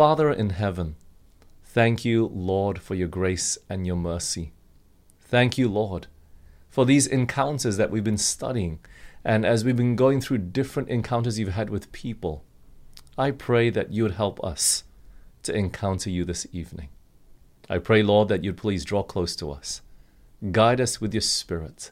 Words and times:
Father 0.00 0.32
in 0.32 0.48
heaven, 0.48 0.96
thank 1.62 2.06
you, 2.06 2.30
Lord, 2.32 2.80
for 2.80 2.94
your 2.94 3.06
grace 3.06 3.58
and 3.68 3.86
your 3.86 3.96
mercy. 3.96 4.54
Thank 5.20 5.58
you, 5.58 5.68
Lord, 5.68 6.06
for 6.70 6.86
these 6.86 7.06
encounters 7.06 7.76
that 7.76 7.90
we've 7.90 8.02
been 8.02 8.16
studying. 8.16 8.78
And 9.26 9.44
as 9.44 9.62
we've 9.62 9.76
been 9.76 9.96
going 9.96 10.22
through 10.22 10.38
different 10.38 10.88
encounters 10.88 11.38
you've 11.38 11.50
had 11.50 11.68
with 11.68 11.92
people, 11.92 12.44
I 13.18 13.30
pray 13.30 13.68
that 13.68 13.92
you 13.92 14.04
would 14.04 14.14
help 14.14 14.42
us 14.42 14.84
to 15.42 15.54
encounter 15.54 16.08
you 16.08 16.24
this 16.24 16.46
evening. 16.50 16.88
I 17.68 17.76
pray, 17.76 18.02
Lord, 18.02 18.28
that 18.28 18.42
you'd 18.42 18.56
please 18.56 18.86
draw 18.86 19.02
close 19.02 19.36
to 19.36 19.50
us, 19.50 19.82
guide 20.50 20.80
us 20.80 21.02
with 21.02 21.12
your 21.12 21.20
Spirit, 21.20 21.90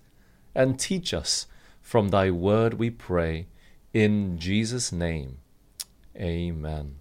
and 0.54 0.80
teach 0.80 1.12
us 1.12 1.46
from 1.82 2.08
thy 2.08 2.30
word, 2.30 2.72
we 2.72 2.88
pray, 2.88 3.48
in 3.92 4.38
Jesus' 4.38 4.92
name. 4.92 5.40
Amen. 6.16 6.97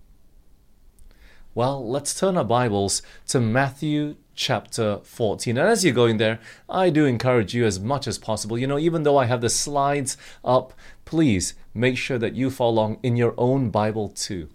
Well, 1.57 1.89
let's 1.89 2.13
turn 2.13 2.37
our 2.37 2.43
Bibles 2.43 3.01
to 3.29 3.39
Matthew 3.39 4.18
chapter 4.36 5.00
14. 5.01 5.57
And 5.57 5.68
as 5.68 5.83
you're 5.83 5.91
going 5.91 6.18
there, 6.18 6.37
I 6.69 6.91
do 6.91 7.05
encourage 7.05 7.55
you 7.55 7.65
as 7.65 7.79
much 7.79 8.05
as 8.05 8.19
possible. 8.19 8.59
You 8.59 8.68
know, 8.68 8.77
even 8.77 9.01
though 9.01 9.18
I 9.18 9.25
have 9.25 9.41
the 9.41 9.49
slides 9.49 10.18
up, 10.46 10.71
please 11.04 11.55
make 11.73 11.97
sure 11.97 12.19
that 12.19 12.35
you 12.35 12.51
follow 12.51 12.73
along 12.73 12.99
in 13.01 13.18
your 13.18 13.33
own 13.39 13.71
Bible 13.71 14.09
too. 14.09 14.49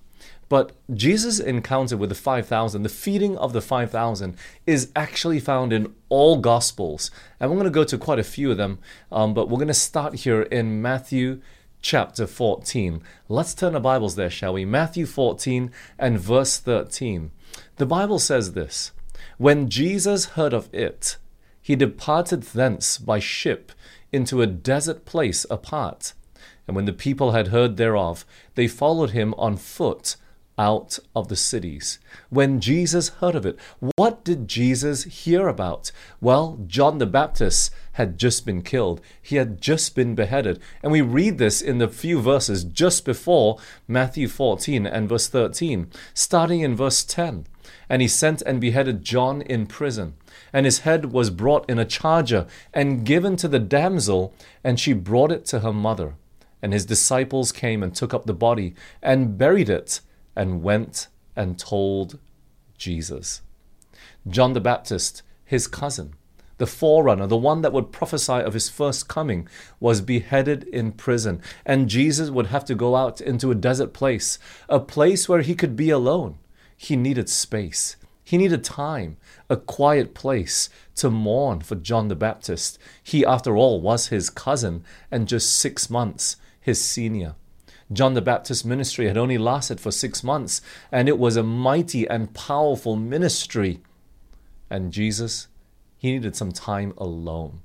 But 0.49 0.77
Jesus' 0.95 1.41
encounter 1.41 1.97
with 1.97 2.11
the 2.11 2.15
5,000, 2.15 2.85
the 2.85 2.89
feeding 2.89 3.37
of 3.37 3.53
the 3.53 3.61
5,000, 3.61 4.37
is 4.65 4.93
actually 4.95 5.41
found 5.41 5.73
in 5.73 5.93
all 6.09 6.37
Gospels. 6.37 7.11
And 7.41 7.51
we're 7.51 7.57
going 7.57 7.65
to 7.65 7.71
go 7.71 7.83
to 7.83 7.99
quite 7.99 8.21
a 8.21 8.23
few 8.23 8.53
of 8.53 8.59
them, 8.59 8.79
um, 9.11 9.35
but 9.35 9.49
we're 9.49 9.57
going 9.57 9.67
to 9.67 9.75
start 9.75 10.15
here 10.21 10.43
in 10.43 10.81
Matthew 10.81 11.41
chapter 11.83 12.27
14. 12.27 13.03
Let's 13.29 13.55
turn 13.55 13.75
our 13.75 13.81
Bibles 13.81 14.15
there, 14.15 14.31
shall 14.31 14.55
we? 14.55 14.65
Matthew 14.65 15.05
14 15.05 15.71
and 15.99 16.19
verse 16.19 16.57
13. 16.59 17.33
The 17.77 17.87
Bible 17.87 18.19
says 18.19 18.53
this 18.53 18.93
When 19.37 19.69
Jesus 19.69 20.25
heard 20.37 20.55
of 20.55 20.73
it, 20.73 21.19
he 21.61 21.77
departed 21.77 22.45
thence 22.45 22.97
by 22.97 23.19
ship 23.19 23.73
into 24.13 24.41
a 24.41 24.47
desert 24.47 25.05
place 25.05 25.45
apart. 25.51 26.15
And 26.67 26.77
when 26.77 26.85
the 26.85 26.93
people 26.93 27.33
had 27.33 27.49
heard 27.49 27.77
thereof, 27.77 28.25
they 28.55 28.69
followed 28.69 29.11
him 29.11 29.35
on 29.37 29.57
foot 29.57 30.17
out 30.59 30.99
of 31.15 31.29
the 31.29 31.37
cities. 31.37 31.99
When 32.31 32.61
Jesus 32.61 33.09
heard 33.09 33.35
of 33.35 33.47
it, 33.47 33.59
what 33.97 34.25
did 34.25 34.49
Jesus 34.49 35.05
hear 35.05 35.49
about? 35.49 35.93
Well, 36.21 36.59
John 36.67 36.99
the 36.99 37.07
Baptist 37.07 37.73
had 37.93 38.19
just 38.19 38.47
been 38.47 38.63
killed. 38.63 39.01
He 39.21 39.37
had 39.37 39.61
just 39.61 39.95
been 39.95 40.15
beheaded. 40.15 40.61
And 40.83 40.93
we 40.93 41.01
read 41.01 41.39
this 41.39 41.61
in 41.61 41.79
the 41.79 41.89
few 41.89 42.21
verses 42.21 42.65
just 42.65 43.05
before 43.05 43.59
Matthew 43.87 44.29
14 44.29 44.87
and 44.87 45.09
verse 45.09 45.29
13, 45.29 45.91
starting 46.15 46.61
in 46.61 46.77
verse 46.77 47.05
10. 47.05 47.47
And 47.89 48.03
he 48.03 48.09
sent 48.09 48.43
and 48.43 48.61
beheaded 48.61 49.05
John 49.05 49.43
in 49.43 49.67
prison. 49.67 50.15
And 50.53 50.67
his 50.67 50.81
head 50.81 51.13
was 51.13 51.31
brought 51.31 51.69
in 51.69 51.79
a 51.79 51.85
charger 51.85 52.47
and 52.73 53.05
given 53.05 53.37
to 53.37 53.49
the 53.49 53.59
damsel, 53.59 54.35
and 54.65 54.79
she 54.79 54.93
brought 54.93 55.33
it 55.33 55.45
to 55.47 55.61
her 55.61 55.73
mother. 55.73 56.15
And 56.61 56.73
his 56.73 56.87
disciples 56.87 57.53
came 57.53 57.83
and 57.83 57.95
took 57.95 58.15
up 58.15 58.27
the 58.27 58.35
body 58.35 58.75
and 59.03 59.37
buried 59.37 59.69
it 59.69 60.01
and 60.35 60.63
went 60.63 61.09
and 61.37 61.59
told 61.59 62.19
Jesus. 62.79 63.43
John 64.29 64.53
the 64.53 64.61
Baptist, 64.61 65.23
his 65.45 65.67
cousin, 65.67 66.15
the 66.59 66.67
forerunner, 66.67 67.27
the 67.27 67.37
one 67.37 67.63
that 67.63 67.73
would 67.73 67.91
prophesy 67.91 68.35
of 68.35 68.55
his 68.55 68.69
first 68.69 69.09
coming, 69.09 69.49
was 69.81 70.01
beheaded 70.01 70.65
in 70.65 70.93
prison. 70.93 71.41
And 71.67 71.89
Jesus 71.89 72.31
would 72.31 72.47
have 72.47 72.65
to 72.67 72.75
go 72.75 72.95
out 72.95 73.21
into 73.21 73.51
a 73.51 73.57
desert 73.57 73.93
place, 73.93 74.39
a 74.69 74.79
place 74.79 75.29
where 75.29 75.43
he 75.43 75.55
could 75.55 75.75
be 75.75 75.91
alone. 75.91 76.39
He 76.77 76.95
needed 76.95 77.29
space. 77.29 77.97
He 78.23 78.37
needed 78.37 78.63
time, 78.63 79.17
a 79.51 79.57
quiet 79.57 80.15
place 80.15 80.71
to 80.97 81.11
mourn 81.11 81.61
for 81.61 81.75
John 81.75 82.09
the 82.09 82.15
Baptist. 82.15 82.79
He, 83.03 83.27
after 83.27 83.57
all, 83.57 83.81
was 83.81 84.09
his 84.09 84.31
cousin 84.31 84.85
and 85.11 85.27
just 85.27 85.57
six 85.57 85.91
months 85.91 86.37
his 86.61 86.81
senior. 86.81 87.35
John 87.93 88.15
the 88.15 88.23
Baptist's 88.23 88.65
ministry 88.65 89.07
had 89.07 89.17
only 89.17 89.39
lasted 89.39 89.81
for 89.81 89.91
six 89.91 90.23
months, 90.23 90.61
and 90.91 91.09
it 91.09 91.19
was 91.19 91.37
a 91.37 91.43
mighty 91.43 92.09
and 92.09 92.33
powerful 92.33 92.97
ministry. 92.97 93.81
And 94.71 94.93
Jesus, 94.93 95.49
he 95.99 96.13
needed 96.13 96.37
some 96.37 96.53
time 96.53 96.95
alone. 96.97 97.61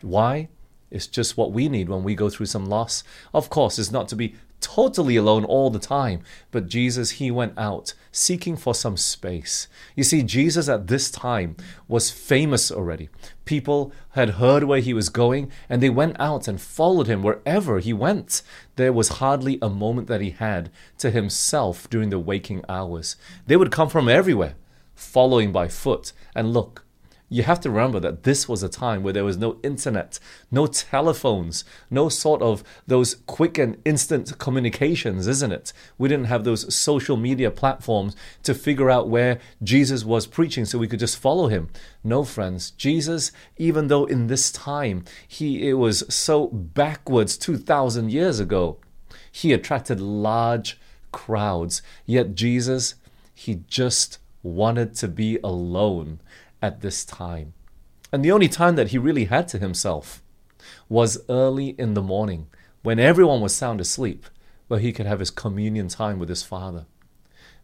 Why? 0.00 0.48
It's 0.90 1.06
just 1.06 1.36
what 1.36 1.52
we 1.52 1.68
need 1.68 1.88
when 1.88 2.02
we 2.02 2.14
go 2.14 2.30
through 2.30 2.46
some 2.46 2.66
loss. 2.66 3.04
Of 3.34 3.50
course, 3.50 3.78
it's 3.78 3.90
not 3.90 4.08
to 4.08 4.16
be 4.16 4.34
totally 4.60 5.16
alone 5.16 5.44
all 5.44 5.70
the 5.70 5.78
time. 5.78 6.22
But 6.50 6.68
Jesus, 6.68 7.12
he 7.12 7.30
went 7.30 7.54
out 7.58 7.94
seeking 8.10 8.56
for 8.56 8.74
some 8.74 8.96
space. 8.96 9.68
You 9.94 10.04
see, 10.04 10.22
Jesus 10.22 10.68
at 10.68 10.86
this 10.86 11.10
time 11.10 11.56
was 11.86 12.10
famous 12.10 12.70
already. 12.70 13.08
People 13.48 13.92
had 14.10 14.36
heard 14.36 14.64
where 14.64 14.80
he 14.80 14.92
was 14.92 15.08
going 15.08 15.50
and 15.70 15.82
they 15.82 15.88
went 15.88 16.20
out 16.20 16.46
and 16.46 16.60
followed 16.60 17.06
him 17.06 17.22
wherever 17.22 17.78
he 17.78 17.94
went. 17.94 18.42
There 18.76 18.92
was 18.92 19.20
hardly 19.20 19.58
a 19.62 19.70
moment 19.70 20.06
that 20.08 20.20
he 20.20 20.32
had 20.32 20.70
to 20.98 21.10
himself 21.10 21.88
during 21.88 22.10
the 22.10 22.18
waking 22.18 22.62
hours. 22.68 23.16
They 23.46 23.56
would 23.56 23.72
come 23.72 23.88
from 23.88 24.06
everywhere, 24.06 24.56
following 24.94 25.50
by 25.50 25.68
foot. 25.68 26.12
And 26.34 26.52
look, 26.52 26.84
you 27.28 27.42
have 27.42 27.60
to 27.60 27.70
remember 27.70 28.00
that 28.00 28.22
this 28.22 28.48
was 28.48 28.62
a 28.62 28.68
time 28.68 29.02
where 29.02 29.12
there 29.12 29.24
was 29.24 29.36
no 29.36 29.58
internet, 29.62 30.18
no 30.50 30.66
telephones, 30.66 31.64
no 31.90 32.08
sort 32.08 32.40
of 32.40 32.64
those 32.86 33.16
quick 33.26 33.58
and 33.58 33.76
instant 33.84 34.38
communications, 34.38 35.26
isn't 35.26 35.52
it? 35.52 35.72
We 35.98 36.08
didn't 36.08 36.26
have 36.26 36.44
those 36.44 36.74
social 36.74 37.16
media 37.16 37.50
platforms 37.50 38.16
to 38.44 38.54
figure 38.54 38.90
out 38.90 39.08
where 39.08 39.38
Jesus 39.62 40.04
was 40.04 40.26
preaching 40.26 40.64
so 40.64 40.78
we 40.78 40.88
could 40.88 41.00
just 41.00 41.18
follow 41.18 41.48
him. 41.48 41.68
No, 42.02 42.24
friends, 42.24 42.70
Jesus, 42.70 43.30
even 43.58 43.88
though 43.88 44.06
in 44.06 44.28
this 44.28 44.50
time 44.50 45.04
he 45.26 45.68
it 45.68 45.74
was 45.74 46.04
so 46.12 46.46
backwards 46.46 47.36
2000 47.36 48.10
years 48.10 48.40
ago, 48.40 48.78
he 49.30 49.52
attracted 49.52 50.00
large 50.00 50.80
crowds. 51.12 51.82
Yet 52.06 52.34
Jesus, 52.34 52.94
he 53.34 53.62
just 53.68 54.18
wanted 54.42 54.94
to 54.94 55.08
be 55.08 55.38
alone 55.44 56.20
at 56.62 56.80
this 56.80 57.04
time. 57.04 57.54
And 58.12 58.24
the 58.24 58.32
only 58.32 58.48
time 58.48 58.76
that 58.76 58.88
he 58.88 58.98
really 58.98 59.26
had 59.26 59.48
to 59.48 59.58
himself 59.58 60.22
was 60.88 61.22
early 61.28 61.70
in 61.78 61.94
the 61.94 62.02
morning 62.02 62.46
when 62.82 62.98
everyone 62.98 63.40
was 63.40 63.54
sound 63.54 63.80
asleep, 63.80 64.26
where 64.68 64.80
he 64.80 64.92
could 64.92 65.06
have 65.06 65.20
his 65.20 65.30
communion 65.30 65.88
time 65.88 66.18
with 66.18 66.28
his 66.28 66.42
Father. 66.42 66.86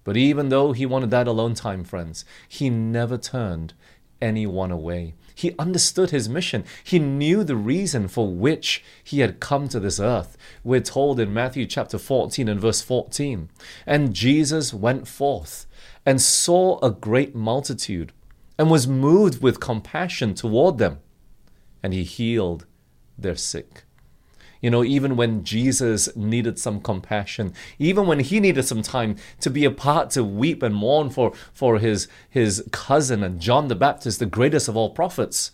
But 0.05 0.17
even 0.17 0.51
though 0.51 0.73
he 0.73 0.85
wanted 0.85 1.11
that 1.11 1.27
alone 1.27 1.55
time, 1.55 1.83
friends, 1.83 2.25
he 2.49 2.69
never 2.69 3.17
turned 3.17 3.73
anyone 4.21 4.71
away. 4.71 5.15
He 5.35 5.55
understood 5.59 6.11
his 6.11 6.29
mission. 6.29 6.65
He 6.83 6.99
knew 6.99 7.43
the 7.43 7.57
reason 7.57 8.09
for 8.09 8.33
which 8.33 8.85
he 9.03 9.21
had 9.21 9.41
come 9.41 9.69
to 9.69 9.81
this 9.81 9.99
earth. 9.99 10.37
We're 10.63 10.81
told 10.81 11.19
in 11.19 11.35
Matthew 11.35 11.67
chapter 11.67 11.99
14 11.99 12.49
and 12.49 12.61
verse 12.61 12.83
14. 12.83 13.49
And 13.87 14.15
Jesus 14.15 14.73
went 14.73 15.09
forth 15.09 15.67
and 16.07 16.21
saw 16.21 16.79
a 16.81 16.91
great 16.91 17.35
multitude 17.35 18.13
and 18.59 18.71
was 18.71 18.87
moved 18.87 19.43
with 19.43 19.61
compassion 19.61 20.35
toward 20.35 20.79
them, 20.79 20.99
and 21.83 21.93
he 21.93 22.05
healed 22.05 22.67
their 23.19 23.37
sick. 23.37 23.85
You 24.61 24.71
know, 24.71 24.83
even 24.83 25.17
when 25.17 25.45
Jesus 25.45 26.15
needed 26.17 26.59
some 26.59 26.81
compassion, 26.81 27.53
even 27.79 28.07
when 28.07 28.21
he 28.21 28.41
needed 28.41 28.65
some 28.65 28.81
time 28.81 29.17
to 29.41 29.51
be 29.51 29.67
apart 29.67 30.09
to 30.13 30.25
weep 30.25 30.63
and 30.63 30.75
mourn 30.75 31.11
for, 31.11 31.35
for 31.53 31.79
his, 31.79 32.09
his 32.31 32.67
cousin 32.73 33.23
and 33.23 33.41
John 33.41 33.69
the 33.69 33.75
Baptist, 33.75 34.21
the 34.21 34.27
greatest 34.27 34.67
of 34.67 34.75
all 34.75 34.91
prophets, 34.91 35.51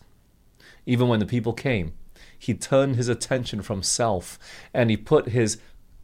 even 0.87 1.09
when 1.09 1.19
the 1.19 1.27
people 1.27 1.53
came, 1.53 1.93
he 2.39 2.55
turned 2.55 2.95
his 2.97 3.09
attention 3.09 3.63
from 3.63 3.83
self 3.83 4.39
and 4.73 4.91
he 4.91 4.97
put 4.97 5.31
his 5.31 5.59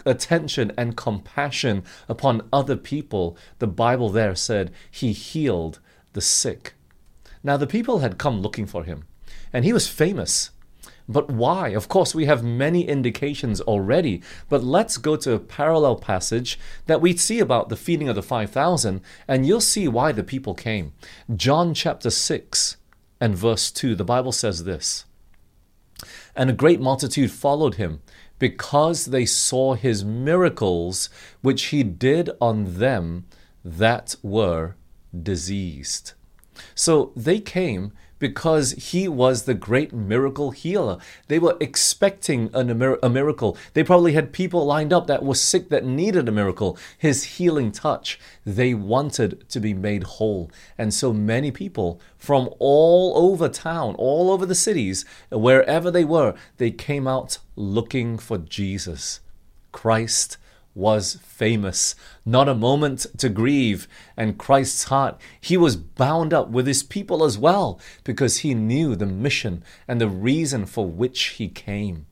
attention 0.05 0.73
and 0.77 0.97
compassion 0.97 1.85
upon 2.09 2.49
other 2.53 2.77
people. 2.77 3.37
The 3.61 3.67
Bible 3.67 4.11
there 4.11 4.35
said 4.35 4.73
he 4.91 5.13
healed 5.13 5.79
the 6.13 6.21
sick. 6.21 6.75
Now, 7.47 7.57
the 7.57 7.69
people 7.69 8.01
had 8.01 8.19
come 8.19 8.41
looking 8.41 8.67
for 8.67 8.83
him, 8.83 9.05
and 9.53 9.65
he 9.65 9.73
was 9.73 9.87
famous. 9.87 10.51
But 11.09 11.31
why? 11.31 11.69
Of 11.69 11.89
course, 11.89 12.13
we 12.13 12.25
have 12.25 12.43
many 12.43 12.89
indications 12.89 13.61
already, 13.61 14.21
but 14.49 14.65
let's 14.65 14.97
go 14.97 15.15
to 15.19 15.35
a 15.35 15.39
parallel 15.39 15.95
passage 15.95 16.59
that 16.87 17.01
we 17.01 17.17
see 17.17 17.39
about 17.39 17.69
the 17.69 17.77
feeding 17.77 18.09
of 18.09 18.17
the 18.17 18.23
5,000, 18.23 19.01
and 19.29 19.47
you'll 19.47 19.61
see 19.61 19.87
why 19.87 20.11
the 20.11 20.25
people 20.25 20.55
came. 20.55 20.93
John 21.37 21.73
chapter 21.73 22.11
6 22.11 22.79
and 23.21 23.37
verse 23.37 23.71
2, 23.71 23.95
the 23.95 24.05
Bible 24.05 24.33
says 24.33 24.65
this 24.65 25.05
And 26.35 26.51
a 26.51 26.61
great 26.65 26.81
multitude 26.81 27.31
followed 27.31 27.77
him 27.77 28.03
because 28.41 29.05
they 29.05 29.25
saw 29.25 29.75
his 29.75 30.05
miracles 30.05 31.09
which 31.43 31.67
he 31.67 31.85
did 31.85 32.29
on 32.41 32.81
them 32.81 33.27
that 33.65 34.17
were 34.25 34.75
diseased. 35.17 36.15
So 36.75 37.13
they 37.17 37.41
came 37.41 37.93
because 38.19 38.73
he 38.73 39.09
was 39.09 39.43
the 39.43 39.55
great 39.55 39.93
miracle 39.93 40.51
healer. 40.51 40.99
They 41.29 41.39
were 41.39 41.57
expecting 41.61 42.51
a, 42.55 42.65
miracle. 42.65 43.57
They 43.75 43.85
probably 43.85 44.13
had 44.13 44.33
people 44.33 44.65
lined 44.65 44.93
up 44.93 45.07
that 45.07 45.25
were 45.25 45.35
sick 45.35 45.69
that 45.69 45.85
needed 45.85 46.29
a 46.29 46.33
miracle, 46.33 46.79
his 46.97 47.25
healing 47.25 47.73
touch. 47.73 48.19
They 48.45 48.75
wanted 48.75 49.49
to 49.51 49.61
be 49.61 49.75
made 49.75 50.05
whole. 50.05 50.51
And 50.79 50.95
so 50.95 51.13
many 51.13 51.51
people 51.51 52.01
from 52.17 52.49
all 52.59 53.13
over 53.17 53.49
town, 53.49 53.95
all 53.97 54.31
over 54.31 54.47
the 54.47 54.55
cities, 54.55 55.05
wherever 55.31 55.91
they 55.91 56.05
were, 56.05 56.35
they 56.57 56.71
came 56.71 57.07
out 57.07 57.39
looking 57.55 58.19
for 58.19 58.39
Jesus. 58.39 59.21
Christ 59.73 60.39
was 60.77 61.19
famous. 61.23 61.95
Not 62.25 62.49
a 62.49 62.55
moment 62.55 63.07
to 63.19 63.29
grieve. 63.29 63.89
And 64.17 64.39
Christ's 64.39 64.85
heart, 64.85 65.19
he 65.41 65.57
was 65.57 65.77
bound 65.77 66.35
up 66.35 66.51
with 66.51 66.67
his 66.67 66.83
people 66.83 67.25
as 67.25 67.39
well 67.39 67.81
because 68.05 68.39
he 68.39 68.55
knew 68.55 68.95
the 68.95 69.07
mission 69.07 69.65
and 69.89 70.01
the 70.01 70.09
reason 70.09 70.67
for 70.67 70.87
which 70.87 71.29
he 71.39 71.49
came. 71.49 72.07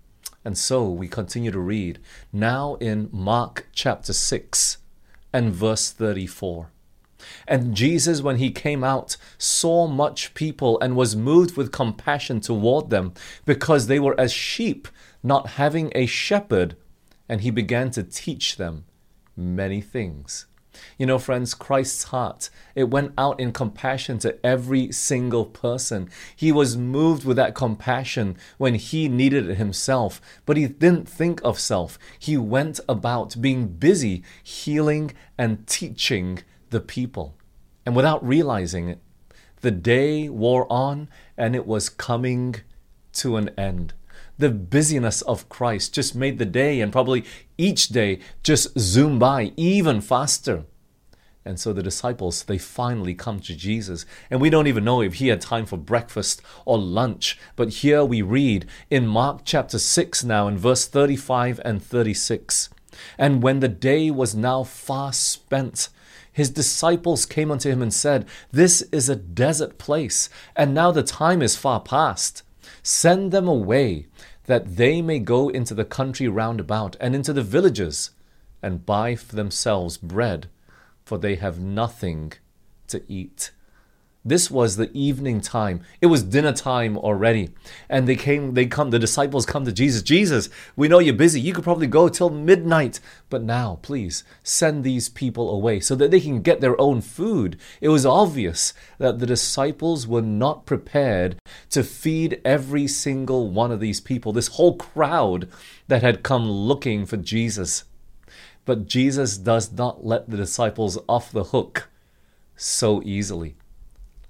And 0.44 0.56
so 0.56 0.88
we 0.88 1.08
continue 1.08 1.50
to 1.50 1.58
read 1.58 1.98
now 2.32 2.74
in 2.76 3.08
Mark 3.12 3.66
chapter 3.72 4.12
6 4.12 4.78
and 5.32 5.52
verse 5.52 5.90
34. 5.90 6.70
And 7.46 7.74
Jesus, 7.74 8.20
when 8.20 8.36
he 8.36 8.50
came 8.50 8.84
out, 8.84 9.16
saw 9.38 9.86
much 9.86 10.34
people 10.34 10.78
and 10.80 10.96
was 10.96 11.16
moved 11.16 11.56
with 11.56 11.72
compassion 11.72 12.40
toward 12.40 12.90
them 12.90 13.14
because 13.44 13.86
they 13.86 13.98
were 13.98 14.18
as 14.20 14.32
sheep 14.32 14.88
not 15.22 15.50
having 15.50 15.90
a 15.94 16.04
shepherd 16.06 16.76
and 17.28 17.40
he 17.40 17.50
began 17.50 17.90
to 17.92 18.02
teach 18.02 18.56
them 18.56 18.84
many 19.36 19.80
things. 19.80 20.46
You 20.98 21.06
know, 21.06 21.18
friends, 21.18 21.54
Christ's 21.54 22.04
heart, 22.04 22.50
it 22.74 22.90
went 22.90 23.12
out 23.16 23.38
in 23.38 23.52
compassion 23.52 24.18
to 24.20 24.44
every 24.44 24.90
single 24.92 25.44
person. 25.44 26.10
He 26.34 26.52
was 26.52 26.76
moved 26.76 27.24
with 27.24 27.36
that 27.36 27.54
compassion 27.54 28.36
when 28.58 28.74
he 28.74 29.08
needed 29.08 29.48
it 29.48 29.56
himself, 29.56 30.20
but 30.44 30.56
he 30.56 30.66
didn't 30.66 31.08
think 31.08 31.40
of 31.44 31.58
self. 31.58 31.98
He 32.18 32.36
went 32.36 32.80
about 32.88 33.40
being 33.40 33.68
busy 33.68 34.22
healing 34.42 35.12
and 35.38 35.66
teaching 35.66 36.40
the 36.70 36.80
people. 36.80 37.36
And 37.86 37.94
without 37.94 38.26
realizing 38.26 38.88
it, 38.88 38.98
the 39.60 39.70
day 39.70 40.28
wore 40.28 40.70
on 40.70 41.08
and 41.36 41.54
it 41.54 41.66
was 41.66 41.88
coming 41.88 42.56
to 43.14 43.36
an 43.36 43.50
end 43.56 43.94
the 44.38 44.50
busyness 44.50 45.22
of 45.22 45.48
Christ 45.48 45.94
just 45.94 46.14
made 46.14 46.38
the 46.38 46.44
day 46.44 46.80
and 46.80 46.92
probably 46.92 47.24
each 47.56 47.88
day 47.88 48.18
just 48.42 48.78
zoom 48.78 49.18
by 49.18 49.52
even 49.56 50.00
faster. 50.00 50.64
And 51.44 51.60
so 51.60 51.72
the 51.72 51.82
disciples, 51.82 52.44
they 52.44 52.56
finally 52.56 53.14
come 53.14 53.38
to 53.40 53.54
Jesus. 53.54 54.06
And 54.30 54.40
we 54.40 54.48
don't 54.48 54.66
even 54.66 54.84
know 54.84 55.02
if 55.02 55.14
he 55.14 55.28
had 55.28 55.42
time 55.42 55.66
for 55.66 55.76
breakfast 55.76 56.40
or 56.64 56.78
lunch. 56.78 57.38
But 57.54 57.68
here 57.68 58.02
we 58.02 58.22
read 58.22 58.66
in 58.90 59.06
Mark 59.06 59.42
chapter 59.44 59.78
6 59.78 60.24
now 60.24 60.48
in 60.48 60.56
verse 60.56 60.86
35 60.86 61.60
and 61.64 61.82
36. 61.82 62.70
And 63.18 63.42
when 63.42 63.60
the 63.60 63.68
day 63.68 64.10
was 64.10 64.34
now 64.34 64.62
far 64.64 65.12
spent, 65.12 65.90
his 66.32 66.50
disciples 66.50 67.26
came 67.26 67.50
unto 67.50 67.70
him 67.70 67.82
and 67.82 67.92
said, 67.92 68.26
This 68.50 68.82
is 68.90 69.08
a 69.08 69.16
desert 69.16 69.78
place, 69.78 70.28
and 70.56 70.72
now 70.72 70.90
the 70.90 71.02
time 71.02 71.42
is 71.42 71.56
far 71.56 71.80
past. 71.80 72.42
Send 72.82 73.30
them 73.30 73.46
away 73.46 74.06
that 74.46 74.76
they 74.76 75.00
may 75.00 75.18
go 75.18 75.48
into 75.48 75.74
the 75.74 75.84
country 75.84 76.28
round 76.28 76.60
about 76.60 76.96
and 77.00 77.14
into 77.14 77.32
the 77.32 77.42
villages 77.42 78.10
and 78.62 78.86
buy 78.86 79.14
for 79.14 79.36
themselves 79.36 79.96
bread, 79.96 80.48
for 81.04 81.18
they 81.18 81.36
have 81.36 81.58
nothing 81.58 82.32
to 82.88 83.02
eat. 83.08 83.52
This 84.26 84.50
was 84.50 84.76
the 84.76 84.90
evening 84.96 85.42
time. 85.42 85.82
It 86.00 86.06
was 86.06 86.22
dinner 86.22 86.52
time 86.52 86.96
already. 86.96 87.50
And 87.90 88.08
they 88.08 88.16
came, 88.16 88.54
they 88.54 88.64
come, 88.64 88.88
the 88.88 88.98
disciples 88.98 89.44
come 89.44 89.66
to 89.66 89.72
Jesus. 89.72 90.02
Jesus, 90.02 90.48
we 90.76 90.88
know 90.88 90.98
you're 90.98 91.12
busy. 91.12 91.42
You 91.42 91.52
could 91.52 91.64
probably 91.64 91.86
go 91.86 92.08
till 92.08 92.30
midnight. 92.30 93.00
But 93.28 93.42
now, 93.42 93.80
please, 93.82 94.24
send 94.42 94.82
these 94.82 95.10
people 95.10 95.50
away 95.50 95.78
so 95.80 95.94
that 95.96 96.10
they 96.10 96.20
can 96.20 96.40
get 96.40 96.62
their 96.62 96.80
own 96.80 97.02
food. 97.02 97.58
It 97.82 97.90
was 97.90 98.06
obvious 98.06 98.72
that 98.96 99.18
the 99.18 99.26
disciples 99.26 100.06
were 100.06 100.22
not 100.22 100.64
prepared 100.64 101.36
to 101.68 101.84
feed 101.84 102.40
every 102.46 102.86
single 102.86 103.50
one 103.50 103.70
of 103.70 103.80
these 103.80 104.00
people, 104.00 104.32
this 104.32 104.48
whole 104.48 104.76
crowd 104.76 105.48
that 105.88 106.02
had 106.02 106.22
come 106.22 106.50
looking 106.50 107.04
for 107.04 107.18
Jesus. 107.18 107.84
But 108.64 108.86
Jesus 108.86 109.36
does 109.36 109.70
not 109.70 110.06
let 110.06 110.30
the 110.30 110.38
disciples 110.38 110.98
off 111.06 111.30
the 111.30 111.44
hook 111.44 111.90
so 112.56 113.02
easily. 113.04 113.56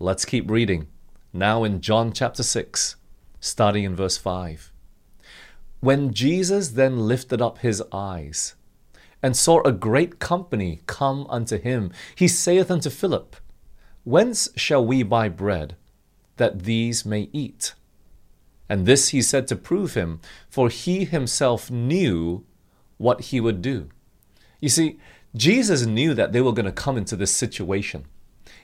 Let's 0.05 0.27
keep 0.27 0.51
reading. 0.51 0.89
Now 1.33 1.65
in 1.65 1.81
John 1.81 2.13
chapter 2.13 2.43
6, 2.43 2.97
starting 3.41 3.85
in 3.85 3.97
verse 3.97 4.19
5. 4.19 4.71
When 5.81 6.13
Jesus 6.13 6.69
then 6.69 7.09
lifted 7.09 7.41
up 7.41 7.61
his 7.61 7.83
eyes 7.91 8.55
and 9.23 9.35
saw 9.35 9.63
a 9.63 9.73
great 9.73 10.19
company 10.19 10.83
come 10.85 11.27
unto 11.31 11.57
him, 11.57 11.91
he 12.15 12.29
saith 12.29 12.71
unto 12.71 12.91
Philip, 12.91 13.35
Whence 14.05 14.51
shall 14.57 14.85
we 14.85 15.03
buy 15.03 15.31
bread 15.31 15.75
that 16.37 16.65
these 16.65 17.07
may 17.07 17.31
eat? 17.33 17.73
And 18.69 18.85
this 18.85 19.09
he 19.09 19.23
said 19.23 19.49
to 19.49 19.57
prove 19.57 19.95
him, 19.95 20.21
for 20.51 20.69
he 20.69 21.07
himself 21.07 21.71
knew 21.71 22.45
what 22.99 23.23
he 23.33 23.41
would 23.41 23.63
do. 23.63 23.89
You 24.61 24.69
see, 24.69 24.99
Jesus 25.35 25.87
knew 25.87 26.13
that 26.13 26.33
they 26.33 26.43
were 26.43 26.53
going 26.53 26.67
to 26.67 26.73
come 26.73 26.99
into 26.99 27.17
this 27.17 27.35
situation. 27.35 28.05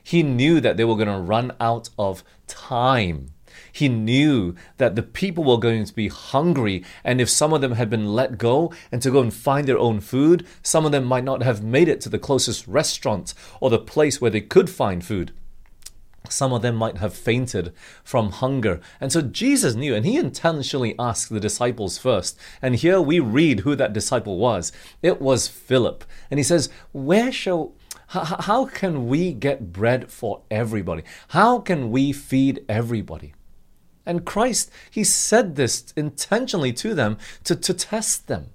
He 0.03 0.23
knew 0.23 0.61
that 0.61 0.77
they 0.77 0.85
were 0.85 0.97
going 0.97 1.09
to 1.09 1.19
run 1.19 1.53
out 1.61 1.91
of 1.99 2.25
time. 2.47 3.33
He 3.73 3.89
knew 3.89 4.55
that 4.79 4.97
the 4.97 5.03
people 5.03 5.45
were 5.45 5.59
going 5.59 5.85
to 5.85 5.95
be 5.95 6.09
hungry, 6.09 6.85
and 7.05 7.21
if 7.21 7.29
some 7.29 7.53
of 7.53 7.61
them 7.61 7.73
had 7.73 7.91
been 7.91 8.15
let 8.15 8.39
go 8.39 8.73
and 8.91 9.01
to 9.03 9.11
go 9.11 9.21
and 9.21 9.33
find 9.33 9.67
their 9.67 9.79
own 9.79 10.01
food, 10.01 10.47
some 10.63 10.85
of 10.85 10.93
them 10.93 11.05
might 11.05 11.25
not 11.25 11.43
have 11.43 11.63
made 11.63 11.89
it 11.89 12.01
to 12.03 12.09
the 12.09 12.19
closest 12.19 12.67
restaurant 12.67 13.35
or 13.61 13.71
the 13.71 13.79
place 13.79 14.21
where 14.21 14.31
they 14.31 14.41
could 14.41 14.71
find 14.71 15.05
food. 15.05 15.33
Some 16.29 16.53
of 16.53 16.63
them 16.63 16.77
might 16.77 16.99
have 16.99 17.15
fainted 17.15 17.73
from 18.05 18.31
hunger. 18.31 18.81
And 19.01 19.11
so 19.11 19.23
Jesus 19.23 19.75
knew, 19.75 19.95
and 19.95 20.05
he 20.05 20.17
intentionally 20.17 20.95
asked 20.99 21.31
the 21.31 21.41
disciples 21.41 21.97
first. 21.97 22.39
And 22.61 22.77
here 22.77 23.01
we 23.01 23.21
read 23.21 23.61
who 23.61 23.75
that 23.77 23.95
disciple 23.95 24.37
was. 24.37 24.71
It 25.03 25.21
was 25.21 25.49
Philip. 25.49 26.05
And 26.31 26.39
he 26.39 26.45
says, 26.45 26.69
Where 26.93 27.33
shall 27.33 27.73
how 28.11 28.67
can 28.67 29.07
we 29.07 29.33
get 29.33 29.73
bread 29.73 30.11
for 30.11 30.43
everybody? 30.51 31.05
How 31.29 31.61
can 31.61 31.91
we 31.91 32.13
feed 32.13 32.65
everybody? 32.69 33.35
And 34.05 34.25
Christ, 34.25 34.71
He 34.91 35.05
said 35.05 35.55
this 35.55 35.93
intentionally 35.97 36.73
to 36.75 36.95
them 36.95 37.19
to, 37.45 37.55
to 37.55 37.73
test 37.73 38.27
them, 38.27 38.47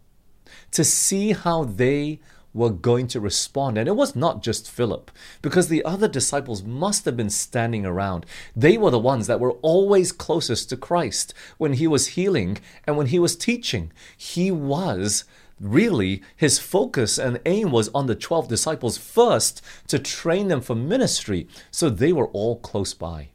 to 0.71 0.83
see 0.83 1.31
how 1.31 1.63
they 1.63 2.19
were 2.53 2.69
going 2.69 3.07
to 3.07 3.19
respond. 3.19 3.77
And 3.77 3.87
it 3.87 3.95
was 3.95 4.15
not 4.15 4.41
just 4.41 4.69
Philip, 4.69 5.11
because 5.41 5.67
the 5.67 5.83
other 5.85 6.07
disciples 6.07 6.63
must 6.63 7.05
have 7.05 7.15
been 7.15 7.29
standing 7.29 7.85
around. 7.85 8.25
They 8.55 8.77
were 8.77 8.91
the 8.91 8.99
ones 8.99 9.27
that 9.27 9.39
were 9.39 9.53
always 9.61 10.11
closest 10.11 10.69
to 10.69 10.77
Christ 10.77 11.33
when 11.57 11.73
he 11.73 11.87
was 11.87 12.07
healing 12.07 12.57
and 12.85 12.97
when 12.97 13.07
he 13.07 13.19
was 13.19 13.35
teaching. 13.35 13.91
He 14.17 14.51
was 14.51 15.25
really 15.59 16.21
his 16.35 16.59
focus 16.59 17.17
and 17.17 17.39
aim 17.45 17.71
was 17.71 17.89
on 17.89 18.07
the 18.07 18.15
12 18.15 18.47
disciples 18.47 18.97
first 18.97 19.61
to 19.87 19.99
train 19.99 20.47
them 20.47 20.61
for 20.61 20.75
ministry. 20.75 21.47
So 21.71 21.89
they 21.89 22.11
were 22.11 22.27
all 22.27 22.57
close 22.57 22.93
by. 22.93 23.29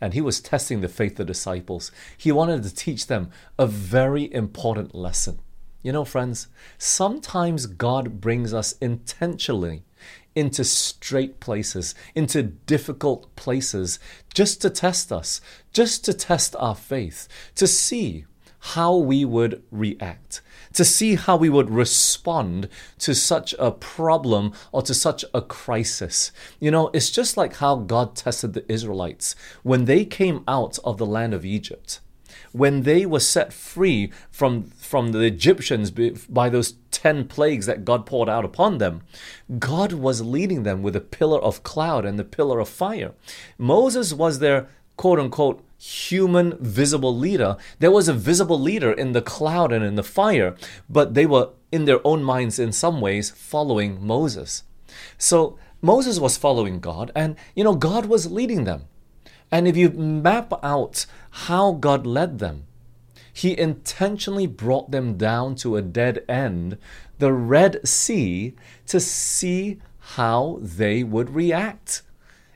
And 0.00 0.14
he 0.14 0.20
was 0.20 0.40
testing 0.40 0.80
the 0.80 0.88
faith 0.88 1.12
of 1.12 1.18
the 1.18 1.24
disciples. 1.26 1.92
He 2.16 2.32
wanted 2.32 2.64
to 2.64 2.74
teach 2.74 3.06
them 3.06 3.30
a 3.58 3.66
very 3.66 4.32
important 4.34 4.94
lesson. 4.94 5.38
You 5.82 5.92
know, 5.92 6.04
friends, 6.04 6.48
sometimes 6.78 7.66
God 7.66 8.20
brings 8.20 8.52
us 8.52 8.72
intentionally 8.80 9.84
into 10.34 10.64
strait 10.64 11.40
places, 11.40 11.94
into 12.14 12.42
difficult 12.42 13.34
places, 13.36 13.98
just 14.32 14.62
to 14.62 14.70
test 14.70 15.12
us, 15.12 15.40
just 15.72 16.04
to 16.04 16.14
test 16.14 16.56
our 16.58 16.74
faith, 16.74 17.28
to 17.56 17.66
see 17.66 18.24
how 18.62 18.94
we 18.94 19.24
would 19.24 19.60
react, 19.72 20.40
to 20.72 20.84
see 20.84 21.16
how 21.16 21.36
we 21.36 21.50
would 21.50 21.68
respond 21.68 22.68
to 22.96 23.12
such 23.12 23.54
a 23.58 23.72
problem 23.72 24.52
or 24.70 24.82
to 24.82 24.94
such 24.94 25.24
a 25.34 25.42
crisis. 25.42 26.30
You 26.60 26.70
know, 26.70 26.88
it's 26.94 27.10
just 27.10 27.36
like 27.36 27.56
how 27.56 27.76
God 27.76 28.14
tested 28.14 28.52
the 28.52 28.70
Israelites 28.70 29.34
when 29.64 29.86
they 29.86 30.04
came 30.04 30.44
out 30.46 30.78
of 30.84 30.96
the 30.96 31.06
land 31.06 31.34
of 31.34 31.44
Egypt. 31.44 31.98
When 32.52 32.82
they 32.82 33.04
were 33.04 33.20
set 33.20 33.52
free 33.52 34.12
from, 34.30 34.64
from 34.64 35.12
the 35.12 35.20
Egyptians 35.20 35.90
by 35.90 36.48
those 36.48 36.74
10 36.92 37.26
plagues 37.26 37.66
that 37.66 37.84
God 37.84 38.06
poured 38.06 38.28
out 38.28 38.44
upon 38.44 38.78
them, 38.78 39.02
God 39.58 39.92
was 39.92 40.22
leading 40.22 40.62
them 40.62 40.82
with 40.82 40.94
a 40.94 41.00
pillar 41.00 41.40
of 41.40 41.62
cloud 41.62 42.04
and 42.04 42.18
the 42.18 42.24
pillar 42.24 42.60
of 42.60 42.68
fire. 42.68 43.12
Moses 43.58 44.12
was 44.12 44.38
their 44.38 44.68
quote 44.96 45.18
unquote 45.18 45.64
human 45.82 46.56
visible 46.60 47.16
leader. 47.16 47.56
There 47.80 47.90
was 47.90 48.08
a 48.08 48.12
visible 48.12 48.60
leader 48.60 48.92
in 48.92 49.12
the 49.12 49.20
cloud 49.20 49.72
and 49.72 49.84
in 49.84 49.96
the 49.96 50.04
fire, 50.04 50.54
but 50.88 51.14
they 51.14 51.26
were 51.26 51.50
in 51.72 51.86
their 51.86 52.06
own 52.06 52.22
minds 52.22 52.60
in 52.60 52.70
some 52.70 53.00
ways 53.00 53.30
following 53.30 54.04
Moses. 54.06 54.62
So 55.18 55.58
Moses 55.80 56.20
was 56.20 56.36
following 56.36 56.78
God, 56.78 57.10
and 57.16 57.34
you 57.56 57.64
know, 57.64 57.74
God 57.74 58.06
was 58.06 58.30
leading 58.30 58.62
them. 58.62 58.84
And 59.50 59.66
if 59.66 59.76
you 59.76 59.90
map 59.90 60.52
out 60.62 61.04
how 61.48 61.72
God 61.72 62.06
led 62.06 62.38
them, 62.38 62.64
He 63.32 63.58
intentionally 63.58 64.46
brought 64.46 64.92
them 64.92 65.16
down 65.16 65.56
to 65.56 65.76
a 65.76 65.82
dead 65.82 66.24
end, 66.28 66.78
the 67.18 67.32
Red 67.32 67.86
Sea, 67.88 68.54
to 68.86 69.00
see 69.00 69.80
how 70.14 70.60
they 70.62 71.02
would 71.02 71.30
react. 71.30 72.02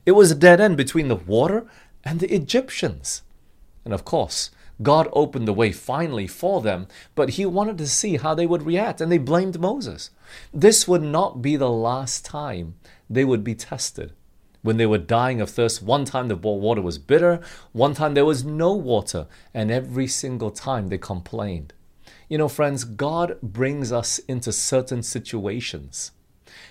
It 0.04 0.12
was 0.12 0.30
a 0.30 0.37
dead 0.37 0.61
end 0.61 0.76
between 0.76 1.09
the 1.09 1.16
water 1.16 1.66
and 2.07 2.21
the 2.21 2.33
Egyptians. 2.33 3.23
And 3.85 3.93
of 3.93 4.05
course, 4.05 4.51
God 4.81 5.09
opened 5.13 5.49
the 5.49 5.53
way 5.53 5.73
finally 5.73 6.27
for 6.27 6.61
them, 6.61 6.87
but 7.15 7.31
He 7.31 7.45
wanted 7.45 7.77
to 7.79 7.89
see 7.89 8.17
how 8.17 8.35
they 8.35 8.47
would 8.47 8.63
react, 8.63 9.01
and 9.01 9.11
they 9.11 9.19
blamed 9.19 9.59
Moses. 9.59 10.11
This 10.55 10.87
would 10.87 11.03
not 11.03 11.43
be 11.43 11.57
the 11.57 11.71
last 11.71 12.25
time 12.25 12.77
they 13.11 13.25
would 13.25 13.43
be 13.43 13.55
tested. 13.55 14.13
When 14.63 14.77
they 14.77 14.87
were 14.87 14.99
dying 14.99 15.41
of 15.41 15.51
thirst, 15.51 15.83
one 15.83 16.05
time 16.05 16.29
the 16.29 16.37
water 16.37 16.83
was 16.83 16.99
bitter, 16.99 17.41
one 17.73 17.95
time 17.95 18.15
there 18.15 18.25
was 18.25 18.45
no 18.45 18.73
water, 18.73 19.27
and 19.53 19.71
every 19.71 20.07
single 20.07 20.51
time 20.51 20.89
they 20.89 20.99
complained. 20.99 21.73
You 22.29 22.39
know, 22.39 22.49
friends, 22.49 22.85
God 22.85 23.41
brings 23.43 23.93
us 23.93 24.19
into 24.21 24.53
certain 24.53 25.03
situations 25.03 26.13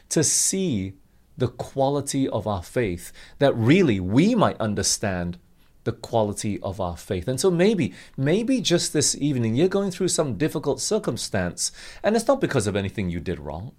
to 0.09 0.23
see 0.23 0.93
the 1.37 1.47
quality 1.47 2.27
of 2.29 2.47
our 2.47 2.63
faith, 2.63 3.11
that 3.39 3.55
really 3.55 3.99
we 3.99 4.35
might 4.35 4.59
understand 4.59 5.37
the 5.83 5.91
quality 5.91 6.59
of 6.61 6.81
our 6.81 6.97
faith. 6.97 7.27
And 7.27 7.39
so 7.39 7.51
maybe, 7.51 7.93
maybe 8.17 8.59
just 8.59 8.91
this 8.91 9.15
evening, 9.15 9.55
you're 9.55 9.67
going 9.67 9.91
through 9.91 10.07
some 10.09 10.37
difficult 10.37 10.81
circumstance, 10.81 11.71
and 12.03 12.15
it's 12.15 12.27
not 12.27 12.41
because 12.41 12.67
of 12.67 12.75
anything 12.75 13.09
you 13.09 13.19
did 13.19 13.39
wrong. 13.39 13.71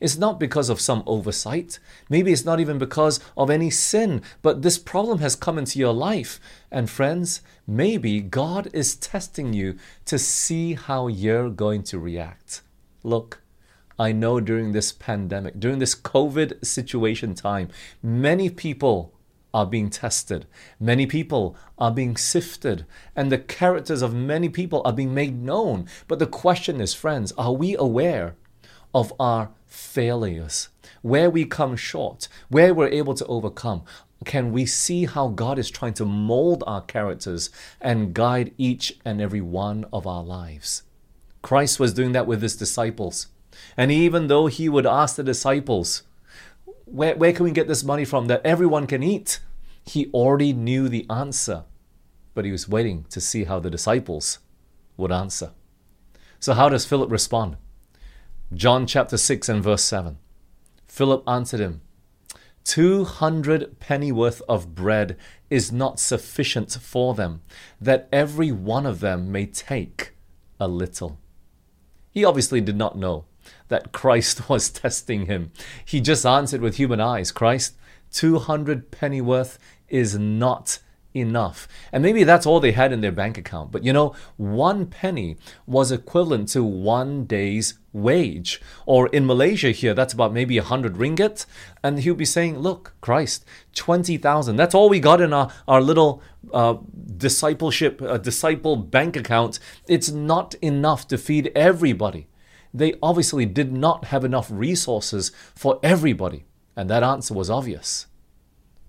It's 0.00 0.16
not 0.16 0.38
because 0.38 0.68
of 0.68 0.80
some 0.80 1.02
oversight. 1.06 1.78
Maybe 2.08 2.32
it's 2.32 2.44
not 2.44 2.60
even 2.60 2.78
because 2.78 3.18
of 3.36 3.50
any 3.50 3.70
sin, 3.70 4.22
but 4.40 4.62
this 4.62 4.78
problem 4.78 5.18
has 5.18 5.34
come 5.34 5.58
into 5.58 5.78
your 5.78 5.92
life. 5.92 6.38
And 6.70 6.88
friends, 6.88 7.42
maybe 7.66 8.20
God 8.20 8.68
is 8.72 8.94
testing 8.94 9.52
you 9.52 9.76
to 10.06 10.18
see 10.18 10.74
how 10.74 11.08
you're 11.08 11.50
going 11.50 11.82
to 11.84 11.98
react. 11.98 12.62
Look, 13.02 13.40
I 13.98 14.12
know 14.12 14.40
during 14.40 14.72
this 14.72 14.92
pandemic, 14.92 15.60
during 15.60 15.78
this 15.78 15.94
COVID 15.94 16.64
situation 16.64 17.34
time, 17.34 17.68
many 18.02 18.50
people 18.50 19.12
are 19.52 19.64
being 19.64 19.88
tested. 19.88 20.46
Many 20.80 21.06
people 21.06 21.56
are 21.78 21.92
being 21.92 22.16
sifted, 22.16 22.84
and 23.14 23.30
the 23.30 23.38
characters 23.38 24.02
of 24.02 24.12
many 24.12 24.48
people 24.48 24.82
are 24.84 24.92
being 24.92 25.14
made 25.14 25.40
known. 25.40 25.86
But 26.08 26.18
the 26.18 26.26
question 26.26 26.80
is, 26.80 26.92
friends, 26.92 27.30
are 27.38 27.52
we 27.52 27.76
aware 27.76 28.34
of 28.92 29.12
our 29.20 29.50
failures, 29.66 30.70
where 31.02 31.30
we 31.30 31.44
come 31.44 31.76
short, 31.76 32.26
where 32.48 32.74
we're 32.74 32.88
able 32.88 33.14
to 33.14 33.26
overcome? 33.26 33.84
Can 34.24 34.50
we 34.52 34.66
see 34.66 35.04
how 35.04 35.28
God 35.28 35.58
is 35.58 35.70
trying 35.70 35.94
to 35.94 36.04
mold 36.04 36.64
our 36.66 36.80
characters 36.80 37.50
and 37.80 38.12
guide 38.12 38.52
each 38.58 38.98
and 39.04 39.20
every 39.20 39.40
one 39.40 39.84
of 39.92 40.04
our 40.04 40.24
lives? 40.24 40.82
Christ 41.42 41.78
was 41.78 41.94
doing 41.94 42.12
that 42.12 42.26
with 42.26 42.42
his 42.42 42.56
disciples. 42.56 43.28
And 43.76 43.90
even 43.90 44.28
though 44.28 44.46
he 44.46 44.68
would 44.68 44.86
ask 44.86 45.16
the 45.16 45.22
disciples, 45.22 46.02
where, 46.84 47.16
where 47.16 47.32
can 47.32 47.44
we 47.44 47.50
get 47.50 47.68
this 47.68 47.84
money 47.84 48.04
from 48.04 48.26
that 48.26 48.44
everyone 48.44 48.86
can 48.86 49.02
eat? 49.02 49.40
He 49.84 50.10
already 50.12 50.52
knew 50.52 50.88
the 50.88 51.06
answer, 51.10 51.64
but 52.34 52.44
he 52.44 52.52
was 52.52 52.68
waiting 52.68 53.04
to 53.10 53.20
see 53.20 53.44
how 53.44 53.60
the 53.60 53.70
disciples 53.70 54.38
would 54.96 55.12
answer. 55.12 55.50
So, 56.40 56.54
how 56.54 56.68
does 56.68 56.86
Philip 56.86 57.10
respond? 57.10 57.56
John 58.52 58.86
chapter 58.86 59.16
6 59.16 59.48
and 59.48 59.62
verse 59.62 59.82
7. 59.82 60.18
Philip 60.86 61.28
answered 61.28 61.60
him, 61.60 61.80
Two 62.64 63.04
hundred 63.04 63.78
pennyworth 63.78 64.40
of 64.48 64.74
bread 64.74 65.18
is 65.50 65.70
not 65.70 66.00
sufficient 66.00 66.72
for 66.72 67.14
them, 67.14 67.42
that 67.80 68.08
every 68.10 68.50
one 68.50 68.86
of 68.86 69.00
them 69.00 69.30
may 69.30 69.44
take 69.44 70.12
a 70.58 70.66
little. 70.66 71.18
He 72.10 72.24
obviously 72.24 72.60
did 72.60 72.76
not 72.76 72.96
know 72.96 73.26
that 73.68 73.92
Christ 73.92 74.48
was 74.48 74.70
testing 74.70 75.26
him. 75.26 75.52
He 75.84 76.00
just 76.00 76.26
answered 76.26 76.60
with 76.60 76.76
human 76.76 77.00
eyes 77.00 77.32
Christ, 77.32 77.76
200 78.12 78.90
pennyworth 78.90 79.58
is 79.88 80.18
not 80.18 80.78
enough. 81.14 81.68
And 81.92 82.02
maybe 82.02 82.24
that's 82.24 82.44
all 82.44 82.58
they 82.58 82.72
had 82.72 82.92
in 82.92 83.00
their 83.00 83.12
bank 83.12 83.38
account. 83.38 83.70
But 83.70 83.84
you 83.84 83.92
know, 83.92 84.14
one 84.36 84.86
penny 84.86 85.36
was 85.66 85.92
equivalent 85.92 86.48
to 86.50 86.64
one 86.64 87.24
day's 87.24 87.78
wage. 87.92 88.60
Or 88.84 89.06
in 89.08 89.24
Malaysia 89.24 89.70
here, 89.70 89.94
that's 89.94 90.12
about 90.12 90.32
maybe 90.32 90.58
a 90.58 90.62
hundred 90.62 90.94
ringgit. 90.94 91.46
And 91.82 92.00
he'll 92.00 92.14
be 92.14 92.24
saying, 92.24 92.58
look, 92.58 92.94
Christ, 93.00 93.44
20,000. 93.76 94.56
That's 94.56 94.74
all 94.74 94.88
we 94.88 95.00
got 95.00 95.20
in 95.20 95.32
our, 95.32 95.50
our 95.68 95.80
little 95.80 96.20
uh, 96.52 96.76
discipleship, 97.16 98.02
uh, 98.02 98.18
disciple 98.18 98.76
bank 98.76 99.16
account. 99.16 99.60
It's 99.86 100.10
not 100.10 100.54
enough 100.54 101.06
to 101.08 101.18
feed 101.18 101.52
everybody 101.54 102.26
they 102.74 102.94
obviously 103.00 103.46
did 103.46 103.72
not 103.72 104.06
have 104.06 104.24
enough 104.24 104.48
resources 104.50 105.30
for 105.54 105.78
everybody. 105.82 106.44
And 106.76 106.90
that 106.90 107.04
answer 107.04 107.32
was 107.32 107.48
obvious. 107.48 108.08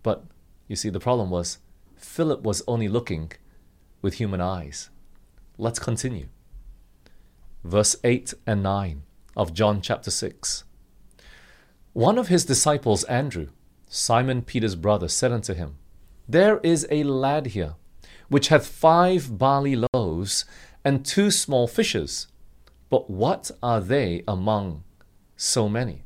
But 0.02 0.26
you 0.68 0.76
see, 0.76 0.90
the 0.90 1.00
problem 1.00 1.30
was 1.30 1.60
Philip 1.96 2.42
was 2.42 2.64
only 2.68 2.88
looking 2.88 3.32
with 4.02 4.16
human 4.16 4.42
eyes. 4.42 4.90
Let's 5.60 5.78
continue. 5.78 6.28
Verse 7.64 7.96
8 8.04 8.34
and 8.48 8.64
9 8.64 9.04
of 9.38 9.54
John 9.54 9.82
chapter 9.82 10.10
6. 10.10 10.64
One 11.94 12.18
of 12.18 12.28
his 12.28 12.44
disciples, 12.44 13.04
Andrew, 13.06 13.50
Simon 13.88 14.42
Peter's 14.42 14.76
brother, 14.76 15.08
said 15.08 15.32
unto 15.32 15.54
him, 15.54 15.78
There 16.28 16.60
is 16.60 16.88
a 16.90 17.04
lad 17.04 17.48
here, 17.48 17.76
which 18.30 18.48
hath 18.48 18.68
five 18.68 19.38
barley 19.38 19.86
loaves 19.94 20.46
and 20.84 21.06
two 21.06 21.30
small 21.32 21.68
fishes. 21.68 22.28
But 22.90 23.10
what 23.10 23.52
are 23.62 23.82
they 23.82 24.24
among 24.28 24.84
so 25.36 25.68
many? 25.68 26.04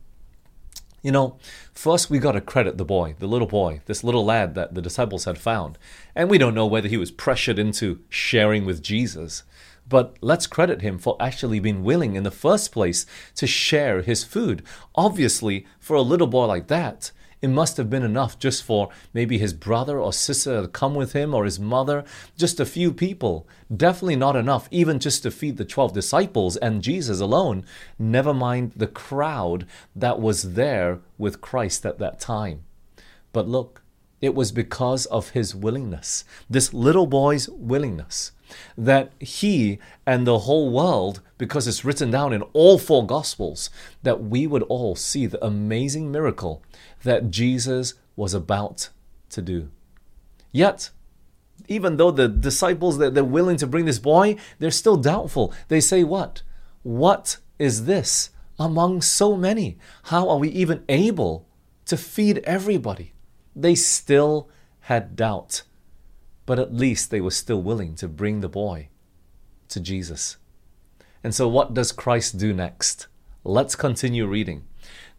You 1.02 1.12
know, 1.12 1.38
first 1.74 2.10
we 2.10 2.20
got 2.20 2.34
to 2.34 2.42
credit 2.42 2.78
the 2.78 2.86
boy, 2.86 3.16
the 3.20 3.28
little 3.28 3.48
boy, 3.48 3.82
this 3.86 4.04
little 4.04 4.26
lad 4.26 4.56
that 4.56 4.76
the 4.76 4.82
disciples 4.82 5.26
had 5.26 5.38
found. 5.38 5.78
And 6.14 6.30
we 6.30 6.38
don't 6.38 6.56
know 6.56 6.66
whether 6.66 6.90
he 6.90 6.98
was 6.98 7.12
pressured 7.12 7.58
into 7.58 8.02
sharing 8.10 8.66
with 8.66 8.84
Jesus. 8.84 9.44
But 9.88 10.18
let's 10.22 10.46
credit 10.46 10.82
him 10.82 11.00
for 11.00 11.16
actually 11.20 11.60
being 11.60 11.84
willing 11.84 12.16
in 12.16 12.24
the 12.24 12.32
first 12.32 12.72
place 12.72 13.06
to 13.36 13.48
share 13.48 14.02
his 14.02 14.24
food. 14.24 14.62
Obviously, 14.94 15.66
for 15.80 15.96
a 15.96 16.02
little 16.02 16.28
boy 16.28 16.46
like 16.46 16.68
that, 16.68 17.12
it 17.42 17.50
must 17.50 17.78
have 17.78 17.90
been 17.90 18.04
enough 18.04 18.38
just 18.38 18.64
for 18.64 18.90
maybe 19.14 19.38
his 19.38 19.54
brother 19.54 20.00
or 20.00 20.12
sister 20.12 20.62
to 20.62 20.68
come 20.68 20.94
with 20.94 21.14
him 21.14 21.34
or 21.34 21.46
his 21.46 21.60
mother, 21.60 22.04
just 22.38 22.60
a 22.60 22.66
few 22.66 22.92
people. 22.92 23.48
Definitely 23.76 24.18
not 24.18 24.36
enough, 24.36 24.68
even 24.72 25.00
just 25.00 25.24
to 25.24 25.32
feed 25.32 25.58
the 25.58 25.66
12 25.66 25.94
disciples 25.94 26.58
and 26.58 26.82
Jesus 26.82 27.20
alone, 27.20 27.66
never 27.98 28.34
mind 28.34 28.74
the 28.76 28.88
crowd 28.88 29.66
that 29.96 30.20
was 30.20 30.54
there 30.54 31.00
with 31.18 31.42
Christ 31.42 31.86
at 31.86 32.00
that 32.00 32.20
time. 32.20 32.64
But 33.32 33.48
look, 33.48 33.84
it 34.22 34.36
was 34.36 34.52
because 34.52 35.06
of 35.06 35.30
his 35.30 35.56
willingness, 35.56 36.26
this 36.50 36.74
little 36.74 37.08
boy's 37.08 37.48
willingness, 37.50 38.34
that 38.78 39.12
he 39.20 39.80
and 40.06 40.26
the 40.26 40.40
whole 40.40 40.70
world, 40.72 41.22
because 41.38 41.68
it's 41.68 41.86
written 41.86 42.12
down 42.12 42.34
in 42.34 42.42
all 42.54 42.78
four 42.78 43.06
Gospels, 43.06 43.70
that 44.04 44.24
we 44.24 44.48
would 44.48 44.64
all 44.64 44.96
see 44.96 45.26
the 45.26 45.44
amazing 45.46 46.12
miracle 46.12 46.64
that 47.04 47.32
Jesus 47.32 47.94
was 48.16 48.34
about 48.34 48.90
to 49.30 49.42
do. 49.42 49.70
Yet, 50.52 50.90
even 51.68 51.98
though 51.98 52.12
the 52.12 52.28
disciples 52.28 52.98
that 52.98 53.14
they're 53.14 53.24
willing 53.24 53.58
to 53.58 53.68
bring 53.68 53.86
this 53.86 54.00
boy, 54.00 54.36
they're 54.58 54.72
still 54.72 54.98
doubtful. 54.98 55.54
They 55.68 55.80
say, 55.80 56.04
What? 56.04 56.42
What 56.84 57.38
is 57.58 57.86
this 57.86 58.32
among 58.58 59.02
so 59.02 59.36
many? 59.36 59.78
How 60.04 60.30
are 60.30 60.38
we 60.38 60.50
even 60.50 60.84
able 60.90 61.48
to 61.86 61.98
feed 61.98 62.40
everybody? 62.40 63.14
They 63.56 63.76
still 63.76 64.50
had 64.82 65.16
doubt, 65.16 65.64
but 66.50 66.58
at 66.58 66.74
least 66.74 67.12
they 67.12 67.22
were 67.22 67.30
still 67.30 67.62
willing 67.62 67.94
to 67.94 68.08
bring 68.08 68.42
the 68.42 68.50
boy 68.50 68.90
to 69.68 69.80
Jesus. 69.80 70.38
And 71.24 71.36
so, 71.36 71.48
what 71.48 71.76
does 71.76 71.92
Christ 71.92 72.40
do 72.40 72.54
next? 72.54 73.06
Let's 73.44 73.76
continue 73.76 74.26
reading. 74.26 74.66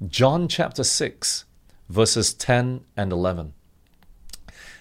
John 0.04 0.49
chapter 0.49 0.82
6, 0.82 1.44
verses 1.88 2.34
10 2.34 2.80
and 2.96 3.12
11. 3.12 3.52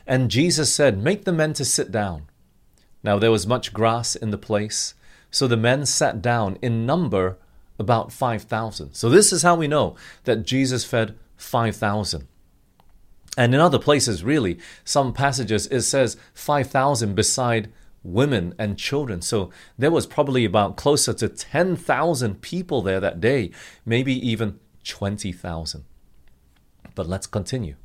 And 0.07 0.31
Jesus 0.31 0.73
said, 0.73 0.97
Make 0.97 1.25
the 1.25 1.31
men 1.31 1.53
to 1.53 1.63
sit 1.63 1.91
down. 1.91 2.23
Now 3.03 3.19
there 3.19 3.29
was 3.29 3.45
much 3.45 3.71
grass 3.71 4.15
in 4.15 4.31
the 4.31 4.37
place, 4.39 4.95
so 5.29 5.45
the 5.45 5.55
men 5.55 5.85
sat 5.85 6.19
down 6.19 6.57
in 6.63 6.83
number 6.83 7.37
about 7.77 8.11
5,000. 8.11 8.95
So 8.95 9.07
this 9.07 9.31
is 9.31 9.43
how 9.43 9.53
we 9.53 9.67
know 9.67 9.95
that 10.23 10.47
Jesus 10.47 10.83
fed 10.83 11.15
5,000. 11.37 12.27
And 13.37 13.53
in 13.53 13.59
other 13.59 13.79
places, 13.79 14.23
really, 14.23 14.59
some 14.83 15.13
passages, 15.13 15.67
it 15.67 15.81
says 15.81 16.17
5,000 16.33 17.15
beside 17.15 17.71
women 18.03 18.53
and 18.57 18.77
children. 18.77 19.21
So 19.21 19.51
there 19.77 19.91
was 19.91 20.07
probably 20.07 20.45
about 20.45 20.77
closer 20.77 21.13
to 21.13 21.29
10,000 21.29 22.41
people 22.41 22.81
there 22.81 22.99
that 22.99 23.21
day, 23.21 23.51
maybe 23.85 24.13
even 24.27 24.59
20,000. 24.83 25.83
But 26.95 27.07
let's 27.07 27.27
continue. 27.27 27.75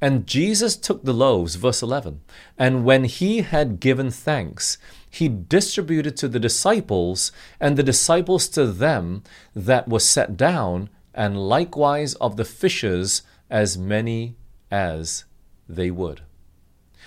And 0.00 0.26
Jesus 0.26 0.76
took 0.76 1.04
the 1.04 1.14
loaves, 1.14 1.54
verse 1.54 1.82
11, 1.82 2.20
and 2.58 2.84
when 2.84 3.04
he 3.04 3.40
had 3.40 3.80
given 3.80 4.10
thanks, 4.10 4.76
he 5.08 5.26
distributed 5.28 6.18
to 6.18 6.28
the 6.28 6.38
disciples, 6.38 7.32
and 7.58 7.76
the 7.76 7.82
disciples 7.82 8.46
to 8.48 8.66
them 8.66 9.22
that 9.54 9.88
were 9.88 10.00
set 10.00 10.36
down, 10.36 10.90
and 11.14 11.48
likewise 11.48 12.14
of 12.16 12.36
the 12.36 12.44
fishes 12.44 13.22
as 13.50 13.78
many 13.78 14.36
as 14.70 15.24
they 15.68 15.90
would. 15.90 16.22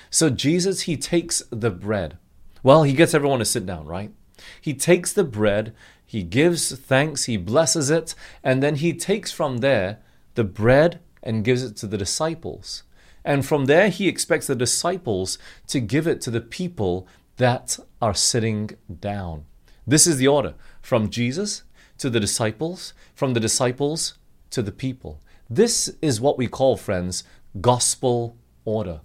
So 0.09 0.29
Jesus, 0.29 0.81
he 0.81 0.97
takes 0.97 1.43
the 1.49 1.69
bread. 1.69 2.17
Well, 2.63 2.83
he 2.83 2.93
gets 2.93 3.13
everyone 3.13 3.39
to 3.39 3.45
sit 3.45 3.65
down, 3.65 3.85
right? 3.85 4.11
He 4.59 4.73
takes 4.73 5.13
the 5.13 5.23
bread, 5.23 5.73
he 6.05 6.23
gives 6.23 6.77
thanks, 6.77 7.25
he 7.25 7.37
blesses 7.37 7.89
it, 7.89 8.15
and 8.43 8.63
then 8.63 8.75
he 8.75 8.93
takes 8.93 9.31
from 9.31 9.57
there 9.57 9.99
the 10.35 10.43
bread 10.43 10.99
and 11.21 11.43
gives 11.43 11.63
it 11.63 11.75
to 11.77 11.87
the 11.87 11.97
disciples. 11.97 12.83
And 13.23 13.45
from 13.45 13.65
there, 13.65 13.89
he 13.89 14.07
expects 14.07 14.47
the 14.47 14.55
disciples 14.55 15.37
to 15.67 15.79
give 15.79 16.07
it 16.07 16.21
to 16.21 16.31
the 16.31 16.41
people 16.41 17.07
that 17.37 17.77
are 18.01 18.13
sitting 18.13 18.71
down. 18.99 19.45
This 19.85 20.07
is 20.07 20.17
the 20.17 20.27
order 20.27 20.55
from 20.81 21.09
Jesus 21.09 21.63
to 21.97 22.09
the 22.09 22.19
disciples, 22.19 22.93
from 23.13 23.33
the 23.33 23.39
disciples 23.39 24.17
to 24.51 24.61
the 24.61 24.71
people. 24.71 25.21
This 25.49 25.95
is 26.01 26.21
what 26.21 26.37
we 26.37 26.47
call, 26.47 26.77
friends, 26.77 27.23
gospel 27.59 28.37
order. 28.65 29.01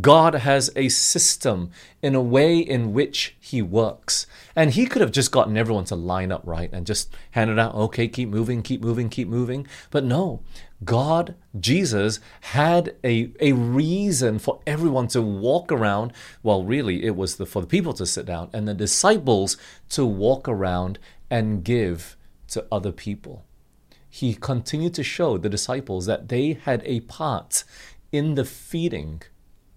God 0.00 0.34
has 0.34 0.70
a 0.74 0.88
system 0.88 1.70
in 2.00 2.14
a 2.14 2.20
way 2.20 2.58
in 2.58 2.92
which 2.92 3.36
He 3.38 3.60
works. 3.60 4.26
And 4.56 4.70
He 4.70 4.86
could 4.86 5.02
have 5.02 5.12
just 5.12 5.32
gotten 5.32 5.56
everyone 5.56 5.84
to 5.86 5.96
line 5.96 6.32
up 6.32 6.42
right 6.44 6.70
and 6.72 6.86
just 6.86 7.14
handed 7.32 7.58
out, 7.58 7.74
okay, 7.74 8.08
keep 8.08 8.28
moving, 8.28 8.62
keep 8.62 8.80
moving, 8.80 9.08
keep 9.08 9.28
moving. 9.28 9.66
But 9.90 10.04
no, 10.04 10.42
God, 10.84 11.34
Jesus, 11.58 12.20
had 12.40 12.96
a, 13.04 13.32
a 13.40 13.52
reason 13.52 14.38
for 14.38 14.60
everyone 14.66 15.08
to 15.08 15.20
walk 15.20 15.70
around. 15.70 16.12
Well, 16.42 16.64
really, 16.64 17.04
it 17.04 17.16
was 17.16 17.36
the, 17.36 17.44
for 17.44 17.60
the 17.60 17.66
people 17.66 17.92
to 17.94 18.06
sit 18.06 18.24
down 18.24 18.50
and 18.52 18.66
the 18.66 18.74
disciples 18.74 19.56
to 19.90 20.06
walk 20.06 20.48
around 20.48 20.98
and 21.28 21.64
give 21.64 22.16
to 22.48 22.66
other 22.70 22.92
people. 22.92 23.44
He 24.14 24.34
continued 24.34 24.92
to 24.96 25.02
show 25.02 25.38
the 25.38 25.48
disciples 25.48 26.04
that 26.04 26.28
they 26.28 26.52
had 26.52 26.82
a 26.84 27.00
part 27.00 27.64
in 28.12 28.34
the 28.34 28.44
feeding 28.44 29.22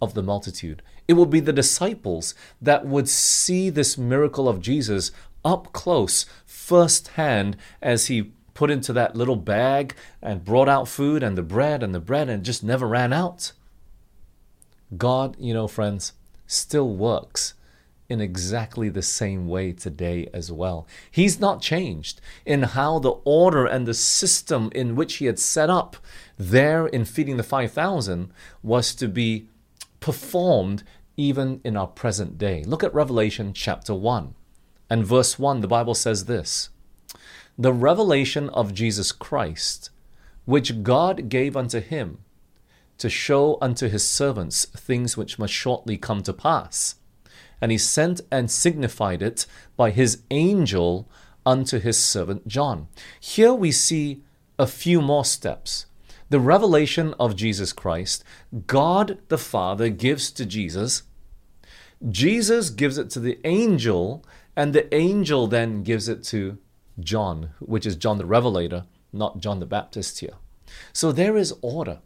of 0.01 0.13
the 0.13 0.21
multitude. 0.21 0.81
It 1.07 1.13
would 1.13 1.29
be 1.29 1.39
the 1.39 1.53
disciples 1.53 2.35
that 2.61 2.85
would 2.85 3.07
see 3.07 3.69
this 3.69 3.97
miracle 3.97 4.49
of 4.49 4.59
Jesus 4.59 5.13
up 5.45 5.71
close, 5.71 6.25
firsthand, 6.45 7.55
as 7.81 8.07
he 8.07 8.33
put 8.53 8.69
into 8.69 8.91
that 8.91 9.15
little 9.15 9.37
bag 9.37 9.95
and 10.21 10.43
brought 10.43 10.67
out 10.67 10.89
food 10.89 11.23
and 11.23 11.37
the 11.37 11.41
bread 11.41 11.81
and 11.81 11.95
the 11.95 12.01
bread 12.01 12.27
and 12.27 12.43
just 12.43 12.61
never 12.61 12.89
ran 12.89 13.13
out. 13.13 13.53
God, 14.97 15.37
you 15.39 15.53
know, 15.53 15.69
friends, 15.69 16.11
still 16.45 16.89
works 16.89 17.53
in 18.07 18.21
exactly 18.21 18.89
the 18.89 19.01
same 19.01 19.47
way 19.47 19.71
today 19.71 20.29
as 20.33 20.51
well. 20.51 20.87
He's 21.09 21.39
not 21.39 21.61
changed 21.61 22.21
in 22.45 22.63
how 22.63 22.99
the 22.99 23.15
order 23.23 23.65
and 23.65 23.87
the 23.87 23.93
system 23.93 24.69
in 24.75 24.95
which 24.95 25.15
he 25.15 25.25
had 25.25 25.39
set 25.39 25.69
up 25.69 25.97
there 26.37 26.87
in 26.87 27.05
feeding 27.05 27.37
the 27.37 27.43
5,000 27.43 28.31
was 28.61 28.93
to 28.95 29.07
be 29.07 29.47
performed 29.99 30.83
even 31.17 31.61
in 31.63 31.75
our 31.75 31.87
present 31.87 32.37
day. 32.37 32.63
Look 32.63 32.83
at 32.83 32.93
Revelation 32.93 33.53
chapter 33.53 33.93
1 33.93 34.35
and 34.89 35.05
verse 35.05 35.39
1. 35.39 35.61
The 35.61 35.67
Bible 35.67 35.95
says 35.95 36.25
this 36.25 36.69
The 37.57 37.73
revelation 37.73 38.49
of 38.49 38.73
Jesus 38.73 39.11
Christ, 39.11 39.89
which 40.45 40.83
God 40.83 41.29
gave 41.29 41.57
unto 41.57 41.79
him 41.79 42.19
to 42.97 43.09
show 43.09 43.57
unto 43.61 43.89
his 43.89 44.07
servants 44.07 44.65
things 44.65 45.17
which 45.17 45.39
must 45.39 45.53
shortly 45.53 45.97
come 45.97 46.21
to 46.23 46.33
pass. 46.33 46.95
And 47.65 47.71
he 47.71 47.79
sent 47.79 48.21
and 48.29 48.51
signified 48.51 49.23
it 49.23 49.47
by 49.75 49.89
his 49.89 50.21
angel 50.29 51.09
unto 51.47 51.79
his 51.79 51.97
servant 51.97 52.47
John. 52.47 52.89
Here 53.19 53.55
we 53.55 53.71
see 53.71 54.21
a 54.59 54.67
few 54.67 55.01
more 55.01 55.25
steps 55.25 55.87
the 56.29 56.39
revelation 56.39 57.15
of 57.19 57.35
Jesus 57.35 57.73
Christ, 57.73 58.23
God 58.67 59.17
the 59.29 59.39
Father 59.39 59.89
gives 59.89 60.29
to 60.33 60.45
Jesus. 60.45 61.01
Jesus 62.07 62.69
gives 62.69 62.99
it 62.99 63.09
to 63.09 63.19
the 63.19 63.39
angel, 63.43 64.23
and 64.55 64.71
the 64.71 64.93
angel 64.93 65.47
then 65.47 65.81
gives 65.81 66.07
it 66.07 66.23
to 66.25 66.59
John, 66.99 67.49
which 67.57 67.87
is 67.87 67.95
John 67.95 68.19
the 68.19 68.27
Revelator, 68.27 68.85
not 69.11 69.39
John 69.39 69.59
the 69.59 69.65
Baptist 69.65 70.19
here. 70.19 70.35
So 70.93 71.11
there 71.11 71.35
is 71.35 71.51
order. 71.63 72.01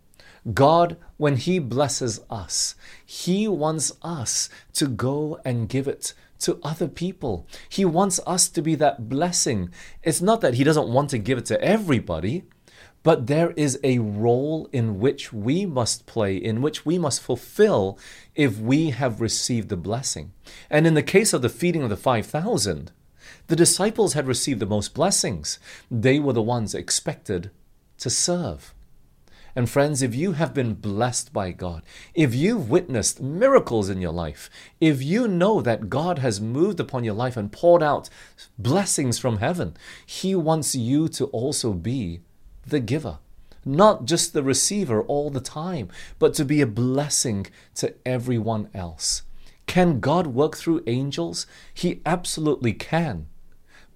God, 0.53 0.97
when 1.17 1.35
He 1.35 1.59
blesses 1.59 2.21
us, 2.29 2.75
He 3.05 3.47
wants 3.47 3.91
us 4.01 4.49
to 4.73 4.87
go 4.87 5.39
and 5.43 5.69
give 5.69 5.87
it 5.87 6.13
to 6.39 6.59
other 6.63 6.87
people. 6.87 7.45
He 7.67 7.83
wants 7.85 8.19
us 8.25 8.47
to 8.49 8.61
be 8.61 8.75
that 8.75 9.09
blessing. 9.09 9.69
It's 10.03 10.21
not 10.21 10.41
that 10.41 10.53
He 10.55 10.63
doesn't 10.63 10.87
want 10.87 11.09
to 11.11 11.17
give 11.17 11.37
it 11.37 11.45
to 11.47 11.61
everybody. 11.61 12.43
But 13.01 13.27
there 13.27 13.51
is 13.51 13.79
a 13.83 13.99
role 13.99 14.69
in 14.73 14.99
which 14.99 15.31
we 15.31 15.65
must 15.65 16.05
play, 16.05 16.35
in 16.35 16.61
which 16.61 16.85
we 16.85 16.97
must 16.97 17.21
fulfill 17.21 17.97
if 18.35 18.59
we 18.59 18.89
have 18.89 19.21
received 19.21 19.69
the 19.69 19.77
blessing. 19.77 20.33
And 20.69 20.85
in 20.85 20.95
the 20.95 21.03
case 21.03 21.31
of 21.31 21.41
the 21.41 21.49
feeding 21.49 21.81
of 21.81 21.89
the 21.89 21.95
5,000, 21.95 22.91
the 23.47 23.55
disciples 23.55 24.13
had 24.13 24.27
received 24.27 24.59
the 24.59 24.65
most 24.65 24.93
blessings. 24.93 25.59
They 25.89 26.19
were 26.19 26.33
the 26.33 26.41
ones 26.41 26.75
expected 26.75 27.51
to 27.99 28.09
serve. 28.09 28.73
And 29.55 29.69
friends, 29.69 30.01
if 30.01 30.13
you 30.13 30.33
have 30.33 30.53
been 30.53 30.75
blessed 30.75 31.33
by 31.33 31.51
God, 31.51 31.83
if 32.13 32.35
you've 32.35 32.69
witnessed 32.69 33.21
miracles 33.21 33.89
in 33.89 33.99
your 33.99 34.11
life, 34.11 34.49
if 34.79 35.01
you 35.01 35.27
know 35.27 35.61
that 35.61 35.89
God 35.89 36.19
has 36.19 36.39
moved 36.39 36.79
upon 36.79 37.03
your 37.03 37.15
life 37.15 37.35
and 37.35 37.51
poured 37.51 37.81
out 37.83 38.09
blessings 38.57 39.17
from 39.17 39.37
heaven, 39.37 39.75
He 40.05 40.35
wants 40.35 40.75
you 40.75 41.07
to 41.09 41.25
also 41.25 41.73
be 41.73 42.21
the 42.65 42.79
giver, 42.79 43.19
not 43.65 44.05
just 44.05 44.33
the 44.33 44.43
receiver 44.43 45.01
all 45.01 45.29
the 45.29 45.41
time, 45.41 45.89
but 46.19 46.33
to 46.35 46.45
be 46.45 46.61
a 46.61 46.67
blessing 46.67 47.47
to 47.75 47.93
everyone 48.05 48.69
else. 48.73 49.23
Can 49.65 49.99
God 49.99 50.27
work 50.27 50.57
through 50.57 50.83
angels? 50.87 51.45
He 51.73 52.01
absolutely 52.05 52.73
can. 52.73 53.27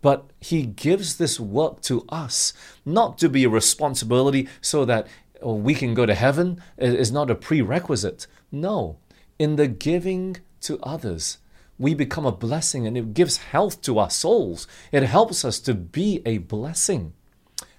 But 0.03 0.25
He 0.39 0.63
gives 0.63 1.15
this 1.15 1.39
work 1.39 1.81
to 1.83 2.05
us, 2.09 2.53
not 2.85 3.17
to 3.19 3.29
be 3.29 3.45
a 3.45 3.49
responsibility 3.49 4.49
so 4.61 4.85
that 4.85 5.07
oh, 5.43 5.55
we 5.55 5.73
can 5.73 5.93
go 5.93 6.05
to 6.05 6.15
heaven, 6.15 6.61
is 6.77 7.11
not 7.11 7.29
a 7.29 7.35
prerequisite. 7.35 8.27
No, 8.51 8.97
in 9.37 9.55
the 9.55 9.67
giving 9.67 10.37
to 10.61 10.79
others, 10.81 11.37
we 11.77 11.93
become 11.93 12.25
a 12.25 12.31
blessing 12.31 12.87
and 12.87 12.97
it 12.97 13.13
gives 13.13 13.37
health 13.37 13.81
to 13.81 13.99
our 13.99 14.09
souls. 14.09 14.67
It 14.91 15.03
helps 15.03 15.43
us 15.43 15.59
to 15.61 15.73
be 15.73 16.21
a 16.25 16.37
blessing 16.39 17.13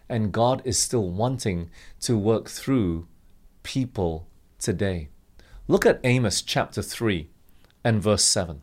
and 0.09 0.33
God 0.33 0.63
is 0.65 0.79
still 0.79 1.09
wanting 1.11 1.71
to 2.01 2.17
work 2.17 2.49
through 2.49 3.07
people 3.63 4.29
today. 4.59 5.09
Look 5.67 5.87
at 5.87 6.01
Amos 6.05 6.43
chapter 6.43 6.83
3 6.83 7.29
and 7.83 8.03
verse 8.03 8.25
7. 8.25 8.61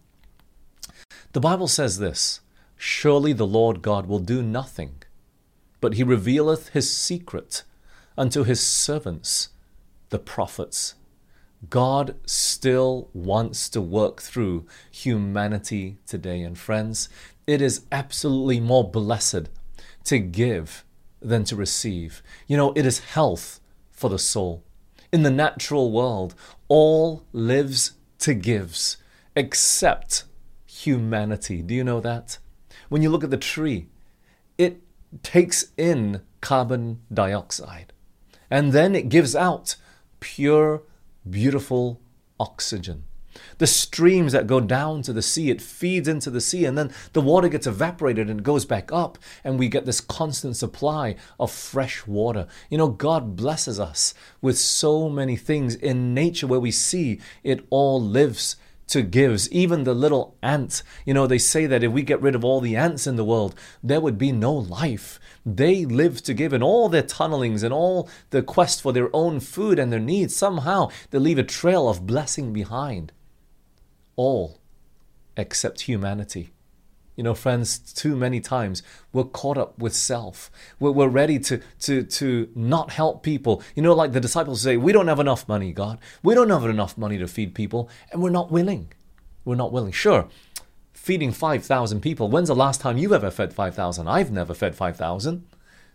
The 1.34 1.40
Bible 1.40 1.68
says 1.68 1.98
this 1.98 2.42
Surely 2.78 3.34
the 3.34 3.48
Lord 3.48 3.82
God 3.82 4.06
will 4.06 4.20
do 4.20 4.42
nothing, 4.42 5.04
but 5.80 5.96
he 5.96 6.04
revealeth 6.04 6.70
his 6.70 6.96
secret 6.96 7.64
unto 8.22 8.44
his 8.44 8.62
servants, 8.62 9.50
the 10.10 10.20
prophets. 10.20 10.94
God 11.72 12.14
still 12.28 13.10
wants 13.16 13.68
to 13.70 13.82
work 13.82 14.22
through 14.22 14.68
humanity 14.92 15.98
today. 16.06 16.44
And 16.44 16.56
friends, 16.56 17.10
it 17.48 17.64
is 17.64 17.88
absolutely 17.92 18.60
more 18.60 18.88
blessed 18.88 19.50
to 20.04 20.20
give 20.20 20.86
than 21.20 21.44
to 21.46 21.56
receive. 21.56 22.22
You 22.46 22.58
know, 22.58 22.74
it 22.76 22.86
is 22.86 23.00
health 23.00 23.60
for 23.90 24.08
the 24.08 24.20
soul. 24.20 24.64
In 25.12 25.24
the 25.24 25.32
natural 25.32 25.92
world, 25.92 26.36
all 26.68 27.26
lives 27.34 27.94
to 28.20 28.36
gives 28.36 28.98
except 29.36 30.26
humanity. 30.68 31.64
Do 31.64 31.74
you 31.74 31.84
know 31.84 32.00
that? 32.02 32.38
When 32.88 33.02
you 33.02 33.10
look 33.10 33.24
at 33.24 33.32
the 33.32 33.38
tree, 33.38 33.88
it 34.60 34.80
takes 35.24 35.72
in 35.76 36.22
carbon 36.40 37.02
dioxide 37.12 37.94
and 38.52 38.74
then 38.74 38.94
it 38.94 39.10
gives 39.10 39.36
out 39.36 39.76
pure, 40.20 40.84
beautiful 41.28 42.00
oxygen 42.40 43.06
the 43.58 43.68
streams 43.68 44.32
that 44.34 44.48
go 44.48 44.60
down 44.60 45.02
to 45.04 45.14
the 45.14 45.22
sea, 45.22 45.50
it 45.50 45.62
feeds 45.62 46.08
into 46.08 46.30
the 46.30 46.42
sea, 46.42 46.66
and 46.66 46.78
then 46.78 46.92
the 47.14 47.22
water 47.22 47.48
gets 47.48 47.68
evaporated 47.68 48.30
and 48.30 48.44
goes 48.44 48.66
back 48.66 48.92
up, 48.92 49.18
and 49.44 49.58
we 49.58 49.70
get 49.70 49.86
this 49.86 50.02
constant 50.02 50.56
supply 50.56 51.16
of 51.40 51.52
fresh 51.52 52.06
water. 52.08 52.48
You 52.70 52.78
know, 52.78 52.90
God 52.90 53.36
blesses 53.36 53.80
us 53.80 54.14
with 54.42 54.58
so 54.58 55.10
many 55.10 55.36
things 55.36 55.76
in 55.76 56.14
nature 56.14 56.48
where 56.48 56.60
we 56.60 56.72
see 56.72 57.20
it 57.44 57.66
all 57.70 58.02
lives 58.02 58.56
to 58.92 59.02
give. 59.02 59.48
Even 59.52 59.84
the 59.84 59.94
little 59.94 60.36
ant, 60.42 60.84
you 61.06 61.14
know, 61.14 61.28
they 61.28 61.38
say 61.38 61.66
that 61.66 61.84
if 61.84 61.92
we 61.92 62.02
get 62.04 62.22
rid 62.22 62.36
of 62.36 62.46
all 62.46 62.62
the 62.62 62.76
ants 62.76 63.08
in 63.08 63.16
the 63.16 63.26
world, 63.26 63.56
there 63.84 64.02
would 64.02 64.18
be 64.18 64.32
no 64.32 64.54
life. 64.54 65.20
They 65.46 65.86
live 65.86 66.22
to 66.24 66.34
give, 66.34 66.54
and 66.54 66.64
all 66.64 66.88
their 66.88 67.02
tunnelings 67.02 67.64
and 67.64 67.74
all 67.74 68.10
the 68.30 68.44
quest 68.44 68.82
for 68.82 68.94
their 68.94 69.14
own 69.16 69.40
food 69.40 69.80
and 69.80 69.92
their 69.92 70.00
needs, 70.00 70.36
somehow 70.36 70.90
they 71.10 71.20
leave 71.20 71.40
a 71.40 71.44
trail 71.44 71.90
of 71.90 72.06
blessing 72.06 72.54
behind. 72.54 73.12
All 74.16 74.60
except 75.38 75.82
humanity. 75.82 76.52
You 77.16 77.24
know, 77.24 77.34
friends, 77.34 77.78
too 77.80 78.16
many 78.16 78.40
times 78.40 78.84
we're 79.12 79.26
caught 79.26 79.58
up 79.58 79.78
with 79.78 79.94
self. 79.94 80.50
We're, 80.80 80.92
we're 80.92 81.08
ready 81.08 81.40
to, 81.40 81.62
to, 81.82 82.04
to 82.04 82.50
not 82.56 82.92
help 82.92 83.22
people. 83.22 83.62
You 83.76 83.84
know, 83.84 83.94
like 83.94 84.14
the 84.14 84.20
disciples 84.20 84.62
say, 84.62 84.78
We 84.78 84.94
don't 84.94 85.08
have 85.08 85.20
enough 85.20 85.48
money, 85.48 85.74
God. 85.74 86.00
We 86.24 86.34
don't 86.34 86.50
have 86.50 86.66
enough 86.66 86.98
money 86.98 87.18
to 87.18 87.28
feed 87.28 87.54
people, 87.54 87.90
and 88.12 88.22
we're 88.22 88.30
not 88.30 88.52
willing. 88.52 88.94
We're 89.44 89.56
not 89.56 89.72
willing. 89.72 89.92
Sure, 89.92 90.28
feeding 90.94 91.32
5,000 91.32 92.00
people. 92.00 92.30
When's 92.30 92.48
the 92.48 92.56
last 92.56 92.80
time 92.80 92.98
you 92.98 93.14
ever 93.14 93.32
fed 93.32 93.54
5,000? 93.54 94.08
I've 94.08 94.32
never 94.32 94.54
fed 94.54 94.76
5,000. 94.76 95.46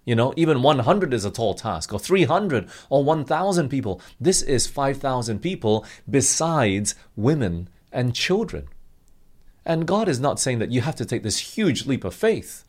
You 0.04 0.14
know, 0.14 0.32
even 0.36 0.62
100 0.62 1.12
is 1.12 1.24
a 1.24 1.30
tall 1.30 1.54
task, 1.54 1.92
or 1.92 1.98
300, 1.98 2.68
or 2.90 3.02
1,000 3.02 3.68
people. 3.68 4.00
This 4.20 4.42
is 4.42 4.66
5,000 4.66 5.40
people 5.40 5.84
besides 6.08 6.94
women 7.16 7.68
and 7.90 8.14
children. 8.14 8.68
And 9.66 9.84
God 9.84 10.08
is 10.08 10.20
not 10.20 10.38
saying 10.38 10.60
that 10.60 10.70
you 10.70 10.82
have 10.82 10.94
to 10.94 11.04
take 11.04 11.24
this 11.24 11.56
huge 11.56 11.86
leap 11.86 12.04
of 12.04 12.14
faith, 12.14 12.64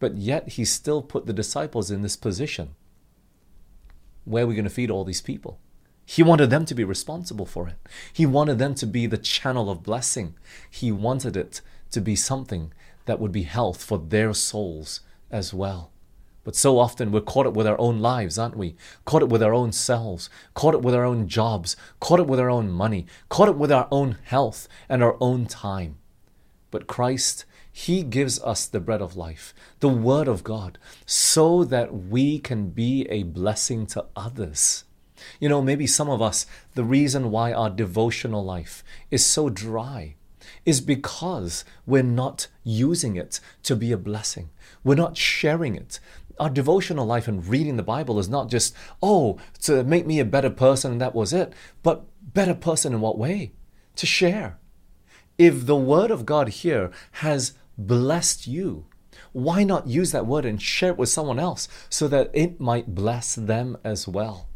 but 0.00 0.16
yet 0.16 0.50
He 0.50 0.64
still 0.64 1.02
put 1.02 1.26
the 1.26 1.32
disciples 1.32 1.88
in 1.88 2.02
this 2.02 2.16
position. 2.16 2.74
Where 4.24 4.42
are 4.42 4.46
we 4.48 4.56
going 4.56 4.64
to 4.64 4.70
feed 4.70 4.90
all 4.90 5.04
these 5.04 5.22
people? 5.22 5.60
He 6.04 6.24
wanted 6.24 6.50
them 6.50 6.64
to 6.64 6.74
be 6.74 6.82
responsible 6.82 7.46
for 7.46 7.68
it. 7.68 7.76
He 8.12 8.26
wanted 8.26 8.58
them 8.58 8.74
to 8.74 8.86
be 8.86 9.06
the 9.06 9.16
channel 9.16 9.70
of 9.70 9.84
blessing. 9.84 10.34
He 10.68 10.90
wanted 10.90 11.36
it 11.36 11.60
to 11.92 12.00
be 12.00 12.16
something 12.16 12.72
that 13.06 13.20
would 13.20 13.30
be 13.30 13.44
health 13.44 13.84
for 13.84 13.96
their 13.96 14.34
souls 14.34 15.02
as 15.30 15.54
well. 15.54 15.92
But 16.42 16.56
so 16.56 16.80
often 16.80 17.12
we're 17.12 17.20
caught 17.20 17.46
up 17.46 17.54
with 17.54 17.68
our 17.68 17.80
own 17.80 18.00
lives, 18.00 18.36
aren't 18.36 18.56
we? 18.56 18.74
Caught 19.04 19.22
up 19.22 19.28
with 19.28 19.44
our 19.44 19.54
own 19.54 19.70
selves, 19.70 20.28
caught 20.54 20.74
up 20.74 20.82
with 20.82 20.94
our 20.96 21.04
own 21.04 21.28
jobs, 21.28 21.76
caught 22.00 22.18
up 22.18 22.26
with 22.26 22.40
our 22.40 22.50
own 22.50 22.68
money, 22.68 23.06
caught 23.28 23.48
up 23.48 23.56
with 23.56 23.70
our 23.70 23.86
own 23.92 24.18
health 24.24 24.66
and 24.88 25.04
our 25.04 25.16
own 25.20 25.46
time. 25.46 25.98
But 26.70 26.86
Christ, 26.86 27.44
He 27.72 28.02
gives 28.02 28.40
us 28.42 28.66
the 28.66 28.80
bread 28.80 29.02
of 29.02 29.16
life, 29.16 29.54
the 29.80 29.88
Word 29.88 30.28
of 30.28 30.44
God, 30.44 30.78
so 31.06 31.64
that 31.64 31.94
we 31.94 32.38
can 32.38 32.70
be 32.70 33.06
a 33.10 33.24
blessing 33.24 33.86
to 33.86 34.06
others. 34.14 34.84
You 35.38 35.48
know, 35.48 35.60
maybe 35.60 35.86
some 35.86 36.08
of 36.08 36.22
us, 36.22 36.46
the 36.74 36.84
reason 36.84 37.30
why 37.30 37.52
our 37.52 37.70
devotional 37.70 38.44
life 38.44 38.82
is 39.10 39.24
so 39.24 39.50
dry 39.50 40.14
is 40.64 40.80
because 40.80 41.64
we're 41.86 42.02
not 42.02 42.48
using 42.64 43.16
it 43.16 43.40
to 43.64 43.76
be 43.76 43.92
a 43.92 43.98
blessing. 43.98 44.50
We're 44.84 44.94
not 44.94 45.16
sharing 45.16 45.76
it. 45.76 46.00
Our 46.38 46.50
devotional 46.50 47.06
life 47.06 47.28
and 47.28 47.46
reading 47.46 47.76
the 47.76 47.82
Bible 47.82 48.18
is 48.18 48.28
not 48.28 48.48
just, 48.48 48.74
oh, 49.02 49.38
to 49.62 49.84
make 49.84 50.06
me 50.06 50.20
a 50.20 50.24
better 50.24 50.50
person 50.50 50.92
and 50.92 51.00
that 51.00 51.14
was 51.14 51.32
it, 51.32 51.52
but 51.82 52.04
better 52.22 52.54
person 52.54 52.94
in 52.94 53.00
what 53.00 53.18
way? 53.18 53.52
To 53.96 54.06
share 54.06 54.59
if 55.40 55.64
the 55.64 55.74
word 55.74 56.10
of 56.10 56.26
God 56.26 56.50
here 56.50 56.90
has 57.12 57.54
blessed 57.78 58.46
you, 58.46 58.84
why 59.32 59.64
not 59.64 59.86
use 59.86 60.12
that 60.12 60.26
word 60.26 60.44
and 60.44 60.60
share 60.60 60.90
it 60.90 60.98
with 60.98 61.08
someone 61.08 61.38
else 61.38 61.66
so 61.88 62.06
that 62.08 62.30
it 62.34 62.60
might 62.60 62.94
bless 62.94 63.36
them 63.36 63.78
as 63.82 64.06
well? 64.06 64.50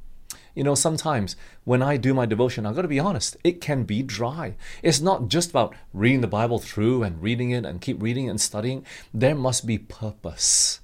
You 0.54 0.62
know, 0.62 0.74
sometimes 0.74 1.36
when 1.64 1.82
I 1.82 1.96
do 1.96 2.12
my 2.12 2.26
devotion, 2.26 2.66
I've 2.66 2.74
got 2.74 2.82
to 2.82 2.88
be 2.88 3.00
honest, 3.00 3.38
it 3.42 3.62
can 3.62 3.84
be 3.84 4.02
dry. 4.02 4.56
It's 4.82 5.00
not 5.00 5.28
just 5.28 5.48
about 5.48 5.74
reading 5.94 6.20
the 6.20 6.26
Bible 6.26 6.58
through 6.58 7.02
and 7.02 7.22
reading 7.22 7.50
it 7.50 7.64
and 7.64 7.80
keep 7.80 8.02
reading 8.02 8.28
and 8.28 8.38
studying. 8.38 8.84
There 9.14 9.34
must 9.34 9.66
be 9.66 9.78
purpose. 9.78 10.80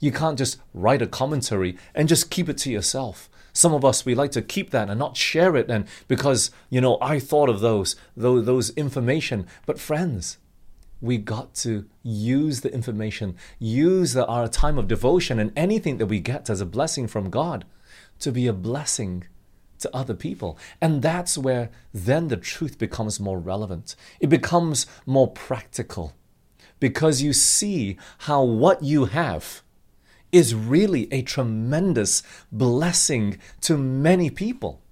You 0.00 0.10
can't 0.10 0.38
just 0.38 0.58
write 0.74 1.02
a 1.02 1.06
commentary 1.06 1.78
and 1.94 2.08
just 2.08 2.32
keep 2.32 2.48
it 2.48 2.58
to 2.58 2.70
yourself. 2.72 3.30
Some 3.56 3.72
of 3.72 3.86
us 3.86 4.04
we 4.04 4.14
like 4.14 4.32
to 4.32 4.42
keep 4.42 4.68
that 4.70 4.90
and 4.90 4.98
not 4.98 5.16
share 5.16 5.56
it, 5.56 5.70
and 5.70 5.86
because 6.08 6.50
you 6.68 6.82
know 6.82 6.98
I 7.00 7.18
thought 7.18 7.48
of 7.48 7.60
those 7.60 7.96
those, 8.14 8.70
information. 8.76 9.46
But 9.64 9.80
friends, 9.80 10.36
we 11.00 11.16
got 11.16 11.54
to 11.66 11.86
use 12.02 12.60
the 12.60 12.72
information, 12.72 13.34
use 13.58 14.12
the, 14.12 14.26
our 14.26 14.46
time 14.46 14.76
of 14.76 14.88
devotion, 14.88 15.38
and 15.38 15.52
anything 15.56 15.96
that 15.96 16.06
we 16.06 16.20
get 16.20 16.50
as 16.50 16.60
a 16.60 16.66
blessing 16.66 17.06
from 17.06 17.30
God 17.30 17.64
to 18.18 18.30
be 18.30 18.46
a 18.46 18.52
blessing 18.52 19.24
to 19.78 19.96
other 19.96 20.14
people. 20.14 20.58
And 20.80 21.00
that's 21.00 21.38
where 21.38 21.70
then 21.94 22.28
the 22.28 22.36
truth 22.36 22.78
becomes 22.78 23.18
more 23.18 23.38
relevant. 23.38 23.96
It 24.20 24.28
becomes 24.28 24.86
more 25.06 25.30
practical 25.30 26.12
because 26.78 27.22
you 27.22 27.32
see 27.32 27.96
how 28.18 28.42
what 28.42 28.82
you 28.82 29.06
have 29.06 29.62
is 30.36 30.54
really 30.54 31.10
a 31.10 31.22
tremendous 31.22 32.22
blessing 32.52 33.38
to 33.62 33.78
many 33.78 34.28
people. 34.28 34.82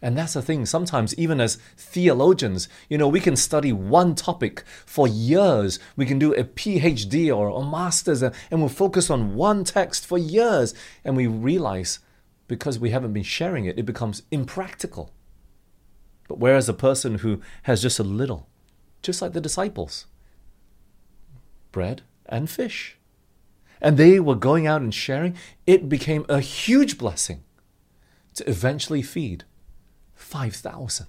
And 0.00 0.16
that's 0.16 0.34
the 0.34 0.42
thing, 0.42 0.66
sometimes, 0.66 1.14
even 1.16 1.40
as 1.40 1.58
theologians, 1.76 2.68
you 2.88 2.96
know, 2.96 3.08
we 3.08 3.18
can 3.18 3.34
study 3.34 3.72
one 3.72 4.14
topic 4.14 4.62
for 4.86 5.08
years. 5.08 5.80
We 5.96 6.06
can 6.06 6.20
do 6.20 6.32
a 6.34 6.44
PhD 6.44 7.36
or 7.36 7.48
a 7.48 7.64
master's, 7.64 8.22
uh, 8.22 8.32
and 8.52 8.60
we'll 8.60 8.68
focus 8.68 9.10
on 9.10 9.34
one 9.34 9.64
text 9.64 10.06
for 10.06 10.16
years. 10.16 10.74
And 11.04 11.16
we 11.16 11.26
realize 11.26 11.98
because 12.46 12.78
we 12.78 12.90
haven't 12.90 13.12
been 13.12 13.24
sharing 13.24 13.64
it, 13.64 13.78
it 13.78 13.86
becomes 13.86 14.22
impractical. 14.30 15.10
But 16.28 16.38
whereas 16.38 16.68
a 16.68 16.74
person 16.74 17.16
who 17.16 17.40
has 17.64 17.82
just 17.82 17.98
a 17.98 18.04
little, 18.04 18.48
just 19.02 19.20
like 19.20 19.32
the 19.32 19.40
disciples, 19.40 20.06
bread 21.72 22.02
and 22.26 22.48
fish, 22.48 22.96
and 23.82 23.98
they 23.98 24.20
were 24.20 24.36
going 24.36 24.66
out 24.66 24.80
and 24.80 24.94
sharing, 24.94 25.36
it 25.66 25.88
became 25.88 26.24
a 26.28 26.40
huge 26.40 26.96
blessing 26.96 27.42
to 28.34 28.48
eventually 28.48 29.02
feed 29.02 29.44
5,000. 30.14 31.08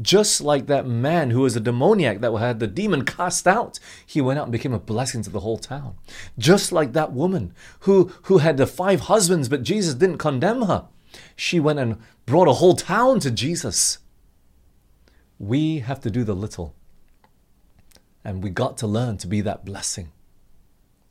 Just 0.00 0.40
like 0.40 0.66
that 0.66 0.86
man 0.86 1.30
who 1.30 1.40
was 1.40 1.54
a 1.54 1.60
demoniac 1.60 2.20
that 2.20 2.32
had 2.38 2.60
the 2.60 2.66
demon 2.66 3.04
cast 3.04 3.46
out, 3.46 3.78
he 4.06 4.20
went 4.20 4.38
out 4.38 4.44
and 4.44 4.52
became 4.52 4.72
a 4.72 4.78
blessing 4.78 5.22
to 5.22 5.30
the 5.30 5.40
whole 5.40 5.58
town. 5.58 5.96
Just 6.38 6.72
like 6.72 6.92
that 6.92 7.12
woman 7.12 7.52
who, 7.80 8.10
who 8.22 8.38
had 8.38 8.56
the 8.56 8.66
five 8.66 9.02
husbands, 9.02 9.48
but 9.48 9.62
Jesus 9.62 9.94
didn't 9.94 10.18
condemn 10.18 10.62
her. 10.62 10.86
She 11.36 11.60
went 11.60 11.80
and 11.80 11.98
brought 12.24 12.48
a 12.48 12.54
whole 12.54 12.74
town 12.74 13.20
to 13.20 13.30
Jesus. 13.30 13.98
We 15.38 15.80
have 15.80 16.00
to 16.00 16.10
do 16.10 16.24
the 16.24 16.34
little. 16.34 16.74
And 18.24 18.42
we 18.42 18.50
got 18.50 18.78
to 18.78 18.86
learn 18.86 19.16
to 19.18 19.26
be 19.26 19.40
that 19.42 19.64
blessing. 19.64 20.12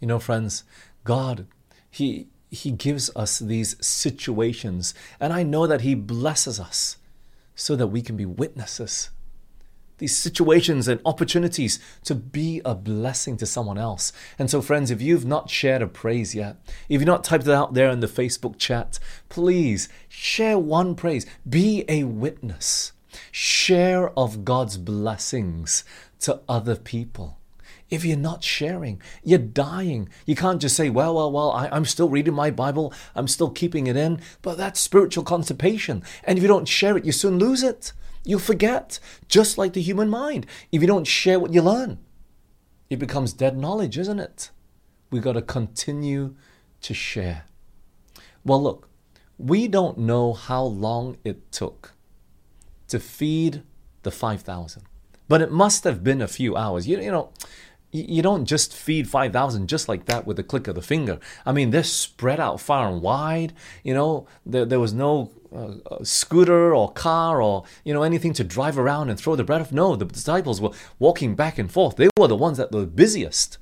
You 0.03 0.07
know, 0.07 0.19
friends, 0.19 0.65
God, 1.05 1.47
He 1.89 2.27
He 2.51 2.71
gives 2.71 3.09
us 3.15 3.39
these 3.39 3.77
situations, 3.79 4.93
and 5.17 5.31
I 5.31 5.43
know 5.43 5.65
that 5.65 5.79
He 5.79 5.95
blesses 5.95 6.59
us 6.59 6.97
so 7.55 7.77
that 7.77 7.87
we 7.87 8.01
can 8.01 8.17
be 8.17 8.25
witnesses. 8.25 9.11
These 9.99 10.17
situations 10.17 10.89
and 10.89 10.99
opportunities 11.05 11.79
to 12.03 12.15
be 12.15 12.61
a 12.65 12.75
blessing 12.75 13.37
to 13.37 13.45
someone 13.45 13.77
else. 13.77 14.11
And 14.37 14.51
so, 14.51 14.61
friends, 14.61 14.91
if 14.91 15.01
you've 15.01 15.23
not 15.25 15.49
shared 15.49 15.81
a 15.81 15.87
praise 15.87 16.35
yet, 16.35 16.57
if 16.89 16.99
you've 16.99 17.05
not 17.05 17.23
typed 17.23 17.47
it 17.47 17.53
out 17.53 17.73
there 17.73 17.89
in 17.89 18.01
the 18.01 18.07
Facebook 18.07 18.57
chat, 18.57 18.99
please 19.29 19.87
share 20.09 20.59
one 20.59 20.95
praise. 20.95 21.25
Be 21.49 21.85
a 21.87 22.03
witness. 22.03 22.91
Share 23.31 24.09
of 24.19 24.43
God's 24.43 24.77
blessings 24.77 25.85
to 26.19 26.41
other 26.49 26.75
people 26.75 27.37
if 27.93 28.03
you're 28.03 28.17
not 28.17 28.43
sharing, 28.43 28.99
you're 29.23 29.37
dying. 29.37 30.09
You 30.25 30.35
can't 30.35 30.59
just 30.59 30.75
say, 30.75 30.89
well, 30.89 31.13
well, 31.13 31.31
well, 31.31 31.51
I, 31.51 31.77
am 31.77 31.85
still 31.85 32.09
reading 32.09 32.33
my 32.33 32.49
Bible, 32.49 32.91
I'm 33.13 33.27
still 33.27 33.51
keeping 33.51 33.85
it 33.85 33.95
in, 33.95 34.19
but 34.41 34.57
that's 34.57 34.79
spiritual 34.79 35.23
constipation. 35.23 36.01
And 36.23 36.39
if 36.39 36.41
you 36.41 36.47
don't 36.47 36.67
share 36.67 36.97
it, 36.97 37.05
you 37.05 37.11
soon 37.11 37.37
lose 37.37 37.61
it. 37.61 37.93
You'll 38.25 38.39
forget, 38.39 38.99
just 39.27 39.59
like 39.59 39.73
the 39.73 39.81
human 39.81 40.09
mind. 40.09 40.47
If 40.71 40.81
you 40.81 40.87
don't 40.87 41.05
share 41.05 41.39
what 41.39 41.53
you 41.53 41.61
learn, 41.61 41.99
it 42.89 42.97
becomes 42.97 43.31
dead 43.31 43.57
knowledge, 43.57 43.99
isn't 43.99 44.19
it? 44.19 44.49
We've 45.11 45.21
got 45.21 45.33
to 45.33 45.43
continue 45.43 46.35
to 46.81 46.95
share. 46.95 47.45
Well, 48.43 48.63
look, 48.63 48.89
we 49.37 49.67
don't 49.67 49.99
know 49.99 50.33
how 50.33 50.63
long 50.63 51.17
it 51.23 51.51
took 51.51 51.93
to 52.87 52.99
feed 52.99 53.61
the 54.01 54.09
5,000, 54.09 54.81
but 55.27 55.41
it 55.41 55.51
must 55.51 55.83
have 55.83 56.03
been 56.03 56.21
a 56.21 56.27
few 56.27 56.55
hours. 56.55 56.87
You, 56.87 56.99
you 56.99 57.11
know, 57.11 57.31
you 57.93 58.23
don't 58.23 58.45
just 58.45 58.73
feed 58.73 59.07
5,000 59.07 59.67
just 59.67 59.87
like 59.87 60.05
that 60.05 60.25
with 60.25 60.37
the 60.37 60.43
click 60.43 60.67
of 60.67 60.73
the 60.73 60.81
finger. 60.81 61.19
I 61.45 61.51
mean, 61.51 61.69
they're 61.69 61.83
spread 61.83 62.39
out 62.39 62.59
far 62.59 62.89
and 62.89 63.01
wide. 63.01 63.53
You 63.83 63.93
know, 63.93 64.27
there, 64.45 64.65
there 64.65 64.79
was 64.79 64.93
no 64.93 65.31
uh, 65.55 65.75
scooter 66.03 66.73
or 66.73 66.91
car 66.91 67.39
or, 67.39 67.65
you 67.83 67.93
know, 67.93 68.01
anything 68.01 68.33
to 68.33 68.43
drive 68.43 68.79
around 68.79 69.09
and 69.09 69.19
throw 69.19 69.35
the 69.35 69.43
bread 69.43 69.61
off. 69.61 69.71
No, 69.71 69.95
the 69.95 70.05
disciples 70.05 70.59
were 70.59 70.71
walking 70.97 71.35
back 71.35 71.59
and 71.59 71.71
forth. 71.71 71.95
They 71.95 72.09
were 72.17 72.27
the 72.27 72.35
ones 72.35 72.57
that 72.57 72.71
were 72.71 72.87
busiest. 72.87 73.59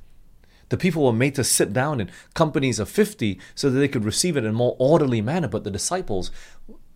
The 0.69 0.77
people 0.77 1.03
were 1.03 1.11
made 1.11 1.35
to 1.35 1.43
sit 1.43 1.73
down 1.73 1.99
in 1.99 2.09
companies 2.33 2.79
of 2.79 2.87
50 2.89 3.37
so 3.53 3.69
that 3.69 3.77
they 3.77 3.89
could 3.89 4.05
receive 4.05 4.37
it 4.37 4.45
in 4.45 4.51
a 4.51 4.53
more 4.53 4.77
orderly 4.79 5.21
manner. 5.21 5.49
But 5.49 5.65
the 5.65 5.71
disciples, 5.71 6.31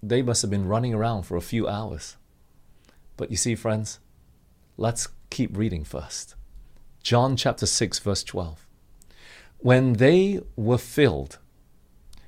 they 0.01 0.21
must 0.21 0.41
have 0.41 0.51
been 0.51 0.69
running 0.69 0.93
around 0.93 1.23
for 1.23 1.35
a 1.35 1.41
few 1.41 1.67
hours. 1.67 2.15
But 3.17 3.29
you 3.29 3.35
see, 3.35 3.55
friends, 3.55 3.99
let's 4.77 5.09
keep 5.29 5.57
reading 5.57 5.83
first. 5.83 6.35
John 7.05 7.35
chapter 7.35 7.67
6, 7.67 7.99
verse 7.99 8.23
12. 8.23 8.65
When 9.59 9.93
they 9.93 10.41
were 10.55 10.79
filled, 10.79 11.37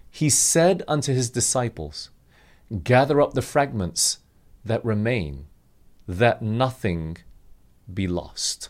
he 0.07 0.29
said 0.29 0.83
unto 0.87 1.15
his 1.15 1.31
disciples, 1.31 2.11
Gather 2.83 3.19
up 3.19 3.33
the 3.33 3.41
fragments 3.41 4.19
that 4.63 4.85
remain, 4.85 5.47
that 6.07 6.43
nothing 6.43 7.17
be 7.91 8.07
lost. 8.07 8.69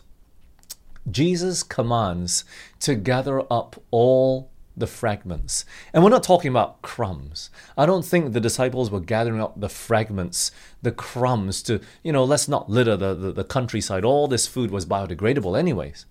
Jesus 1.10 1.62
commands 1.62 2.46
to 2.80 2.94
gather 2.94 3.42
up 3.52 3.76
all 3.90 4.50
the 4.78 4.86
fragments. 4.86 5.64
And 5.92 6.02
we're 6.02 6.10
not 6.10 6.22
talking 6.22 6.50
about 6.50 6.82
crumbs. 6.82 7.50
I 7.76 7.86
don't 7.86 8.04
think 8.04 8.32
the 8.32 8.40
disciples 8.40 8.90
were 8.90 9.00
gathering 9.00 9.40
up 9.40 9.60
the 9.60 9.68
fragments, 9.68 10.50
the 10.82 10.92
crumbs 10.92 11.62
to, 11.64 11.80
you 12.02 12.12
know, 12.12 12.24
let's 12.24 12.48
not 12.48 12.70
litter 12.70 12.96
the, 12.96 13.14
the, 13.14 13.32
the 13.32 13.44
countryside. 13.44 14.04
All 14.04 14.28
this 14.28 14.46
food 14.46 14.70
was 14.70 14.86
biodegradable, 14.86 15.58
anyways. 15.58 16.06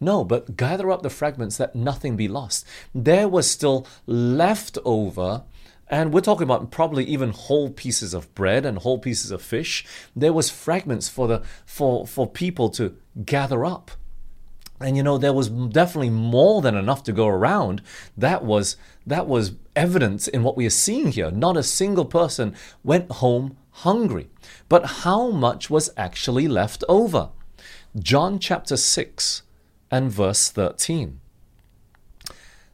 No, 0.00 0.24
but 0.24 0.56
gather 0.56 0.90
up 0.90 1.02
the 1.02 1.10
fragments 1.10 1.56
that 1.56 1.74
nothing 1.74 2.16
be 2.16 2.28
lost. 2.28 2.66
There 2.94 3.28
was 3.28 3.50
still 3.50 3.86
leftover 4.06 5.44
and 5.88 6.12
we're 6.12 6.20
talking 6.20 6.44
about 6.44 6.70
probably 6.70 7.04
even 7.04 7.30
whole 7.30 7.70
pieces 7.70 8.14
of 8.14 8.34
bread 8.34 8.64
and 8.64 8.78
whole 8.78 8.98
pieces 8.98 9.30
of 9.30 9.42
fish. 9.42 9.84
There 10.16 10.32
was 10.32 10.50
fragments 10.50 11.08
for 11.08 11.28
the 11.28 11.42
for 11.66 12.06
for 12.06 12.26
people 12.26 12.70
to 12.70 12.96
gather 13.24 13.64
up. 13.64 13.90
And 14.84 14.98
you 14.98 15.02
know 15.02 15.16
there 15.16 15.32
was 15.32 15.48
definitely 15.48 16.10
more 16.10 16.60
than 16.60 16.76
enough 16.76 17.02
to 17.04 17.12
go 17.12 17.26
around. 17.26 17.80
That 18.18 18.44
was 18.44 18.76
that 19.06 19.26
was 19.26 19.52
evidence 19.74 20.28
in 20.28 20.42
what 20.42 20.58
we 20.58 20.66
are 20.66 20.70
seeing 20.70 21.12
here. 21.12 21.30
Not 21.30 21.56
a 21.56 21.62
single 21.62 22.04
person 22.04 22.54
went 22.82 23.10
home 23.12 23.56
hungry. 23.70 24.28
But 24.68 24.84
how 25.02 25.30
much 25.30 25.70
was 25.70 25.88
actually 25.96 26.48
left 26.48 26.84
over? 26.86 27.30
John 27.98 28.38
chapter 28.38 28.76
6 28.76 29.42
and 29.90 30.12
verse 30.12 30.50
13. 30.50 31.18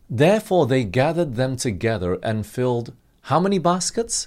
Therefore 0.08 0.66
they 0.66 0.82
gathered 0.82 1.36
them 1.36 1.54
together 1.54 2.18
and 2.24 2.44
filled 2.44 2.92
how 3.22 3.38
many 3.38 3.60
baskets? 3.60 4.26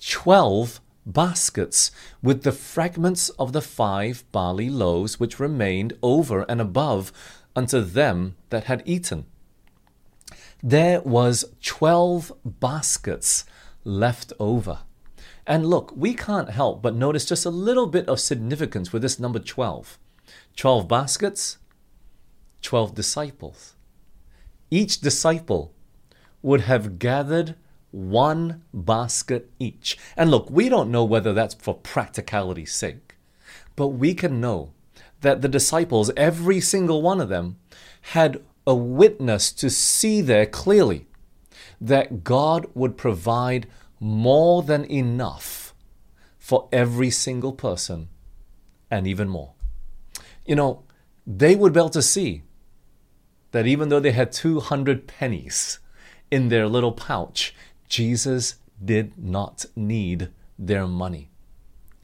Twelve 0.00 0.80
baskets 1.12 1.90
with 2.22 2.42
the 2.42 2.52
fragments 2.52 3.28
of 3.30 3.52
the 3.52 3.62
five 3.62 4.24
barley 4.32 4.70
loaves 4.70 5.20
which 5.20 5.40
remained 5.40 5.92
over 6.02 6.42
and 6.48 6.60
above 6.60 7.12
unto 7.54 7.80
them 7.80 8.36
that 8.50 8.64
had 8.64 8.82
eaten. 8.86 9.26
There 10.62 11.00
was 11.00 11.44
twelve 11.62 12.32
baskets 12.44 13.44
left 13.84 14.32
over. 14.38 14.80
And 15.46 15.66
look, 15.66 15.92
we 15.96 16.14
can't 16.14 16.50
help 16.50 16.82
but 16.82 16.94
notice 16.94 17.24
just 17.24 17.46
a 17.46 17.50
little 17.50 17.86
bit 17.86 18.08
of 18.08 18.20
significance 18.20 18.92
with 18.92 19.02
this 19.02 19.18
number 19.18 19.38
12. 19.38 19.98
12 20.56 20.86
baskets, 20.86 21.58
12 22.62 22.94
disciples. 22.94 23.74
Each 24.70 25.00
disciple 25.00 25.74
would 26.42 26.62
have 26.62 26.98
gathered 26.98 27.56
one 27.90 28.62
basket 28.72 29.50
each. 29.58 29.98
And 30.16 30.30
look, 30.30 30.50
we 30.50 30.68
don't 30.68 30.90
know 30.90 31.04
whether 31.04 31.32
that's 31.32 31.54
for 31.54 31.74
practicality's 31.74 32.74
sake, 32.74 33.16
but 33.76 33.88
we 33.88 34.14
can 34.14 34.40
know 34.40 34.72
that 35.20 35.42
the 35.42 35.48
disciples, 35.48 36.10
every 36.16 36.60
single 36.60 37.02
one 37.02 37.20
of 37.20 37.28
them, 37.28 37.56
had 38.02 38.42
a 38.66 38.74
witness 38.74 39.52
to 39.52 39.70
see 39.70 40.20
there 40.20 40.46
clearly 40.46 41.06
that 41.80 42.24
God 42.24 42.66
would 42.74 42.96
provide 42.96 43.66
more 43.98 44.62
than 44.62 44.84
enough 44.84 45.74
for 46.38 46.68
every 46.72 47.10
single 47.10 47.52
person 47.52 48.08
and 48.90 49.06
even 49.06 49.28
more. 49.28 49.52
You 50.46 50.56
know, 50.56 50.82
they 51.26 51.54
would 51.54 51.72
be 51.72 51.80
able 51.80 51.90
to 51.90 52.02
see 52.02 52.42
that 53.52 53.66
even 53.66 53.88
though 53.88 54.00
they 54.00 54.12
had 54.12 54.32
200 54.32 55.06
pennies 55.06 55.78
in 56.30 56.48
their 56.48 56.66
little 56.66 56.92
pouch, 56.92 57.54
Jesus 57.90 58.54
did 58.82 59.18
not 59.18 59.66
need 59.76 60.30
their 60.58 60.86
money. 60.86 61.28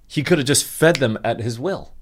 He 0.07 0.23
could 0.23 0.39
have 0.39 0.47
just 0.47 0.65
fed 0.65 0.97
them 0.97 1.17
at 1.25 1.41
his 1.41 1.59
will. 1.59 1.95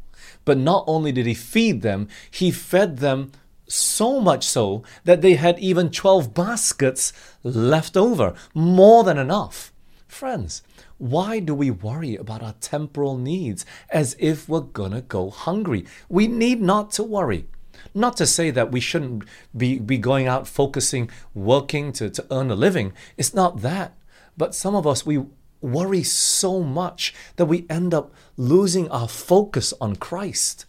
But 0.44 0.58
not 0.58 0.84
only 0.86 1.12
did 1.12 1.26
he 1.26 1.34
feed 1.34 1.82
them, 1.82 2.08
he 2.30 2.50
fed 2.50 2.98
them 2.98 3.32
so 3.66 4.20
much 4.20 4.44
so 4.44 4.82
that 5.04 5.22
they 5.22 5.34
had 5.34 5.58
even 5.58 5.90
12 5.90 6.34
baskets 6.34 7.12
left 7.42 7.96
over, 7.96 8.34
more 8.54 9.04
than 9.04 9.18
enough. 9.18 9.72
Friends, 10.06 10.62
why 10.98 11.38
do 11.38 11.54
we 11.54 11.70
worry 11.70 12.16
about 12.16 12.42
our 12.42 12.54
temporal 12.60 13.18
needs 13.18 13.66
as 13.90 14.16
if 14.18 14.48
we're 14.48 14.60
gonna 14.60 15.02
go 15.02 15.30
hungry? 15.30 15.86
We 16.08 16.28
need 16.28 16.60
not 16.60 16.90
to 16.92 17.02
worry. 17.02 17.48
Not 17.92 18.16
to 18.18 18.26
say 18.26 18.50
that 18.50 18.70
we 18.72 18.80
shouldn't 18.80 19.24
be, 19.56 19.78
be 19.78 19.98
going 19.98 20.26
out 20.26 20.46
focusing, 20.46 21.10
working 21.34 21.92
to, 21.92 22.08
to 22.10 22.26
earn 22.30 22.50
a 22.50 22.54
living. 22.54 22.92
It's 23.16 23.34
not 23.34 23.62
that. 23.62 23.94
But 24.36 24.54
some 24.54 24.74
of 24.74 24.86
us, 24.86 25.04
we 25.04 25.24
worry 25.60 26.02
so 26.02 26.62
much 26.62 27.14
that 27.36 27.46
we 27.46 27.66
end 27.68 27.94
up 27.94 28.12
losing 28.36 28.90
our 28.90 29.08
focus 29.08 29.72
on 29.80 29.96
Christ. 29.96 30.66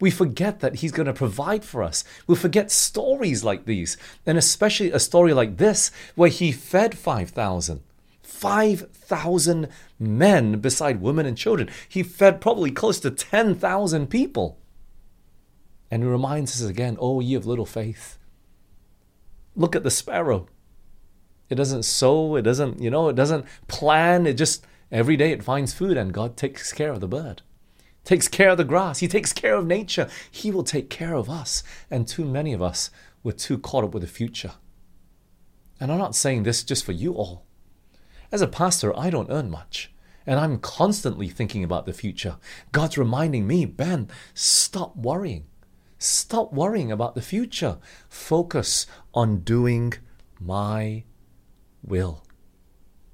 We 0.00 0.10
forget 0.10 0.60
that 0.60 0.76
He's 0.76 0.92
going 0.92 1.06
to 1.06 1.12
provide 1.12 1.64
for 1.64 1.82
us. 1.82 2.04
We 2.26 2.36
forget 2.36 2.70
stories 2.70 3.44
like 3.44 3.64
these, 3.64 3.96
and 4.24 4.36
especially 4.36 4.90
a 4.90 4.98
story 4.98 5.32
like 5.32 5.56
this 5.56 5.90
where 6.14 6.28
He 6.28 6.52
fed 6.52 6.96
5,000. 6.96 7.80
5,000 8.22 9.68
men 9.98 10.58
beside 10.58 11.00
women 11.00 11.26
and 11.26 11.38
children. 11.38 11.70
He 11.88 12.02
fed 12.02 12.40
probably 12.40 12.70
close 12.70 13.00
to 13.00 13.10
10,000 13.10 14.08
people. 14.08 14.58
And 15.90 16.02
he 16.02 16.08
reminds 16.08 16.60
us 16.60 16.68
again, 16.68 16.96
Oh, 17.00 17.20
ye 17.20 17.34
of 17.34 17.46
little 17.46 17.66
faith. 17.66 18.18
Look 19.54 19.74
at 19.74 19.84
the 19.84 19.90
sparrow. 19.90 20.48
It 21.48 21.54
doesn't 21.54 21.84
sow, 21.84 22.36
it 22.36 22.42
doesn't, 22.42 22.80
you 22.80 22.90
know, 22.90 23.08
it 23.08 23.16
doesn't 23.16 23.46
plan. 23.68 24.26
It 24.26 24.34
just, 24.34 24.66
every 24.90 25.16
day 25.16 25.30
it 25.30 25.44
finds 25.44 25.72
food 25.72 25.96
and 25.96 26.12
God 26.12 26.36
takes 26.36 26.72
care 26.72 26.90
of 26.90 27.00
the 27.00 27.08
bird, 27.08 27.42
takes 28.04 28.28
care 28.28 28.50
of 28.50 28.56
the 28.56 28.64
grass. 28.64 28.98
He 28.98 29.08
takes 29.08 29.32
care 29.32 29.54
of 29.54 29.66
nature. 29.66 30.08
He 30.30 30.50
will 30.50 30.64
take 30.64 30.90
care 30.90 31.14
of 31.14 31.30
us. 31.30 31.62
And 31.90 32.06
too 32.06 32.24
many 32.24 32.52
of 32.52 32.62
us 32.62 32.90
were 33.22 33.32
too 33.32 33.58
caught 33.58 33.84
up 33.84 33.94
with 33.94 34.02
the 34.02 34.08
future. 34.08 34.54
And 35.78 35.92
I'm 35.92 35.98
not 35.98 36.14
saying 36.16 36.42
this 36.42 36.64
just 36.64 36.84
for 36.84 36.92
you 36.92 37.14
all. 37.14 37.44
As 38.32 38.42
a 38.42 38.48
pastor, 38.48 38.96
I 38.98 39.10
don't 39.10 39.30
earn 39.30 39.50
much. 39.50 39.92
And 40.26 40.40
I'm 40.40 40.58
constantly 40.58 41.28
thinking 41.28 41.62
about 41.62 41.86
the 41.86 41.92
future. 41.92 42.38
God's 42.72 42.98
reminding 42.98 43.46
me, 43.46 43.64
Ben, 43.64 44.08
stop 44.34 44.96
worrying. 44.96 45.46
Stop 45.98 46.52
worrying 46.52 46.92
about 46.92 47.14
the 47.14 47.22
future. 47.22 47.78
Focus 48.08 48.86
on 49.14 49.40
doing 49.40 49.94
my 50.38 51.04
will. 51.82 52.22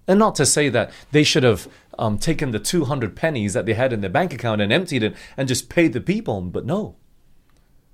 And 0.08 0.18
not 0.18 0.34
to 0.36 0.46
say 0.46 0.68
that 0.68 0.90
they 1.12 1.22
should 1.22 1.44
have 1.44 1.68
um, 1.98 2.18
taken 2.18 2.50
the 2.50 2.58
200 2.58 3.14
pennies 3.14 3.54
that 3.54 3.66
they 3.66 3.74
had 3.74 3.92
in 3.92 4.00
their 4.00 4.10
bank 4.10 4.34
account 4.34 4.60
and 4.60 4.72
emptied 4.72 5.02
it 5.02 5.14
and 5.36 5.46
just 5.46 5.68
paid 5.68 5.92
the 5.92 6.00
people, 6.00 6.40
but 6.40 6.66
no. 6.66 6.96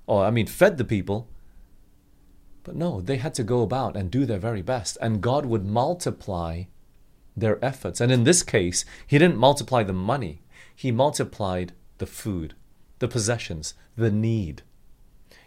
Or, 0.07 0.25
I 0.25 0.31
mean, 0.31 0.47
fed 0.47 0.77
the 0.77 0.85
people. 0.85 1.29
But 2.63 2.75
no, 2.75 2.99
they 3.01 3.17
had 3.17 3.33
to 3.35 3.43
go 3.43 3.61
about 3.61 3.95
and 3.95 4.09
do 4.09 4.25
their 4.25 4.39
very 4.39 4.61
best, 4.61 4.97
and 5.01 5.21
God 5.21 5.45
would 5.45 5.65
multiply 5.65 6.63
their 7.37 7.63
efforts. 7.63 8.01
And 8.01 8.11
in 8.11 8.23
this 8.23 8.43
case, 8.43 8.85
He 9.05 9.17
didn't 9.17 9.37
multiply 9.37 9.83
the 9.83 9.93
money, 9.93 10.41
He 10.75 10.91
multiplied 10.91 11.73
the 11.99 12.07
food, 12.07 12.55
the 12.99 13.07
possessions, 13.07 13.75
the 13.95 14.11
need. 14.11 14.63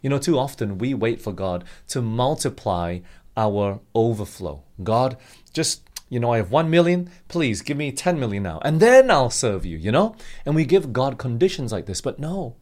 You 0.03 0.11
know, 0.11 0.19
too 0.19 0.39
often 0.39 0.79
we 0.79 0.93
wait 0.93 1.21
for 1.21 1.33
God 1.33 1.65
to 1.89 2.03
multiply 2.03 2.99
our 3.37 3.81
overflow. 3.95 4.63
God, 4.83 5.17
just, 5.53 5.89
you 6.09 6.21
know, 6.21 6.33
I 6.33 6.39
have 6.39 6.51
one 6.51 6.69
million, 6.69 7.11
please 7.29 7.63
give 7.63 7.77
me 7.77 7.93
10 7.93 8.21
million 8.21 8.43
now, 8.43 8.61
and 8.65 8.81
then 8.81 9.11
I'll 9.11 9.31
serve 9.31 9.65
you, 9.65 9.79
you 9.79 9.93
know? 9.93 10.15
And 10.45 10.55
we 10.55 10.65
give 10.65 10.93
God 10.93 11.19
conditions 11.19 11.73
like 11.73 11.87
this, 11.87 12.01
but 12.01 12.19
no. 12.19 12.57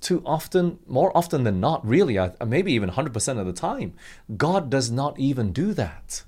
Too 0.00 0.22
often, 0.26 0.78
more 0.86 1.16
often 1.16 1.44
than 1.44 1.60
not, 1.60 1.86
really, 1.86 2.18
maybe 2.44 2.72
even 2.72 2.90
100% 2.90 3.38
of 3.38 3.46
the 3.46 3.52
time, 3.52 3.94
God 4.36 4.68
does 4.68 4.90
not 4.90 5.18
even 5.18 5.52
do 5.52 5.72
that. 5.74 6.24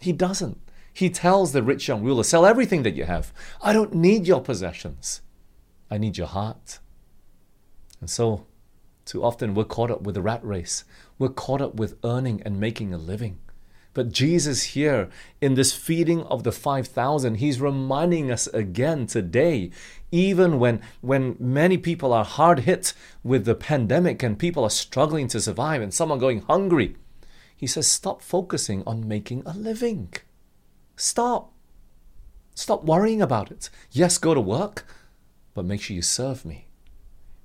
He 0.00 0.12
doesn't. 0.12 0.58
He 0.92 1.08
tells 1.08 1.52
the 1.52 1.62
rich 1.62 1.88
young 1.88 2.02
ruler, 2.02 2.22
Sell 2.22 2.44
everything 2.44 2.82
that 2.82 2.94
you 2.94 3.04
have. 3.04 3.32
I 3.62 3.72
don't 3.72 3.94
need 3.94 4.26
your 4.26 4.40
possessions. 4.40 5.22
I 5.90 5.98
need 5.98 6.18
your 6.18 6.26
heart. 6.26 6.78
And 8.00 8.10
so 8.10 8.46
too 9.04 9.24
often 9.24 9.54
we're 9.54 9.64
caught 9.64 9.90
up 9.90 10.02
with 10.02 10.14
the 10.14 10.22
rat 10.22 10.44
race. 10.44 10.84
We're 11.18 11.28
caught 11.28 11.60
up 11.60 11.74
with 11.74 11.98
earning 12.04 12.42
and 12.44 12.60
making 12.60 12.92
a 12.92 12.98
living. 12.98 13.38
But 13.94 14.10
Jesus, 14.10 14.62
here 14.62 15.10
in 15.40 15.54
this 15.54 15.72
feeding 15.72 16.22
of 16.22 16.44
the 16.44 16.52
5,000, 16.52 17.34
he's 17.36 17.60
reminding 17.60 18.30
us 18.30 18.46
again 18.48 19.06
today, 19.06 19.70
even 20.10 20.58
when, 20.58 20.80
when 21.02 21.36
many 21.38 21.76
people 21.76 22.12
are 22.12 22.24
hard 22.24 22.60
hit 22.60 22.94
with 23.22 23.44
the 23.44 23.54
pandemic 23.54 24.22
and 24.22 24.38
people 24.38 24.64
are 24.64 24.70
struggling 24.70 25.28
to 25.28 25.40
survive 25.40 25.82
and 25.82 25.92
some 25.92 26.10
are 26.10 26.18
going 26.18 26.40
hungry, 26.42 26.96
he 27.54 27.66
says, 27.66 27.86
stop 27.86 28.22
focusing 28.22 28.82
on 28.86 29.06
making 29.06 29.42
a 29.44 29.52
living. 29.52 30.12
Stop. 30.96 31.52
Stop 32.54 32.84
worrying 32.84 33.20
about 33.20 33.50
it. 33.50 33.68
Yes, 33.90 34.18
go 34.18 34.34
to 34.34 34.40
work, 34.40 34.86
but 35.54 35.64
make 35.64 35.82
sure 35.82 35.94
you 35.94 36.02
serve 36.02 36.44
me. 36.44 36.66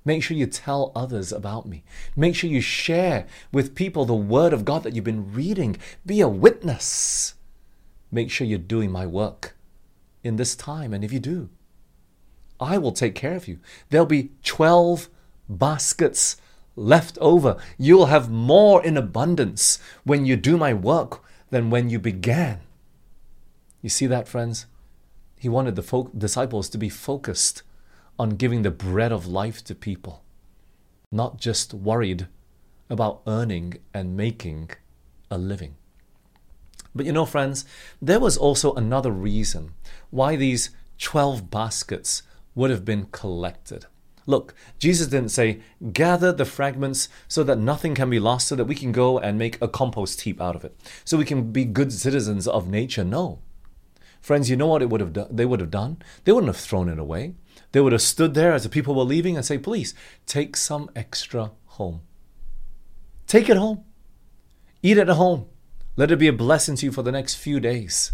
Make 0.08 0.22
sure 0.22 0.38
you 0.38 0.46
tell 0.46 0.90
others 0.96 1.32
about 1.32 1.66
me. 1.66 1.84
Make 2.16 2.34
sure 2.34 2.48
you 2.48 2.62
share 2.62 3.26
with 3.52 3.74
people 3.74 4.06
the 4.06 4.14
word 4.14 4.54
of 4.54 4.64
God 4.64 4.82
that 4.82 4.94
you've 4.94 5.04
been 5.04 5.34
reading. 5.34 5.76
Be 6.06 6.22
a 6.22 6.28
witness. 6.28 7.34
Make 8.10 8.30
sure 8.30 8.46
you're 8.46 8.58
doing 8.58 8.90
my 8.90 9.04
work 9.04 9.54
in 10.24 10.36
this 10.36 10.56
time. 10.56 10.94
And 10.94 11.04
if 11.04 11.12
you 11.12 11.20
do, 11.20 11.50
I 12.58 12.78
will 12.78 12.92
take 12.92 13.14
care 13.14 13.36
of 13.36 13.46
you. 13.46 13.58
There'll 13.90 14.06
be 14.06 14.30
12 14.44 15.10
baskets 15.46 16.38
left 16.74 17.18
over. 17.20 17.58
You'll 17.76 18.06
have 18.06 18.30
more 18.30 18.82
in 18.82 18.96
abundance 18.96 19.78
when 20.04 20.24
you 20.24 20.36
do 20.36 20.56
my 20.56 20.72
work 20.72 21.22
than 21.50 21.68
when 21.68 21.90
you 21.90 21.98
began. 21.98 22.60
You 23.82 23.90
see 23.90 24.06
that, 24.06 24.26
friends? 24.26 24.64
He 25.38 25.50
wanted 25.50 25.76
the 25.76 26.10
disciples 26.16 26.70
to 26.70 26.78
be 26.78 26.88
focused 26.88 27.62
on 28.18 28.30
giving 28.30 28.62
the 28.62 28.70
bread 28.70 29.12
of 29.12 29.26
life 29.26 29.62
to 29.64 29.74
people, 29.74 30.22
not 31.12 31.38
just 31.38 31.72
worried 31.72 32.26
about 32.90 33.22
earning 33.26 33.78
and 33.94 34.16
making 34.16 34.70
a 35.30 35.38
living. 35.38 35.76
But 36.94 37.06
you 37.06 37.12
know, 37.12 37.26
friends, 37.26 37.64
there 38.02 38.20
was 38.20 38.36
also 38.36 38.74
another 38.74 39.12
reason 39.12 39.72
why 40.10 40.36
these 40.36 40.70
12 40.98 41.50
baskets 41.50 42.22
would 42.54 42.70
have 42.70 42.84
been 42.84 43.06
collected. 43.12 43.86
Look, 44.26 44.52
Jesus 44.78 45.06
didn't 45.06 45.30
say, 45.30 45.60
gather 45.92 46.32
the 46.32 46.44
fragments 46.44 47.08
so 47.28 47.42
that 47.44 47.58
nothing 47.58 47.94
can 47.94 48.10
be 48.10 48.18
lost, 48.18 48.48
so 48.48 48.56
that 48.56 48.66
we 48.66 48.74
can 48.74 48.92
go 48.92 49.18
and 49.18 49.38
make 49.38 49.56
a 49.62 49.68
compost 49.68 50.20
heap 50.22 50.40
out 50.40 50.56
of 50.56 50.64
it, 50.64 50.78
so 51.04 51.16
we 51.16 51.24
can 51.24 51.50
be 51.50 51.64
good 51.64 51.92
citizens 51.92 52.46
of 52.46 52.68
nature. 52.68 53.04
No. 53.04 53.38
Friends, 54.20 54.50
you 54.50 54.56
know 54.56 54.66
what 54.66 54.82
it 54.82 54.90
would 54.90 55.00
have 55.00 55.14
done? 55.14 55.28
They 55.30 55.46
would 55.46 55.60
have 55.60 55.70
done? 55.70 56.02
They 56.24 56.32
wouldn't 56.32 56.52
have 56.52 56.62
thrown 56.62 56.88
it 56.90 56.98
away. 56.98 57.36
They 57.72 57.80
would 57.80 57.92
have 57.92 58.02
stood 58.02 58.34
there 58.34 58.52
as 58.52 58.62
the 58.62 58.68
people 58.68 58.94
were 58.94 59.04
leaving 59.04 59.36
and 59.36 59.44
say, 59.44 59.58
please, 59.58 59.94
take 60.26 60.56
some 60.56 60.90
extra 60.96 61.52
home. 61.66 62.00
Take 63.26 63.48
it 63.48 63.56
home. 63.56 63.84
Eat 64.82 64.98
it 64.98 65.08
at 65.08 65.16
home. 65.16 65.46
Let 65.96 66.10
it 66.10 66.18
be 66.18 66.28
a 66.28 66.32
blessing 66.32 66.76
to 66.76 66.86
you 66.86 66.92
for 66.92 67.02
the 67.02 67.12
next 67.12 67.34
few 67.34 67.60
days. 67.60 68.12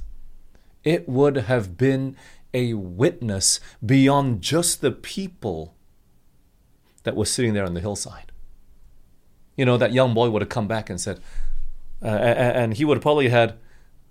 It 0.82 1.08
would 1.08 1.36
have 1.36 1.76
been 1.76 2.16
a 2.52 2.74
witness 2.74 3.60
beyond 3.84 4.42
just 4.42 4.80
the 4.80 4.90
people 4.90 5.74
that 7.04 7.16
were 7.16 7.26
sitting 7.26 7.54
there 7.54 7.64
on 7.64 7.74
the 7.74 7.80
hillside. 7.80 8.32
You 9.56 9.64
know, 9.64 9.76
that 9.76 9.92
young 9.92 10.14
boy 10.14 10.30
would 10.30 10.42
have 10.42 10.48
come 10.48 10.66
back 10.66 10.90
and 10.90 11.00
said, 11.00 11.20
uh, 12.02 12.06
and 12.06 12.74
he 12.74 12.84
would 12.84 12.96
have 12.96 13.02
probably 13.02 13.28
had 13.28 13.56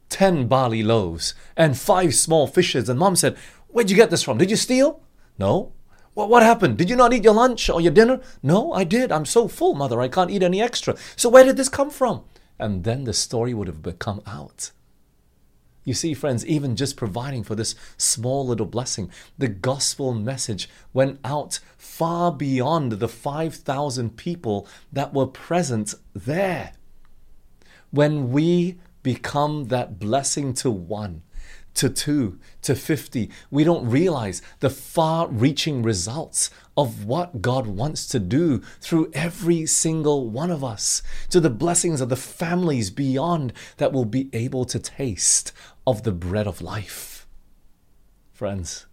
10 0.09 0.47
barley 0.47 0.83
loaves 0.83 1.33
and 1.57 1.77
five 1.77 2.15
small 2.15 2.47
fishes. 2.47 2.87
And 2.87 2.99
mom 2.99 3.15
said, 3.15 3.37
Where'd 3.67 3.89
you 3.89 3.95
get 3.95 4.11
this 4.11 4.23
from? 4.23 4.37
Did 4.37 4.51
you 4.51 4.55
steal? 4.55 5.01
No. 5.37 5.73
Well, 6.15 6.27
what 6.27 6.43
happened? 6.43 6.77
Did 6.77 6.89
you 6.89 6.95
not 6.95 7.13
eat 7.13 7.23
your 7.23 7.33
lunch 7.33 7.69
or 7.69 7.81
your 7.81 7.91
dinner? 7.91 8.21
No, 8.43 8.71
I 8.71 8.83
did. 8.83 9.11
I'm 9.11 9.25
so 9.25 9.47
full, 9.47 9.73
mother. 9.73 9.99
I 9.99 10.07
can't 10.07 10.29
eat 10.29 10.43
any 10.43 10.61
extra. 10.61 10.95
So 11.15 11.29
where 11.29 11.43
did 11.43 11.57
this 11.57 11.69
come 11.69 11.89
from? 11.89 12.23
And 12.59 12.83
then 12.83 13.03
the 13.03 13.13
story 13.13 13.53
would 13.53 13.67
have 13.67 13.81
become 13.81 14.21
out. 14.27 14.71
You 15.85 15.93
see, 15.93 16.13
friends, 16.13 16.45
even 16.45 16.75
just 16.75 16.95
providing 16.95 17.43
for 17.43 17.55
this 17.55 17.75
small 17.97 18.45
little 18.47 18.65
blessing, 18.65 19.11
the 19.37 19.49
gospel 19.49 20.13
message 20.13 20.69
went 20.93 21.19
out 21.25 21.59
far 21.77 22.31
beyond 22.31 22.93
the 22.93 23.09
5,000 23.09 24.15
people 24.15 24.67
that 24.93 25.13
were 25.13 25.27
present 25.27 25.95
there. 26.13 26.73
When 27.91 28.31
we 28.31 28.79
become 29.01 29.65
that 29.65 29.99
blessing 29.99 30.53
to 30.55 30.71
one, 30.71 31.23
to 31.75 31.89
two, 31.89 32.39
to 32.61 32.75
50, 32.75 33.29
we 33.49 33.63
don't 33.63 33.89
realize 33.89 34.41
the 34.59 34.69
far 34.69 35.27
reaching 35.27 35.81
results 35.81 36.49
of 36.77 37.05
what 37.05 37.41
God 37.41 37.67
wants 37.67 38.07
to 38.07 38.19
do 38.19 38.61
through 38.79 39.11
every 39.13 39.65
single 39.65 40.29
one 40.29 40.51
of 40.51 40.63
us, 40.63 41.01
to 41.29 41.39
the 41.39 41.49
blessings 41.49 42.01
of 42.01 42.09
the 42.09 42.15
families 42.15 42.89
beyond 42.89 43.53
that 43.77 43.91
will 43.91 44.05
be 44.05 44.29
able 44.33 44.65
to 44.65 44.79
taste 44.79 45.51
of 45.85 46.03
the 46.03 46.11
bread 46.11 46.47
of 46.47 46.61
life. 46.61 47.27
Friends, 48.31 48.85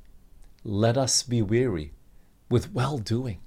let 0.65 0.97
us 0.97 1.23
be 1.23 1.41
weary 1.43 1.93
with 2.49 2.73
well 2.73 2.99
doing. 2.99 3.41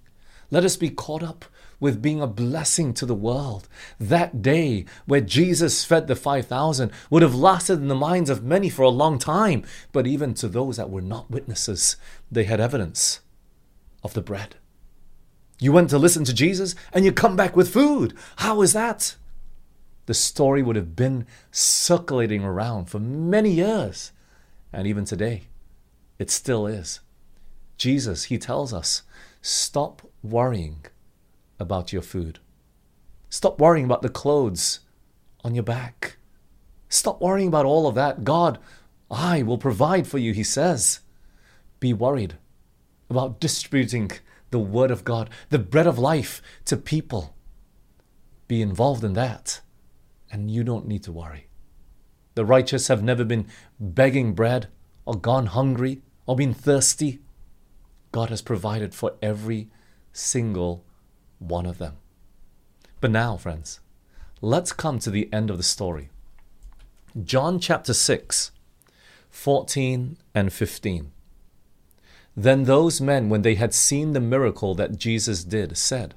Let 0.49 0.63
us 0.63 0.77
be 0.77 0.89
caught 0.89 1.23
up 1.23 1.45
with 1.79 2.01
being 2.01 2.21
a 2.21 2.27
blessing 2.27 2.93
to 2.95 3.05
the 3.05 3.15
world. 3.15 3.67
That 3.99 4.41
day 4.41 4.85
where 5.05 5.21
Jesus 5.21 5.85
fed 5.85 6.07
the 6.07 6.15
5,000 6.15 6.91
would 7.09 7.21
have 7.21 7.35
lasted 7.35 7.79
in 7.79 7.87
the 7.87 7.95
minds 7.95 8.29
of 8.29 8.43
many 8.43 8.69
for 8.69 8.83
a 8.83 8.89
long 8.89 9.19
time, 9.19 9.63
but 9.91 10.07
even 10.07 10.33
to 10.35 10.47
those 10.47 10.77
that 10.77 10.89
were 10.89 11.01
not 11.01 11.31
witnesses, 11.31 11.97
they 12.31 12.43
had 12.43 12.59
evidence 12.59 13.21
of 14.03 14.13
the 14.13 14.21
bread. 14.21 14.55
You 15.59 15.71
went 15.71 15.89
to 15.91 15.97
listen 15.97 16.23
to 16.25 16.33
Jesus 16.33 16.75
and 16.91 17.05
you 17.05 17.11
come 17.11 17.35
back 17.35 17.55
with 17.55 17.73
food. 17.73 18.13
How 18.37 18.61
is 18.61 18.73
that? 18.73 19.15
the 20.05 20.13
story 20.13 20.61
would 20.61 20.75
have 20.75 20.95
been 20.95 21.25
circulating 21.51 22.43
around 22.43 22.85
for 22.85 22.99
many 22.99 23.51
years. 23.51 24.11
And 24.71 24.87
even 24.87 25.05
today, 25.05 25.43
it 26.19 26.29
still 26.29 26.67
is. 26.67 26.99
Jesus, 27.77 28.25
he 28.25 28.37
tells 28.37 28.73
us, 28.73 29.03
stop 29.41 30.01
worrying 30.21 30.85
about 31.59 31.93
your 31.93 32.01
food. 32.01 32.39
Stop 33.29 33.59
worrying 33.59 33.85
about 33.85 34.01
the 34.01 34.09
clothes 34.09 34.81
on 35.43 35.55
your 35.55 35.63
back. 35.63 36.17
Stop 36.89 37.21
worrying 37.21 37.47
about 37.47 37.65
all 37.65 37.87
of 37.87 37.95
that. 37.95 38.23
God, 38.23 38.59
I 39.09 39.41
will 39.41 39.57
provide 39.57 40.07
for 40.07 40.17
you, 40.17 40.33
he 40.33 40.43
says. 40.43 40.99
Be 41.79 41.93
worried 41.93 42.35
about 43.09 43.39
distributing 43.39 44.11
the 44.51 44.59
word 44.59 44.91
of 44.91 45.03
God, 45.03 45.29
the 45.49 45.59
bread 45.59 45.87
of 45.87 45.97
life 45.97 46.41
to 46.65 46.77
people. 46.77 47.35
Be 48.47 48.61
involved 48.61 49.03
in 49.03 49.13
that 49.13 49.61
and 50.31 50.49
you 50.49 50.63
don't 50.63 50.87
need 50.87 51.03
to 51.03 51.11
worry. 51.11 51.47
The 52.35 52.43
righteous 52.43 52.87
have 52.87 53.03
never 53.03 53.23
been 53.23 53.47
begging 53.79 54.33
bread 54.33 54.67
or 55.05 55.15
gone 55.15 55.45
hungry 55.45 56.01
or 56.25 56.35
been 56.35 56.53
thirsty. 56.55 57.19
God 58.11 58.29
has 58.29 58.41
provided 58.41 58.95
for 58.95 59.13
every 59.21 59.69
single 60.11 60.83
one 61.43 61.65
of 61.65 61.77
them. 61.77 61.97
But 63.01 63.11
now, 63.11 63.37
friends, 63.37 63.79
let's 64.41 64.71
come 64.71 64.99
to 64.99 65.09
the 65.09 65.31
end 65.33 65.49
of 65.49 65.57
the 65.57 65.63
story. 65.63 66.09
John 67.23 67.59
chapter 67.59 67.93
6, 67.93 68.51
14 69.29 70.17
and 70.33 70.51
15. 70.53 71.11
Then 72.35 72.63
those 72.63 72.99
men, 72.99 73.29
when 73.29 73.43
they 73.43 73.55
had 73.55 73.73
seen 73.73 74.13
the 74.13 74.19
miracle 74.19 74.73
that 74.75 74.97
Jesus 74.97 75.43
did, 75.43 75.77
said, 75.77 76.15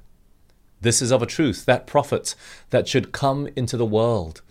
this 0.79 1.01
is 1.01 1.11
of 1.11 1.21
a 1.21 1.27
truth 1.27 1.65
that 1.65 1.87
prophet 1.87 2.35
that 2.69 2.87
should 2.87 3.11
come 3.11 3.47
into 3.55 3.77
the 3.77 3.85
world. 3.85 4.41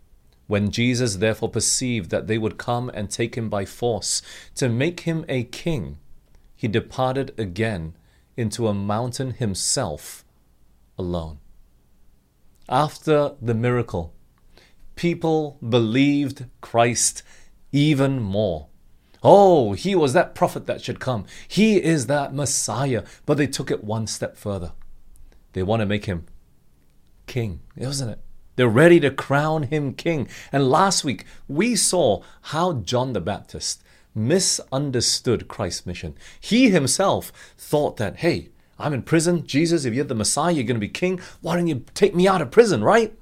When 0.46 0.70
Jesus 0.70 1.16
therefore 1.16 1.48
perceived 1.48 2.10
that 2.10 2.26
they 2.26 2.38
would 2.38 2.58
come 2.58 2.90
and 2.94 3.10
take 3.10 3.36
him 3.36 3.48
by 3.48 3.64
force 3.64 4.22
to 4.56 4.68
make 4.68 5.00
him 5.00 5.24
a 5.28 5.44
king, 5.44 5.98
he 6.54 6.68
departed 6.68 7.32
again 7.38 7.94
into 8.36 8.68
a 8.68 8.74
mountain 8.74 9.32
himself 9.32 10.24
alone. 10.98 11.38
After 12.68 13.34
the 13.40 13.54
miracle, 13.54 14.14
people 14.96 15.58
believed 15.66 16.46
Christ 16.60 17.22
even 17.72 18.20
more. 18.20 18.68
Oh, 19.22 19.72
he 19.72 19.94
was 19.94 20.12
that 20.12 20.34
prophet 20.34 20.66
that 20.66 20.82
should 20.82 21.00
come. 21.00 21.26
He 21.48 21.82
is 21.82 22.06
that 22.06 22.34
Messiah. 22.34 23.04
But 23.24 23.36
they 23.36 23.46
took 23.46 23.70
it 23.70 23.84
one 23.84 24.06
step 24.06 24.36
further. 24.36 24.72
They 25.52 25.62
want 25.62 25.80
to 25.80 25.86
make 25.86 26.04
him 26.04 26.26
king, 27.26 27.60
isn't 27.76 28.08
it? 28.08 28.20
They're 28.56 28.68
ready 28.68 29.00
to 29.00 29.10
crown 29.10 29.64
him 29.64 29.94
king. 29.94 30.28
And 30.52 30.70
last 30.70 31.04
week, 31.04 31.24
we 31.48 31.76
saw 31.76 32.22
how 32.42 32.74
John 32.74 33.12
the 33.12 33.20
Baptist 33.20 33.82
misunderstood 34.14 35.46
Christ's 35.48 35.86
mission. 35.86 36.16
He 36.40 36.70
himself 36.70 37.32
thought 37.58 37.96
that, 37.98 38.16
hey, 38.16 38.48
I'm 38.78 38.92
in 38.92 39.02
prison. 39.02 39.46
Jesus, 39.46 39.84
if 39.84 39.94
you're 39.94 40.04
the 40.04 40.14
Messiah, 40.14 40.52
you're 40.52 40.64
going 40.64 40.76
to 40.76 40.80
be 40.80 40.88
king. 40.88 41.20
Why 41.40 41.56
don't 41.56 41.66
you 41.66 41.84
take 41.94 42.14
me 42.14 42.28
out 42.28 42.42
of 42.42 42.50
prison, 42.50 42.84
right? 42.84 43.18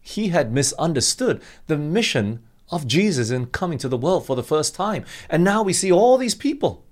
He 0.00 0.28
had 0.28 0.52
misunderstood 0.52 1.42
the 1.66 1.76
mission 1.76 2.44
of 2.70 2.86
Jesus 2.86 3.30
in 3.30 3.46
coming 3.46 3.78
to 3.78 3.88
the 3.88 3.96
world 3.96 4.26
for 4.26 4.36
the 4.36 4.42
first 4.42 4.74
time. 4.74 5.04
And 5.28 5.42
now 5.42 5.62
we 5.62 5.72
see 5.72 5.90
all 5.90 6.16
these 6.16 6.34
people 6.34 6.84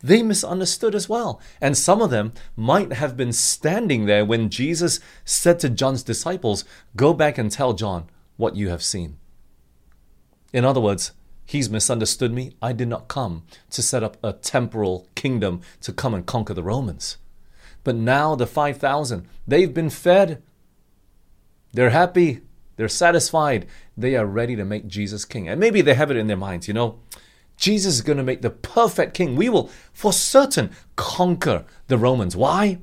they 0.00 0.22
misunderstood 0.22 0.94
as 0.94 1.08
well. 1.08 1.40
And 1.60 1.76
some 1.76 2.00
of 2.02 2.10
them 2.10 2.32
might 2.54 2.92
have 2.94 3.16
been 3.16 3.32
standing 3.32 4.06
there 4.06 4.24
when 4.24 4.50
Jesus 4.50 5.00
said 5.24 5.58
to 5.60 5.70
John's 5.70 6.02
disciples, 6.02 6.64
Go 6.94 7.14
back 7.14 7.38
and 7.38 7.50
tell 7.50 7.72
John 7.72 8.08
what 8.36 8.56
you 8.56 8.68
have 8.68 8.82
seen. 8.82 9.18
In 10.52 10.64
other 10.64 10.80
words, 10.80 11.12
he's 11.46 11.70
misunderstood 11.70 12.32
me. 12.32 12.52
I 12.60 12.72
did 12.72 12.88
not 12.88 13.08
come 13.08 13.44
to 13.70 13.82
set 13.82 14.02
up 14.02 14.16
a 14.22 14.32
temporal 14.32 15.08
kingdom 15.14 15.62
to 15.80 15.92
come 15.92 16.12
and 16.12 16.26
conquer 16.26 16.54
the 16.54 16.62
Romans. 16.62 17.16
But 17.84 17.96
now 17.96 18.34
the 18.34 18.46
5,000, 18.46 19.26
they've 19.46 19.72
been 19.72 19.90
fed. 19.90 20.42
They're 21.72 21.90
happy. 21.90 22.40
They're 22.76 22.88
satisfied. 22.88 23.66
They 23.96 24.16
are 24.16 24.26
ready 24.26 24.56
to 24.56 24.64
make 24.64 24.86
Jesus 24.86 25.24
king. 25.24 25.48
And 25.48 25.58
maybe 25.60 25.80
they 25.80 25.94
have 25.94 26.10
it 26.10 26.16
in 26.16 26.26
their 26.26 26.36
minds, 26.36 26.68
you 26.68 26.74
know, 26.74 26.98
Jesus 27.56 27.94
is 27.94 28.02
going 28.02 28.18
to 28.18 28.24
make 28.24 28.42
the 28.42 28.50
perfect 28.50 29.14
king. 29.14 29.34
We 29.34 29.48
will, 29.48 29.70
for 29.92 30.12
certain, 30.12 30.70
conquer 30.94 31.64
the 31.88 31.96
Romans. 31.96 32.36
Why? 32.36 32.78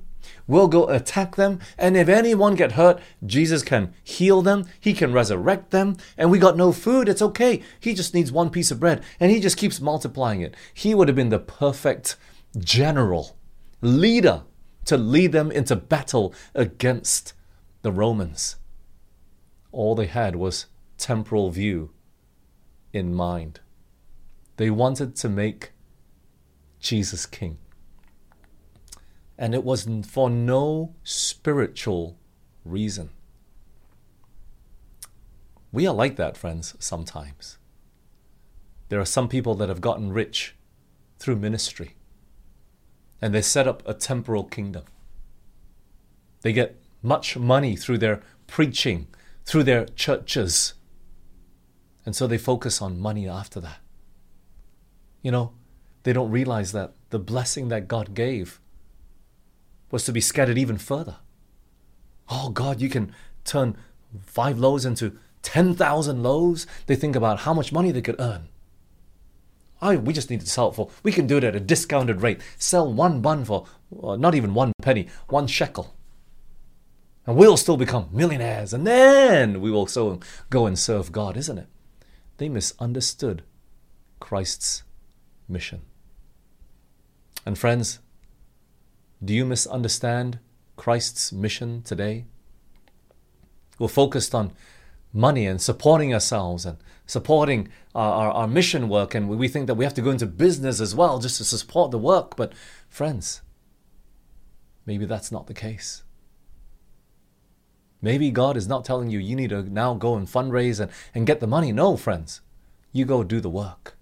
We'll 0.46 0.68
go 0.68 0.90
attack 0.90 1.36
them, 1.36 1.60
and 1.78 1.96
if 1.96 2.10
anyone 2.10 2.56
get 2.56 2.74
hurt, 2.74 3.00
Jesus 3.26 3.64
can 3.64 3.94
heal 4.04 4.42
them, 4.42 4.66
he 4.80 4.94
can 4.94 5.14
resurrect 5.14 5.72
them, 5.72 5.96
and 6.18 6.30
we 6.30 6.38
got 6.40 6.58
no 6.58 6.74
food, 6.74 7.08
it's 7.08 7.22
okay. 7.22 7.62
He 7.80 7.94
just 7.94 8.14
needs 8.14 8.32
one 8.32 8.50
piece 8.50 8.70
of 8.70 8.80
bread, 8.80 9.04
and 9.20 9.32
he 9.32 9.40
just 9.40 9.58
keeps 9.58 9.80
multiplying 9.80 10.42
it. 10.42 10.56
He 10.74 10.94
would 10.94 11.08
have 11.08 11.16
been 11.16 11.30
the 11.30 11.40
perfect 11.40 12.18
general, 12.58 13.38
leader 13.82 14.44
to 14.86 14.98
lead 14.98 15.32
them 15.32 15.50
into 15.50 15.78
battle 15.78 16.34
against 16.54 17.34
the 17.82 17.92
Romans. 17.92 18.58
All 19.72 19.96
they 19.96 20.08
had 20.08 20.36
was 20.36 20.66
temporal 20.98 21.52
view 21.52 21.92
in 22.92 23.14
mind. 23.14 23.62
They 24.58 24.70
wanted 24.70 25.16
to 25.18 25.30
make 25.30 25.72
Jesus 26.80 27.26
king. 27.26 27.58
And 29.44 29.54
it 29.54 29.66
was 29.66 29.86
for 30.08 30.30
no 30.30 30.96
spiritual 31.04 32.16
reason. 32.64 33.10
We 35.70 35.86
are 35.86 35.94
like 35.94 36.16
that, 36.16 36.38
friends, 36.38 36.76
sometimes. 36.80 37.58
There 38.88 39.02
are 39.02 39.06
some 39.06 39.28
people 39.28 39.54
that 39.56 39.68
have 39.68 39.82
gotten 39.82 40.14
rich 40.14 40.56
through 41.20 41.36
ministry, 41.36 41.98
and 43.22 43.34
they 43.34 43.42
set 43.42 43.68
up 43.68 43.84
a 43.86 43.94
temporal 43.94 44.46
kingdom. 44.46 44.86
They 46.40 46.54
get 46.54 46.82
much 47.02 47.36
money 47.36 47.76
through 47.76 47.98
their 47.98 48.22
preaching, 48.48 49.08
through 49.44 49.64
their 49.64 49.88
churches, 49.88 50.74
and 52.06 52.16
so 52.16 52.28
they 52.28 52.38
focus 52.38 52.82
on 52.82 52.98
money 52.98 53.28
after 53.28 53.60
that. 53.60 53.80
You 55.22 55.32
know, 55.32 55.52
they 56.04 56.14
don't 56.14 56.32
realize 56.32 56.72
that 56.72 56.94
the 57.10 57.20
blessing 57.20 57.68
that 57.68 57.90
God 57.90 58.14
gave 58.14 58.62
was 59.94 60.04
to 60.06 60.12
be 60.12 60.20
scattered 60.20 60.58
even 60.58 60.80
further. 60.80 61.18
Oh, 62.28 62.50
God, 62.50 62.82
you 62.82 62.90
can 62.90 63.14
turn 63.46 63.78
five 64.26 64.58
loaves 64.58 64.86
into 64.86 65.20
10,000 65.44 66.24
loaves. 66.24 66.66
They 66.88 66.96
think 66.96 67.16
about 67.16 67.42
how 67.42 67.54
much 67.54 67.72
money 67.72 67.92
they 67.92 68.02
could 68.02 68.20
earn. 68.20 68.48
I, 69.80 69.98
we 69.98 70.12
just 70.12 70.32
need 70.32 70.42
to 70.42 70.50
sell 70.50 70.70
it 70.70 70.76
for, 70.76 70.90
we 71.04 71.12
can 71.12 71.28
do 71.28 71.38
it 71.38 71.44
at 71.44 71.56
a 71.56 71.60
discounted 71.60 72.24
rate. 72.24 72.42
Sell 72.58 72.92
one 72.92 73.22
bun 73.22 73.46
for 73.46 73.68
uh, 74.02 74.16
not 74.16 74.34
even 74.34 74.56
one 74.56 74.72
penny, 74.82 75.10
one 75.28 75.46
shekel. 75.46 75.94
And 77.28 77.38
we'll 77.38 77.56
still 77.56 77.78
become 77.78 78.10
millionaires. 78.12 78.74
And 78.74 78.88
then 78.88 79.62
we 79.62 79.70
will 79.70 79.86
so 79.86 80.20
go 80.50 80.66
and 80.66 80.80
serve 80.80 81.12
God, 81.12 81.38
isn't 81.38 81.60
it? 81.60 81.68
They 82.38 82.50
misunderstood 82.50 83.44
Christ's 84.20 84.82
mission. 85.48 85.82
And 87.46 87.60
friends, 87.60 88.00
do 89.24 89.34
you 89.34 89.46
misunderstand 89.46 90.40
Christ's 90.76 91.32
mission 91.32 91.82
today? 91.84 92.26
We're 93.80 93.88
focused 93.88 94.36
on 94.36 94.54
money 95.14 95.46
and 95.46 95.62
supporting 95.62 96.14
ourselves 96.14 96.66
and 96.66 96.78
supporting 97.06 97.70
our, 97.94 98.14
our, 98.14 98.32
our, 98.32 98.48
mission 98.48 98.90
work, 98.90 99.14
and 99.14 99.30
we 99.30 99.48
think 99.48 99.68
that 99.68 99.76
we 99.76 99.84
have 99.86 99.94
to 99.94 100.02
go 100.02 100.10
into 100.10 100.26
business 100.26 100.80
as 100.80 100.96
well 100.96 101.20
just 101.20 101.38
to 101.38 101.44
support 101.44 101.92
the 101.92 101.98
work. 101.98 102.36
But, 102.36 102.54
friends, 102.90 103.42
maybe 104.86 105.06
that's 105.06 105.32
not 105.32 105.48
the 105.48 105.54
case. 105.54 106.04
Maybe 108.02 108.32
God 108.32 108.58
is 108.58 108.68
not 108.68 108.84
telling 108.84 109.10
you 109.10 109.20
you 109.20 109.36
need 109.36 109.52
to 109.52 109.64
now 109.64 109.94
go 109.94 110.16
and 110.16 110.28
fundraise 110.28 110.80
and, 110.80 110.92
and 111.14 111.28
get 111.28 111.40
the 111.40 111.48
money. 111.48 111.72
No, 111.72 111.96
friends. 111.96 112.42
You 112.92 113.06
go 113.06 113.24
do 113.24 113.40
the 113.40 113.50
work. 113.50 113.96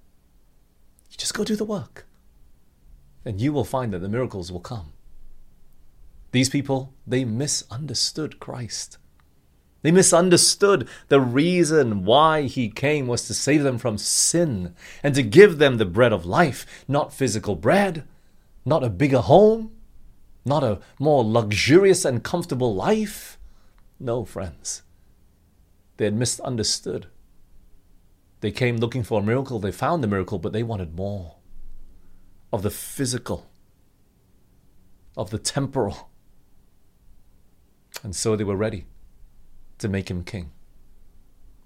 You 1.12 1.18
just 1.18 1.34
go 1.34 1.44
do 1.44 1.56
the 1.56 1.66
work. 1.66 2.08
And 3.24 3.40
you 3.40 3.54
will 3.54 3.64
find 3.64 3.94
that 3.94 4.00
the 4.00 4.10
miracles 4.10 4.52
will 4.52 4.60
come. 4.60 4.94
These 6.32 6.50
people, 6.50 6.94
they 7.06 7.26
misunderstood 7.26 8.40
Christ. 8.40 8.98
They 9.82 9.92
misunderstood 9.92 10.88
the 11.08 11.20
reason 11.20 12.06
why 12.06 12.44
he 12.44 12.70
came 12.70 13.08
was 13.08 13.26
to 13.28 13.34
save 13.34 13.64
them 13.64 13.78
from 13.78 13.98
sin 13.98 14.76
and 15.02 15.16
to 15.16 15.24
give 15.24 15.58
them 15.58 15.78
the 15.78 15.86
bread 15.86 16.14
of 16.14 16.26
life, 16.26 16.66
not 16.88 17.14
physical 17.14 17.56
bread, 17.56 18.08
not 18.64 18.84
a 18.84 18.90
bigger 18.90 19.20
home, 19.22 19.72
not 20.46 20.64
a 20.64 20.80
more 21.00 21.24
luxurious 21.24 22.06
and 22.06 22.24
comfortable 22.24 22.76
life. 22.76 23.40
No, 24.00 24.24
friends. 24.24 24.84
They 25.98 26.06
had 26.06 26.16
misunderstood. 26.16 27.08
They 28.42 28.52
came 28.52 28.78
looking 28.78 29.04
for 29.04 29.20
a 29.20 29.24
miracle, 29.24 29.60
they 29.60 29.72
found 29.72 30.04
the 30.04 30.08
miracle, 30.08 30.40
but 30.40 30.54
they 30.54 30.64
wanted 30.64 30.96
more 30.96 31.36
of 32.54 32.64
the 32.64 32.72
physical, 32.72 33.48
of 35.16 35.30
the 35.30 35.38
temporal. 35.38 36.11
And 38.04 38.16
so 38.16 38.36
they 38.36 38.44
were 38.44 38.56
ready 38.56 38.86
to 39.78 39.88
make 39.88 40.10
him 40.10 40.24
king. 40.24 40.52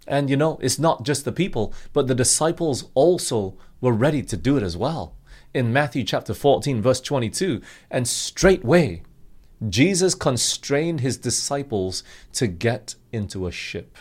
And 0.08 0.30
you 0.30 0.38
know, 0.38 0.60
it's 0.62 0.80
not 0.80 1.04
just 1.04 1.26
the 1.26 1.32
people, 1.32 1.74
but 1.94 2.08
the 2.08 2.16
disciples 2.16 2.90
also 2.94 3.58
were 3.82 3.94
ready 3.94 4.22
to 4.24 4.38
do 4.38 4.58
it 4.58 4.64
as 4.64 4.78
well. 4.78 5.16
In 5.54 5.74
Matthew 5.74 6.04
chapter 6.04 6.34
14, 6.34 6.82
verse 6.82 7.02
22, 7.02 7.62
and 7.90 8.08
straightway 8.08 9.02
Jesus 9.70 10.16
constrained 10.16 11.00
his 11.00 11.18
disciples 11.18 12.04
to 12.34 12.48
get 12.48 12.96
into 13.12 13.48
a 13.48 13.52
ship 13.52 13.98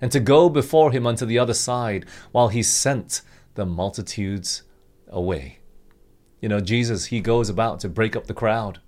and 0.00 0.12
to 0.12 0.20
go 0.20 0.48
before 0.48 0.92
him 0.92 1.06
unto 1.06 1.24
the 1.24 1.38
other 1.38 1.54
side 1.54 2.04
while 2.32 2.48
he 2.48 2.62
sent 2.62 3.22
the 3.54 3.64
multitudes 3.64 4.62
away. 5.08 5.58
You 6.40 6.48
know, 6.48 6.60
Jesus, 6.60 7.06
he 7.06 7.20
goes 7.20 7.48
about 7.48 7.80
to 7.80 7.88
break 7.88 8.14
up 8.14 8.26
the 8.26 8.34
crowd 8.34 8.80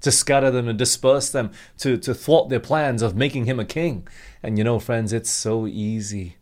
to 0.00 0.10
scatter 0.10 0.50
them 0.50 0.68
and 0.68 0.78
disperse 0.78 1.30
them, 1.30 1.50
to, 1.78 1.96
to 1.98 2.14
thwart 2.14 2.48
their 2.48 2.60
plans 2.60 3.02
of 3.02 3.16
making 3.16 3.44
him 3.44 3.60
a 3.60 3.64
king. 3.64 4.06
And 4.42 4.58
you 4.58 4.64
know, 4.64 4.78
friends, 4.78 5.12
it's 5.12 5.30
so 5.30 5.66
easy. 5.66 6.36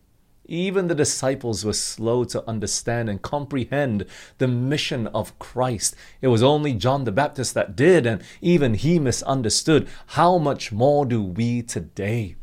Even 0.51 0.89
the 0.89 0.95
disciples 0.95 1.63
were 1.63 1.75
slow 1.75 2.25
to 2.25 2.49
understand 2.49 3.11
and 3.11 3.21
comprehend 3.21 4.07
the 4.39 4.49
mission 4.49 5.07
of 5.09 5.39
Christ. 5.39 5.95
It 6.23 6.29
was 6.29 6.43
only 6.43 6.73
John 6.73 7.05
the 7.05 7.13
Baptist 7.13 7.53
that 7.53 7.77
did, 7.77 8.07
and 8.07 8.23
even 8.41 8.73
he 8.73 8.99
misunderstood. 8.99 9.87
How 10.07 10.39
much 10.39 10.73
more 10.73 11.05
do 11.05 11.23
we 11.23 11.61
today? 11.61 12.37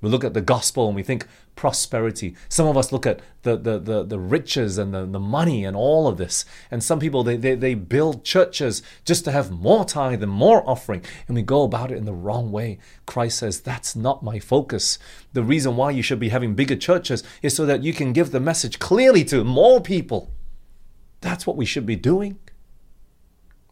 We 0.00 0.10
look 0.10 0.22
at 0.22 0.34
the 0.34 0.40
gospel 0.40 0.86
and 0.86 0.94
we 0.94 1.02
think 1.02 1.26
prosperity. 1.58 2.36
Some 2.48 2.68
of 2.68 2.76
us 2.76 2.92
look 2.92 3.04
at 3.04 3.18
the, 3.42 3.56
the, 3.56 3.80
the, 3.80 4.04
the 4.04 4.18
riches 4.20 4.78
and 4.78 4.94
the, 4.94 5.04
the 5.04 5.18
money 5.18 5.64
and 5.64 5.76
all 5.76 6.06
of 6.06 6.16
this. 6.16 6.44
And 6.70 6.84
some 6.84 7.00
people, 7.00 7.24
they, 7.24 7.36
they, 7.36 7.56
they 7.56 7.74
build 7.74 8.24
churches 8.24 8.80
just 9.04 9.24
to 9.24 9.32
have 9.32 9.50
more 9.50 9.84
tithe 9.84 10.22
and 10.22 10.30
more 10.30 10.62
offering. 10.70 11.02
And 11.26 11.34
we 11.34 11.42
go 11.42 11.64
about 11.64 11.90
it 11.90 11.98
in 11.98 12.04
the 12.04 12.12
wrong 12.12 12.52
way. 12.52 12.78
Christ 13.06 13.38
says, 13.38 13.60
that's 13.60 13.96
not 13.96 14.22
my 14.22 14.38
focus. 14.38 15.00
The 15.32 15.42
reason 15.42 15.74
why 15.74 15.90
you 15.90 16.00
should 16.00 16.20
be 16.20 16.28
having 16.28 16.54
bigger 16.54 16.76
churches 16.76 17.24
is 17.42 17.56
so 17.56 17.66
that 17.66 17.82
you 17.82 17.92
can 17.92 18.12
give 18.12 18.30
the 18.30 18.38
message 18.38 18.78
clearly 18.78 19.24
to 19.24 19.42
more 19.42 19.80
people. 19.80 20.30
That's 21.22 21.44
what 21.44 21.56
we 21.56 21.64
should 21.64 21.86
be 21.86 21.96
doing. 21.96 22.38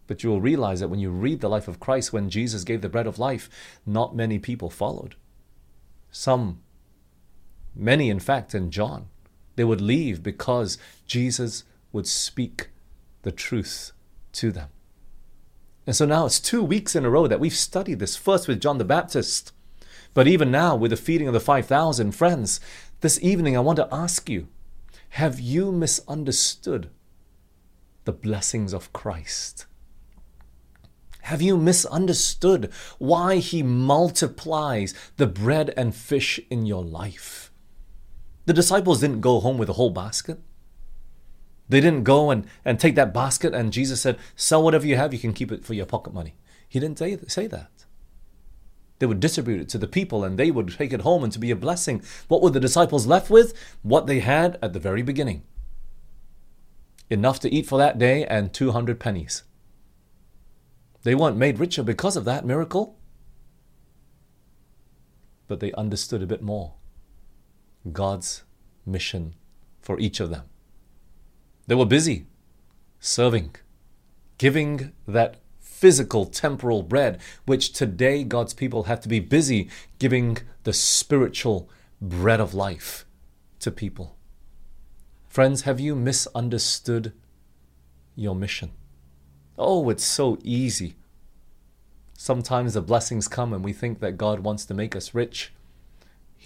But 0.09 0.25
you 0.25 0.31
will 0.31 0.41
realize 0.41 0.81
that 0.81 0.89
when 0.89 0.99
you 0.99 1.11
read 1.11 1.41
the 1.41 1.49
life 1.49 1.69
of 1.69 1.79
Christ, 1.79 2.13
when 2.13 2.31
Jesus 2.31 2.65
gave 2.65 2.81
the 2.81 2.89
bread 2.89 3.07
of 3.07 3.21
life, 3.21 3.49
not 3.87 4.17
many 4.17 4.41
people 4.41 4.71
followed. 4.71 5.15
Some, 6.11 6.63
many 7.77 8.11
in 8.11 8.21
fact, 8.21 8.55
in 8.55 8.71
John, 8.71 9.09
they 9.57 9.65
would 9.65 9.81
leave 9.81 10.23
because 10.23 10.79
Jesus 11.07 11.65
would 11.93 12.07
speak 12.07 12.71
the 13.23 13.33
truth 13.33 13.93
to 14.33 14.51
them. 14.51 14.69
And 15.87 15.95
so 15.95 16.05
now 16.05 16.27
it's 16.27 16.41
two 16.41 16.63
weeks 16.63 16.97
in 16.97 17.05
a 17.05 17.11
row 17.11 17.27
that 17.27 17.41
we've 17.41 17.55
studied 17.55 18.01
this, 18.01 18.17
first 18.17 18.49
with 18.49 18.61
John 18.61 18.79
the 18.79 18.85
Baptist, 18.85 19.53
but 20.15 20.27
even 20.27 20.51
now 20.51 20.75
with 20.75 20.91
the 20.91 20.97
feeding 20.97 21.29
of 21.29 21.35
the 21.35 21.41
5,000 21.41 22.13
friends. 22.13 22.61
This 23.01 23.23
evening, 23.23 23.57
I 23.57 23.61
want 23.61 23.77
to 23.77 23.89
ask 23.93 24.29
you 24.29 24.49
have 25.11 25.39
you 25.39 25.73
misunderstood 25.73 26.91
the 28.05 28.13
blessings 28.13 28.73
of 28.73 28.93
Christ? 28.93 29.67
Have 31.23 31.43
you 31.43 31.57
misunderstood 31.57 32.73
why 32.99 33.37
He 33.37 33.63
multiplies 33.63 34.95
the 35.17 35.27
bread 35.27 35.75
and 35.77 35.95
fish 35.95 36.41
in 36.51 36.67
your 36.67 36.85
life? 36.85 37.46
The 38.47 38.53
disciples 38.53 39.01
didn't 39.01 39.21
go 39.21 39.41
home 39.41 39.59
with 39.59 39.69
a 39.69 39.75
whole 39.75 39.91
basket. 39.91 40.39
They 41.69 41.81
didn't 41.81 42.05
go 42.05 42.31
and, 42.31 42.47
and 42.65 42.79
take 42.79 42.95
that 42.95 43.13
basket 43.13 43.53
and 43.53 43.73
Jesus 43.73 44.01
said, 44.01 44.19
Sell 44.37 44.63
whatever 44.63 44.87
you 44.87 44.97
have, 44.97 45.13
you 45.13 45.19
can 45.19 45.33
keep 45.33 45.51
it 45.51 45.65
for 45.65 45.75
your 45.75 45.87
pocket 45.87 46.15
money. 46.15 46.37
He 46.69 46.79
didn't 46.79 46.99
say, 46.99 47.19
say 47.27 47.49
that. 47.49 47.85
They 48.99 49.07
would 49.07 49.21
distribute 49.21 49.61
it 49.61 49.69
to 49.71 49.79
the 49.79 49.89
people 49.89 50.25
and 50.25 50.39
they 50.39 50.51
would 50.51 50.73
take 50.73 50.93
it 50.93 51.03
home 51.03 51.25
and 51.25 51.33
to 51.33 51.41
be 51.41 51.51
a 51.51 51.57
blessing. 51.57 52.03
What 52.29 52.41
were 52.41 52.51
the 52.51 52.61
disciples 52.61 53.07
left 53.07 53.31
with? 53.31 53.53
What 53.83 54.07
they 54.07 54.21
had 54.21 54.59
at 54.63 54.73
the 54.73 54.81
very 54.81 55.03
beginning 55.03 55.43
enough 57.09 57.39
to 57.41 57.53
eat 57.53 57.67
for 57.67 57.79
that 57.79 57.99
day 57.99 58.25
and 58.27 58.53
200 58.53 58.99
pennies. 58.99 59.45
They 61.03 61.15
weren't 61.15 61.37
made 61.37 61.61
richer 61.61 61.85
because 61.85 62.17
of 62.17 62.25
that 62.25 62.45
miracle, 62.45 62.99
but 65.47 65.61
they 65.61 65.73
understood 65.73 66.23
a 66.23 66.27
bit 66.27 66.43
more 66.43 66.75
God's 67.93 68.43
mission 68.85 69.35
for 69.81 69.99
each 69.99 70.21
of 70.21 70.31
them. 70.31 70.45
They 71.67 71.75
were 71.75 71.87
busy 71.87 72.27
serving, 73.01 73.55
giving 74.39 74.93
that 75.07 75.37
physical, 75.61 76.25
temporal 76.25 76.83
bread, 76.83 77.21
which 77.45 77.73
today 77.73 78.25
God's 78.25 78.55
people 78.55 78.85
have 78.85 79.01
to 79.01 79.09
be 79.09 79.21
busy 79.21 79.69
giving 79.99 80.39
the 80.65 80.73
spiritual 80.73 81.69
bread 82.01 82.41
of 82.41 82.55
life 82.55 83.05
to 83.61 83.71
people. 83.71 84.17
Friends, 85.29 85.63
have 85.63 85.79
you 85.79 85.95
misunderstood 85.95 87.13
your 88.15 88.35
mission? 88.35 88.73
Oh, 89.59 89.89
it's 89.91 90.05
so 90.05 90.39
easy. 90.43 90.97
Sometimes 92.17 92.75
the 92.75 92.81
blessings 92.81 93.29
come 93.29 93.53
and 93.53 93.63
we 93.63 93.73
think 93.73 94.01
that 94.01 94.17
God 94.17 94.41
wants 94.41 94.65
to 94.67 94.75
make 94.75 94.97
us 94.97 95.15
rich. 95.15 95.53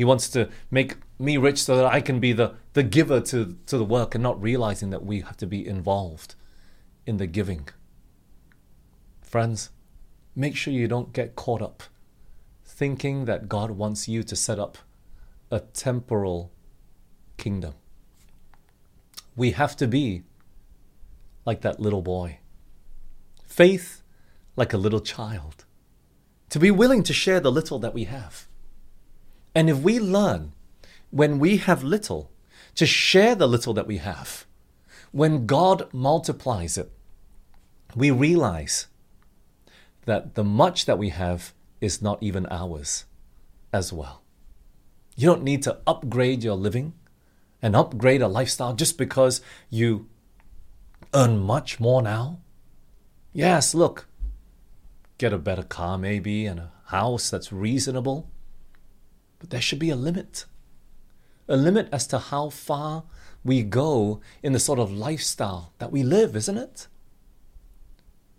He 0.01 0.05
wants 0.05 0.31
to 0.31 0.49
make 0.71 0.97
me 1.19 1.37
rich 1.37 1.63
so 1.63 1.77
that 1.77 1.85
I 1.85 2.01
can 2.01 2.21
be 2.21 2.33
the, 2.33 2.55
the 2.73 2.83
giver 2.83 3.21
to, 3.21 3.59
to 3.67 3.77
the 3.77 3.85
work 3.85 4.15
and 4.15 4.23
not 4.23 4.41
realizing 4.41 4.89
that 4.89 5.05
we 5.05 5.21
have 5.21 5.37
to 5.37 5.47
be 5.47 5.67
involved 5.67 6.37
in 7.05 7.19
the 7.19 7.27
giving. 7.27 7.69
Friends, 9.21 9.69
make 10.35 10.57
sure 10.57 10.73
you 10.73 10.89
don't 10.89 11.13
get 11.13 11.37
caught 11.37 11.61
up 11.61 11.83
thinking 12.65 13.27
that 13.27 13.47
God 13.51 13.73
wants 13.73 14.09
you 14.09 14.23
to 14.23 14.35
set 14.35 14.59
up 14.59 14.79
a 15.51 15.61
temporal 15.61 16.51
kingdom. 17.37 17.75
We 19.37 19.51
have 19.51 19.77
to 19.77 19.87
be 19.87 20.23
like 21.45 21.61
that 21.61 21.79
little 21.79 22.01
boy. 22.01 22.39
Faith 23.45 24.03
like 24.57 24.73
a 24.73 24.79
little 24.79 25.03
child. 25.03 25.67
To 26.49 26.59
be 26.59 26.71
willing 26.71 27.03
to 27.03 27.13
share 27.13 27.41
the 27.41 27.53
little 27.53 27.79
that 27.81 27.93
we 27.93 28.05
have. 28.05 28.47
And 29.55 29.69
if 29.69 29.79
we 29.79 29.99
learn 29.99 30.53
when 31.11 31.39
we 31.39 31.57
have 31.59 31.83
little 31.83 32.31
to 32.77 32.87
share 32.87 33.35
the 33.35 33.49
little 33.49 33.75
that 33.75 33.87
we 33.87 33.99
have, 33.99 34.47
when 35.13 35.47
God 35.47 35.93
multiplies 35.93 36.79
it, 36.79 36.91
we 37.97 38.11
realize 38.11 38.87
that 40.05 40.35
the 40.35 40.45
much 40.45 40.87
that 40.87 40.99
we 40.99 41.09
have 41.09 41.53
is 41.81 42.01
not 42.01 42.23
even 42.23 42.47
ours 42.51 43.05
as 43.73 43.93
well. 43.93 44.23
You 45.17 45.27
don't 45.27 45.43
need 45.43 45.63
to 45.65 45.79
upgrade 45.87 46.45
your 46.45 46.55
living 46.55 46.95
and 47.61 47.77
upgrade 47.77 48.23
a 48.23 48.29
lifestyle 48.29 48.75
just 48.75 48.97
because 48.97 49.41
you 49.69 50.09
earn 51.13 51.39
much 51.39 51.81
more 51.81 52.03
now. 52.03 52.41
Yes, 53.33 53.75
look, 53.75 54.07
get 55.19 55.33
a 55.33 55.39
better 55.39 55.63
car 55.63 55.99
maybe 55.99 56.47
and 56.47 56.61
a 56.61 56.73
house 56.87 57.31
that's 57.31 57.53
reasonable. 57.53 58.31
But 59.41 59.51
there 59.51 59.61
should 59.61 59.81
be 59.81 59.91
a 59.91 59.97
limit. 59.97 60.45
A 61.49 61.57
limit 61.57 61.89
as 61.91 62.07
to 62.09 62.19
how 62.21 62.51
far 62.51 63.03
we 63.43 63.65
go 63.65 64.21
in 64.43 64.53
the 64.53 64.61
sort 64.61 64.79
of 64.79 64.93
lifestyle 64.93 65.73
that 65.79 65.91
we 65.91 66.05
live, 66.05 66.37
isn't 66.37 66.57
it? 66.57 66.87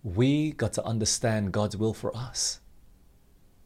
we 0.02 0.52
got 0.52 0.72
to 0.74 0.84
understand 0.84 1.52
God's 1.52 1.76
will 1.76 1.94
for 1.94 2.16
us. 2.16 2.60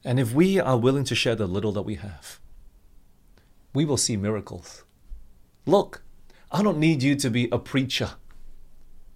And 0.05 0.21
if 0.21 0.33
we 0.33 0.61
are 0.61 0.77
willing 0.77 1.05
to 1.05 1.15
share 1.15 1.35
the 1.35 1.47
little 1.47 1.73
that 1.73 1.83
we 1.83 1.97
have, 1.97 2.41
we 3.75 3.85
will 3.85 3.97
see 3.97 4.17
miracles. 4.17 4.85
Look, 5.65 6.03
I 6.53 6.63
don't 6.63 6.79
need 6.79 7.03
you 7.03 7.17
to 7.17 7.31
be 7.31 7.49
a 7.51 7.59
preacher. 7.59 8.11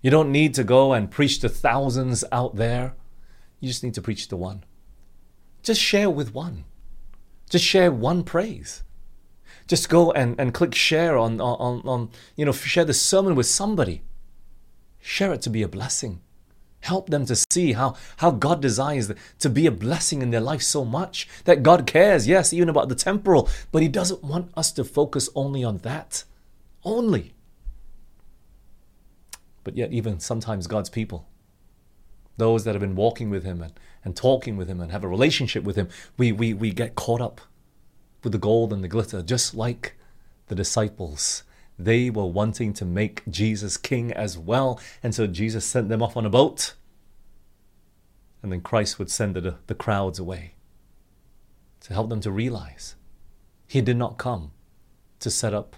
You 0.03 0.11
don't 0.11 0.33
need 0.33 0.55
to 0.55 0.65
go 0.65 0.93
and 0.93 1.11
preach 1.11 1.39
to 1.41 1.49
thousands 1.49 2.25
out 2.33 2.57
there. 2.57 2.95
You 3.61 3.69
just 3.69 3.85
need 3.85 3.95
to 3.95 4.03
preach 4.03 4.29
to 4.29 4.37
one. 4.37 4.65
Just 5.63 5.81
share 5.81 6.11
with 6.11 6.35
one. 6.35 6.65
Just 7.51 7.65
share 7.65 7.93
one 7.93 8.23
praise. 8.23 8.83
Just 9.67 9.89
go 9.89 10.11
and, 10.13 10.41
and 10.41 10.55
click 10.55 10.75
share 10.75 11.19
on, 11.19 11.41
on, 11.41 11.83
on, 11.87 12.11
you 12.37 12.45
know, 12.45 12.53
share 12.53 12.85
the 12.85 12.95
sermon 12.95 13.35
with 13.35 13.47
somebody. 13.47 14.03
Share 15.01 15.33
it 15.33 15.43
to 15.43 15.51
be 15.51 15.63
a 15.63 15.69
blessing. 15.69 16.21
Help 16.81 17.11
them 17.11 17.27
to 17.27 17.37
see 17.53 17.73
how, 17.73 17.95
how 18.19 18.31
God 18.31 18.63
desires 18.63 19.13
to 19.39 19.51
be 19.51 19.67
a 19.67 19.71
blessing 19.71 20.23
in 20.23 20.31
their 20.31 20.41
life 20.41 20.63
so 20.63 20.85
much 20.85 21.29
that 21.45 21.63
God 21.63 21.87
cares, 21.87 22.27
yes, 22.27 22.53
even 22.53 22.69
about 22.69 22.89
the 22.89 22.95
temporal, 22.95 23.49
but 23.71 23.83
He 23.83 23.89
doesn't 23.89 24.25
want 24.25 24.51
us 24.57 24.73
to 24.73 24.85
focus 24.85 25.29
only 25.35 25.63
on 25.63 25.79
that. 25.79 26.25
Only. 26.83 27.35
But 29.63 29.77
yet, 29.77 29.93
even 29.93 30.21
sometimes 30.21 30.67
God's 30.67 30.89
people, 30.89 31.29
those 32.39 32.65
that 32.65 32.75
have 32.75 32.81
been 32.81 32.97
walking 32.97 33.29
with 33.29 33.45
Him 33.45 33.61
and, 33.63 33.73
and 34.05 34.17
talking 34.17 34.57
with 34.57 34.69
Him 34.69 34.81
and 34.81 34.91
have 34.91 35.05
a 35.05 35.09
relationship 35.09 35.65
with 35.65 35.77
Him, 35.77 35.89
we, 36.17 36.33
we, 36.33 36.55
we 36.55 36.71
get 36.71 36.95
caught 36.95 37.21
up 37.21 37.41
with 38.23 38.33
the 38.33 38.39
gold 38.39 38.73
and 38.73 38.83
the 38.83 38.89
glitter, 38.89 39.23
just 39.23 39.55
like 39.55 39.97
the 40.49 40.55
disciples 40.55 41.43
they 41.79 42.11
were 42.11 42.27
wanting 42.27 42.73
to 42.75 42.85
make 42.85 43.23
Jesus 43.29 43.77
king 43.77 44.13
as 44.13 44.37
well. 44.37 44.79
And 45.03 45.15
so 45.15 45.27
Jesus 45.27 45.65
sent 45.65 45.89
them 45.89 46.03
off 46.03 46.17
on 46.17 46.27
a 46.27 46.31
boat. 46.31 46.75
And 48.43 48.53
then 48.53 48.61
Christ 48.61 48.99
would 48.99 49.11
send 49.11 49.37
the, 49.37 49.57
the 49.67 49.75
crowds 49.75 50.19
away 50.19 50.55
to 51.81 51.95
help 51.95 52.11
them 52.11 52.21
to 52.21 52.31
realize 52.31 52.97
he 53.67 53.81
did 53.81 53.97
not 53.97 54.19
come 54.19 54.53
to 55.21 55.31
set 55.31 55.55
up 55.55 55.77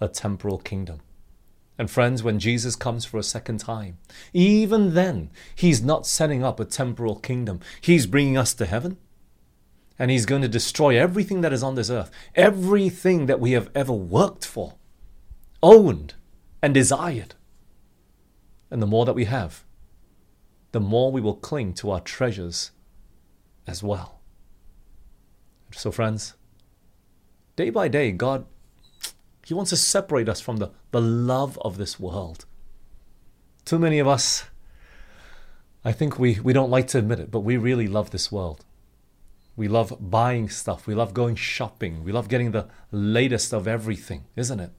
a 0.00 0.08
temporal 0.08 0.58
kingdom. 0.58 1.00
And 1.80 1.90
friends, 1.90 2.22
when 2.22 2.38
Jesus 2.38 2.76
comes 2.76 3.06
for 3.06 3.16
a 3.16 3.22
second 3.22 3.56
time, 3.56 3.96
even 4.34 4.92
then, 4.92 5.30
he's 5.54 5.82
not 5.82 6.06
setting 6.06 6.44
up 6.44 6.60
a 6.60 6.66
temporal 6.66 7.16
kingdom. 7.16 7.58
He's 7.80 8.06
bringing 8.06 8.36
us 8.36 8.52
to 8.52 8.66
heaven. 8.66 8.98
And 9.98 10.10
he's 10.10 10.26
going 10.26 10.42
to 10.42 10.46
destroy 10.48 10.98
everything 11.00 11.40
that 11.40 11.54
is 11.54 11.62
on 11.62 11.76
this 11.76 11.88
earth, 11.88 12.10
everything 12.34 13.24
that 13.24 13.40
we 13.40 13.52
have 13.52 13.70
ever 13.74 13.94
worked 13.94 14.44
for 14.44 14.74
owned 15.62 16.12
and 16.60 16.74
desired. 16.74 17.34
And 18.70 18.82
the 18.82 18.86
more 18.86 19.06
that 19.06 19.14
we 19.14 19.24
have, 19.24 19.64
the 20.72 20.80
more 20.80 21.10
we 21.10 21.22
will 21.22 21.34
cling 21.34 21.72
to 21.76 21.92
our 21.92 22.00
treasures 22.00 22.72
as 23.66 23.82
well. 23.82 24.20
So, 25.72 25.90
friends, 25.90 26.34
day 27.56 27.70
by 27.70 27.88
day, 27.88 28.12
God, 28.12 28.44
He 29.50 29.54
wants 29.54 29.70
to 29.70 29.76
separate 29.76 30.28
us 30.28 30.40
from 30.40 30.58
the, 30.58 30.70
the 30.92 31.00
love 31.00 31.58
of 31.62 31.76
this 31.76 31.98
world. 31.98 32.46
Too 33.64 33.80
many 33.80 33.98
of 33.98 34.06
us, 34.06 34.44
I 35.84 35.90
think 35.90 36.20
we, 36.20 36.38
we 36.38 36.52
don't 36.52 36.70
like 36.70 36.86
to 36.86 36.98
admit 36.98 37.18
it, 37.18 37.32
but 37.32 37.40
we 37.40 37.56
really 37.56 37.88
love 37.88 38.12
this 38.12 38.30
world. 38.30 38.64
We 39.56 39.66
love 39.66 39.96
buying 39.98 40.48
stuff. 40.48 40.86
We 40.86 40.94
love 40.94 41.14
going 41.14 41.34
shopping. 41.34 42.04
We 42.04 42.12
love 42.12 42.28
getting 42.28 42.52
the 42.52 42.68
latest 42.92 43.52
of 43.52 43.66
everything, 43.66 44.22
isn't 44.36 44.60
it? 44.60 44.70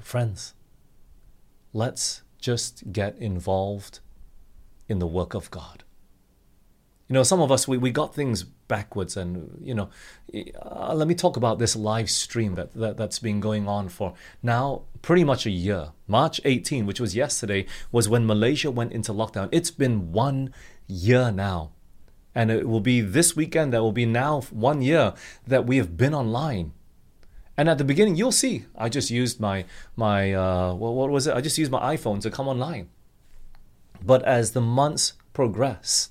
Friends, 0.00 0.54
let's 1.72 2.22
just 2.38 2.92
get 2.92 3.18
involved 3.18 3.98
in 4.88 5.00
the 5.00 5.06
work 5.08 5.34
of 5.34 5.50
God. 5.50 5.82
You 7.08 7.14
know, 7.14 7.22
some 7.22 7.40
of 7.40 7.52
us, 7.52 7.68
we, 7.68 7.78
we 7.78 7.92
got 7.92 8.14
things 8.14 8.42
backwards, 8.42 9.16
and, 9.16 9.60
you 9.62 9.74
know, 9.74 9.90
uh, 10.60 10.92
let 10.92 11.06
me 11.06 11.14
talk 11.14 11.36
about 11.36 11.60
this 11.60 11.76
live 11.76 12.10
stream 12.10 12.56
that, 12.56 12.74
that, 12.74 12.96
that's 12.96 13.20
been 13.20 13.38
going 13.38 13.68
on 13.68 13.88
for 13.88 14.14
now 14.42 14.82
pretty 15.02 15.22
much 15.22 15.46
a 15.46 15.50
year. 15.50 15.92
March 16.08 16.40
18, 16.44 16.84
which 16.84 17.00
was 17.00 17.14
yesterday, 17.14 17.64
was 17.92 18.08
when 18.08 18.26
Malaysia 18.26 18.72
went 18.72 18.92
into 18.92 19.12
lockdown. 19.12 19.48
It's 19.52 19.70
been 19.70 20.10
one 20.10 20.52
year 20.88 21.30
now. 21.30 21.70
And 22.34 22.50
it 22.50 22.68
will 22.68 22.80
be 22.80 23.00
this 23.00 23.36
weekend 23.36 23.72
that 23.72 23.82
will 23.82 23.92
be 23.92 24.04
now 24.04 24.40
one 24.50 24.82
year 24.82 25.14
that 25.46 25.64
we 25.64 25.76
have 25.76 25.96
been 25.96 26.12
online. 26.12 26.72
And 27.56 27.68
at 27.68 27.78
the 27.78 27.84
beginning, 27.84 28.16
you'll 28.16 28.32
see. 28.32 28.66
I 28.76 28.90
just 28.90 29.10
used 29.10 29.40
my 29.40 29.64
my 29.96 30.34
uh, 30.34 30.74
what, 30.74 30.92
what 30.92 31.10
was 31.10 31.26
it? 31.26 31.34
I 31.34 31.40
just 31.40 31.56
used 31.56 31.70
my 31.70 31.96
iPhone 31.96 32.20
to 32.20 32.30
come 32.30 32.46
online. 32.46 32.90
But 34.04 34.22
as 34.24 34.52
the 34.52 34.60
months 34.60 35.14
progress, 35.32 36.10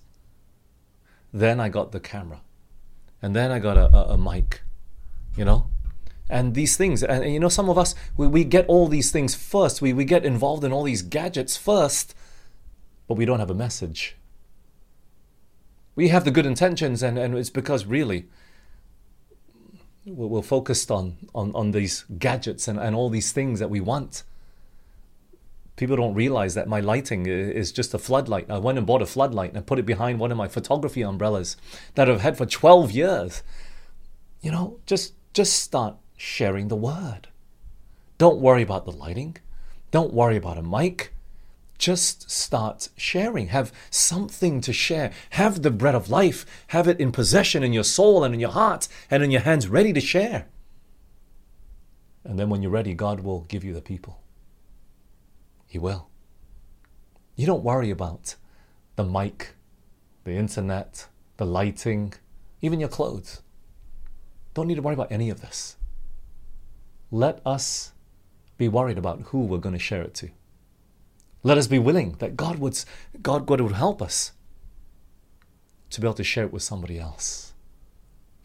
then 1.41 1.59
I 1.59 1.69
got 1.69 1.91
the 1.91 1.99
camera, 1.99 2.41
and 3.21 3.35
then 3.35 3.51
I 3.51 3.59
got 3.59 3.77
a, 3.77 3.93
a, 3.93 4.13
a 4.13 4.17
mic, 4.17 4.61
you 5.35 5.43
know, 5.43 5.67
and 6.29 6.55
these 6.55 6.77
things. 6.77 7.03
And, 7.03 7.23
and, 7.23 7.33
you 7.33 7.39
know, 7.39 7.49
some 7.49 7.69
of 7.69 7.77
us 7.77 7.93
we, 8.15 8.27
we 8.27 8.43
get 8.43 8.65
all 8.67 8.87
these 8.87 9.11
things 9.11 9.35
first. 9.35 9.81
We 9.81 9.93
we 9.93 10.05
get 10.05 10.25
involved 10.25 10.63
in 10.63 10.71
all 10.71 10.83
these 10.83 11.01
gadgets 11.01 11.57
first, 11.57 12.15
but 13.07 13.15
we 13.15 13.25
don't 13.25 13.39
have 13.39 13.51
a 13.51 13.55
message. 13.55 14.15
We 15.95 16.09
have 16.09 16.25
the 16.25 16.31
good 16.31 16.45
intentions, 16.45 17.03
and, 17.03 17.17
and 17.17 17.37
it's 17.37 17.49
because 17.49 17.85
really 17.85 18.27
we're 20.05 20.41
focused 20.41 20.91
on, 20.91 21.17
on, 21.33 21.51
on 21.55 21.71
these 21.71 22.05
gadgets 22.19 22.67
and, 22.67 22.79
and 22.79 22.95
all 22.95 23.09
these 23.09 23.31
things 23.31 23.59
that 23.59 23.69
we 23.69 23.81
want. 23.81 24.23
People 25.75 25.97
don't 25.97 26.13
realize 26.13 26.53
that 26.53 26.67
my 26.67 26.79
lighting 26.79 27.25
is 27.25 27.71
just 27.71 27.93
a 27.93 27.99
floodlight. 27.99 28.49
I 28.49 28.59
went 28.59 28.77
and 28.77 28.87
bought 28.87 29.01
a 29.01 29.05
floodlight 29.05 29.53
and 29.53 29.65
put 29.65 29.79
it 29.79 29.85
behind 29.85 30.19
one 30.19 30.31
of 30.31 30.37
my 30.37 30.47
photography 30.47 31.01
umbrellas 31.01 31.57
that 31.95 32.09
I've 32.09 32.21
had 32.21 32.37
for 32.37 32.45
12 32.45 32.91
years. 32.91 33.43
You 34.41 34.51
know, 34.51 34.79
just 34.85 35.13
just 35.33 35.59
start 35.59 35.97
sharing 36.15 36.69
the 36.69 36.75
word. 36.75 37.27
Don't 38.17 38.39
worry 38.39 38.61
about 38.61 38.85
the 38.85 38.91
lighting. 38.91 39.37
Don't 39.91 40.13
worry 40.13 40.37
about 40.37 40.57
a 40.57 40.61
mic 40.61 41.11
just 41.77 42.29
start 42.31 42.89
sharing. 42.95 43.47
Have 43.47 43.71
something 43.89 44.61
to 44.61 44.73
share. 44.73 45.11
Have 45.31 45.61
the 45.61 45.71
bread 45.71 45.95
of 45.95 46.09
life. 46.09 46.45
Have 46.67 46.87
it 46.87 46.99
in 46.99 47.11
possession 47.11 47.63
in 47.63 47.73
your 47.73 47.83
soul 47.83 48.23
and 48.23 48.33
in 48.33 48.39
your 48.39 48.51
heart 48.51 48.87
and 49.11 49.23
in 49.23 49.31
your 49.31 49.41
hands, 49.41 49.67
ready 49.67 49.93
to 49.93 50.01
share. 50.01 50.47
And 52.23 52.39
then 52.39 52.49
when 52.49 52.61
you're 52.61 52.71
ready, 52.71 52.93
God 52.93 53.19
will 53.19 53.41
give 53.41 53.63
you 53.63 53.73
the 53.73 53.81
people. 53.81 54.19
He 55.75 55.79
will. 55.79 56.07
You 57.35 57.45
don't 57.45 57.61
worry 57.61 57.89
about 57.89 58.35
the 58.95 59.03
mic, 59.03 59.55
the 60.23 60.31
internet, 60.31 61.07
the 61.35 61.45
lighting, 61.45 62.13
even 62.61 62.79
your 62.79 62.87
clothes. 62.87 63.41
Don't 64.53 64.67
need 64.67 64.75
to 64.75 64.81
worry 64.81 64.93
about 64.93 65.11
any 65.11 65.29
of 65.29 65.41
this. 65.41 65.75
Let 67.11 67.41
us 67.45 67.91
be 68.57 68.69
worried 68.69 68.97
about 68.97 69.23
who 69.23 69.41
we're 69.41 69.57
going 69.57 69.75
to 69.75 69.89
share 69.89 70.01
it 70.01 70.13
to. 70.13 70.29
Let 71.43 71.57
us 71.57 71.67
be 71.67 71.77
willing 71.77 72.13
that 72.19 72.37
God 72.37 72.57
would, 72.59 72.79
God, 73.21 73.45
God 73.45 73.59
would 73.59 73.73
help 73.73 74.01
us 74.01 74.31
to 75.89 75.99
be 75.99 76.07
able 76.07 76.13
to 76.13 76.23
share 76.23 76.45
it 76.45 76.53
with 76.53 76.63
somebody 76.63 76.97
else. 76.97 77.51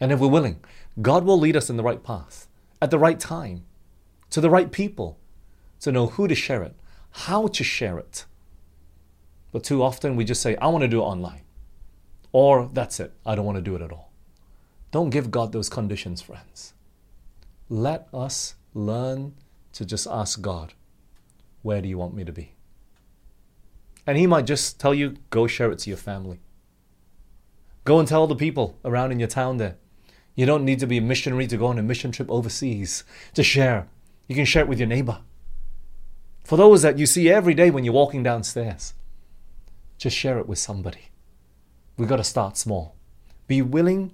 And 0.01 0.11
if 0.11 0.19
we're 0.19 0.27
willing, 0.27 0.59
God 1.01 1.23
will 1.23 1.39
lead 1.39 1.55
us 1.55 1.69
in 1.69 1.77
the 1.77 1.83
right 1.83 2.03
path 2.03 2.49
at 2.81 2.91
the 2.91 2.99
right 2.99 3.21
time, 3.21 3.63
to 4.31 4.41
the 4.41 4.49
right 4.49 4.69
people, 4.69 5.17
to 5.79 5.93
know 5.93 6.07
who 6.07 6.27
to 6.27 6.35
share 6.35 6.61
it, 6.63 6.75
how 7.11 7.47
to 7.47 7.63
share 7.63 7.97
it. 7.99 8.25
But 9.51 9.63
too 9.63 9.83
often 9.83 10.15
we 10.15 10.23
just 10.23 10.41
say, 10.41 10.55
I 10.57 10.67
want 10.67 10.83
to 10.83 10.87
do 10.87 11.01
it 11.01 11.05
online. 11.05 11.41
Or 12.31 12.69
that's 12.71 12.99
it, 12.99 13.13
I 13.25 13.35
don't 13.35 13.45
want 13.45 13.57
to 13.57 13.61
do 13.61 13.75
it 13.75 13.81
at 13.81 13.91
all. 13.91 14.11
Don't 14.91 15.09
give 15.09 15.31
God 15.31 15.51
those 15.51 15.69
conditions, 15.69 16.21
friends. 16.21 16.73
Let 17.69 18.07
us 18.13 18.55
learn 18.73 19.33
to 19.73 19.85
just 19.85 20.07
ask 20.07 20.41
God, 20.41 20.73
where 21.61 21.81
do 21.81 21.87
you 21.87 21.97
want 21.97 22.13
me 22.13 22.23
to 22.23 22.31
be? 22.31 22.55
And 24.07 24.17
He 24.17 24.27
might 24.27 24.45
just 24.45 24.79
tell 24.79 24.93
you, 24.93 25.17
go 25.29 25.47
share 25.47 25.71
it 25.71 25.79
to 25.79 25.89
your 25.89 25.97
family. 25.97 26.39
Go 27.83 27.99
and 27.99 28.07
tell 28.07 28.27
the 28.27 28.35
people 28.35 28.77
around 28.85 29.11
in 29.11 29.19
your 29.19 29.27
town 29.27 29.57
there. 29.57 29.77
You 30.35 30.45
don't 30.45 30.65
need 30.65 30.79
to 30.79 30.87
be 30.87 30.97
a 30.97 31.01
missionary 31.01 31.47
to 31.47 31.57
go 31.57 31.67
on 31.67 31.79
a 31.79 31.83
mission 31.83 32.11
trip 32.11 32.29
overseas 32.29 33.03
to 33.33 33.43
share. 33.43 33.87
You 34.27 34.35
can 34.35 34.45
share 34.45 34.63
it 34.63 34.67
with 34.67 34.79
your 34.79 34.87
neighbor. 34.87 35.19
For 36.43 36.57
those 36.57 36.81
that 36.81 36.97
you 36.97 37.05
see 37.05 37.29
every 37.29 37.53
day 37.53 37.71
when 37.71 37.83
you're 37.83 37.93
walking 37.93 38.23
downstairs, 38.23 38.93
just 39.97 40.17
share 40.17 40.39
it 40.39 40.47
with 40.47 40.59
somebody. 40.59 41.09
We've 41.97 42.09
got 42.09 42.17
to 42.17 42.23
start 42.23 42.57
small. 42.57 42.95
Be 43.47 43.61
willing 43.61 44.13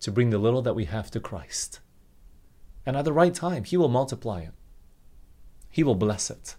to 0.00 0.12
bring 0.12 0.30
the 0.30 0.38
little 0.38 0.62
that 0.62 0.74
we 0.74 0.84
have 0.84 1.10
to 1.10 1.20
Christ. 1.20 1.80
And 2.84 2.96
at 2.96 3.04
the 3.04 3.12
right 3.12 3.34
time, 3.34 3.64
He 3.64 3.76
will 3.76 3.88
multiply 3.88 4.42
it. 4.42 4.52
He 5.70 5.82
will 5.82 5.94
bless 5.94 6.30
it 6.30 6.54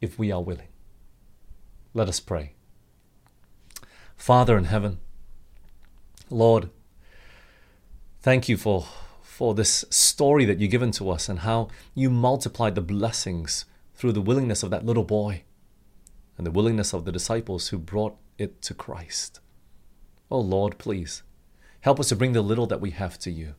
if 0.00 0.18
we 0.18 0.32
are 0.32 0.42
willing. 0.42 0.68
Let 1.94 2.08
us 2.08 2.20
pray. 2.20 2.54
Father 4.16 4.56
in 4.56 4.64
heaven, 4.64 4.98
Lord, 6.30 6.70
thank 8.22 8.48
you 8.48 8.56
for, 8.56 8.86
for 9.42 9.54
this 9.54 9.84
story 9.90 10.44
that 10.44 10.60
you've 10.60 10.70
given 10.70 10.92
to 10.92 11.10
us 11.10 11.28
and 11.28 11.40
how 11.40 11.66
you 11.96 12.08
multiplied 12.08 12.76
the 12.76 12.80
blessings 12.80 13.64
through 13.92 14.12
the 14.12 14.20
willingness 14.20 14.62
of 14.62 14.70
that 14.70 14.86
little 14.86 15.02
boy 15.02 15.42
and 16.38 16.46
the 16.46 16.50
willingness 16.52 16.92
of 16.92 17.04
the 17.04 17.10
disciples 17.10 17.66
who 17.66 17.76
brought 17.76 18.16
it 18.38 18.62
to 18.62 18.72
Christ. 18.72 19.40
Oh 20.30 20.38
Lord, 20.38 20.78
please 20.78 21.24
help 21.80 21.98
us 21.98 22.10
to 22.10 22.14
bring 22.14 22.34
the 22.34 22.40
little 22.40 22.68
that 22.68 22.80
we 22.80 22.92
have 22.92 23.18
to 23.18 23.32
you. 23.32 23.56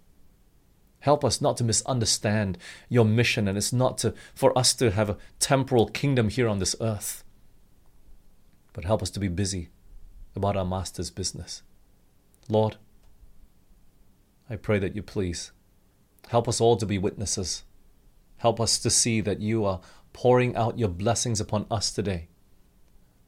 Help 1.02 1.26
us 1.26 1.42
not 1.42 1.58
to 1.58 1.66
misunderstand 1.66 2.58
your 2.88 3.04
mission, 3.04 3.50
and 3.50 3.58
it's 3.58 3.74
not 3.74 3.98
to, 3.98 4.14
for 4.34 4.58
us 4.58 4.74
to 4.76 4.90
have 4.90 5.10
a 5.10 5.18
temporal 5.40 5.90
kingdom 5.90 6.30
here 6.30 6.48
on 6.48 6.60
this 6.60 6.78
earth, 6.80 7.26
but 8.72 8.86
help 8.86 9.02
us 9.02 9.10
to 9.10 9.20
be 9.20 9.28
busy 9.28 9.68
about 10.34 10.56
our 10.56 10.64
Master's 10.64 11.12
business. 11.12 11.62
Lord, 12.48 12.78
I 14.50 14.56
pray 14.56 14.80
that 14.80 14.96
you 14.96 15.04
please 15.04 15.52
help 16.30 16.48
us 16.48 16.62
all 16.62 16.78
to 16.78 16.86
be 16.86 16.98
witnesses. 16.98 17.64
Help 18.38 18.60
us 18.60 18.80
to 18.80 18.90
see 18.90 19.22
that 19.22 19.40
you 19.40 19.66
are 19.66 19.80
pouring 20.12 20.56
out 20.56 20.80
your 20.80 20.90
blessings 20.90 21.40
upon 21.40 21.66
us 21.72 21.92
today 21.92 22.28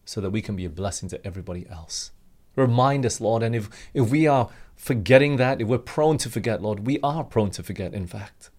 so 0.06 0.22
that 0.22 0.30
we 0.30 0.42
can 0.42 0.56
be 0.56 0.66
a 0.66 0.70
blessing 0.70 1.10
to 1.10 1.26
everybody 1.26 1.66
else. 1.70 2.12
Remind 2.56 3.06
us, 3.06 3.20
Lord, 3.20 3.44
and 3.44 3.56
if, 3.56 3.70
if 3.94 4.10
we 4.10 4.28
are 4.28 4.50
forgetting 4.76 5.38
that, 5.38 5.62
if 5.62 5.68
we're 5.68 5.78
prone 5.78 6.18
to 6.20 6.30
forget, 6.30 6.62
Lord, 6.62 6.86
we 6.86 7.00
are 7.02 7.24
prone 7.24 7.52
to 7.52 7.64
forget, 7.64 7.94
in 7.94 8.08
fact. 8.08 8.50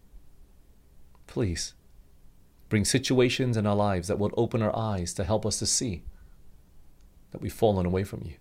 Please 1.26 1.74
bring 2.68 2.84
situations 2.84 3.56
in 3.56 3.66
our 3.66 3.76
lives 3.76 4.08
that 4.08 4.18
will 4.18 4.32
open 4.36 4.62
our 4.62 4.74
eyes 4.76 5.14
to 5.14 5.24
help 5.24 5.46
us 5.46 5.58
to 5.60 5.66
see 5.66 6.02
that 7.30 7.40
we've 7.40 7.52
fallen 7.52 7.86
away 7.86 8.04
from 8.04 8.22
you. 8.24 8.34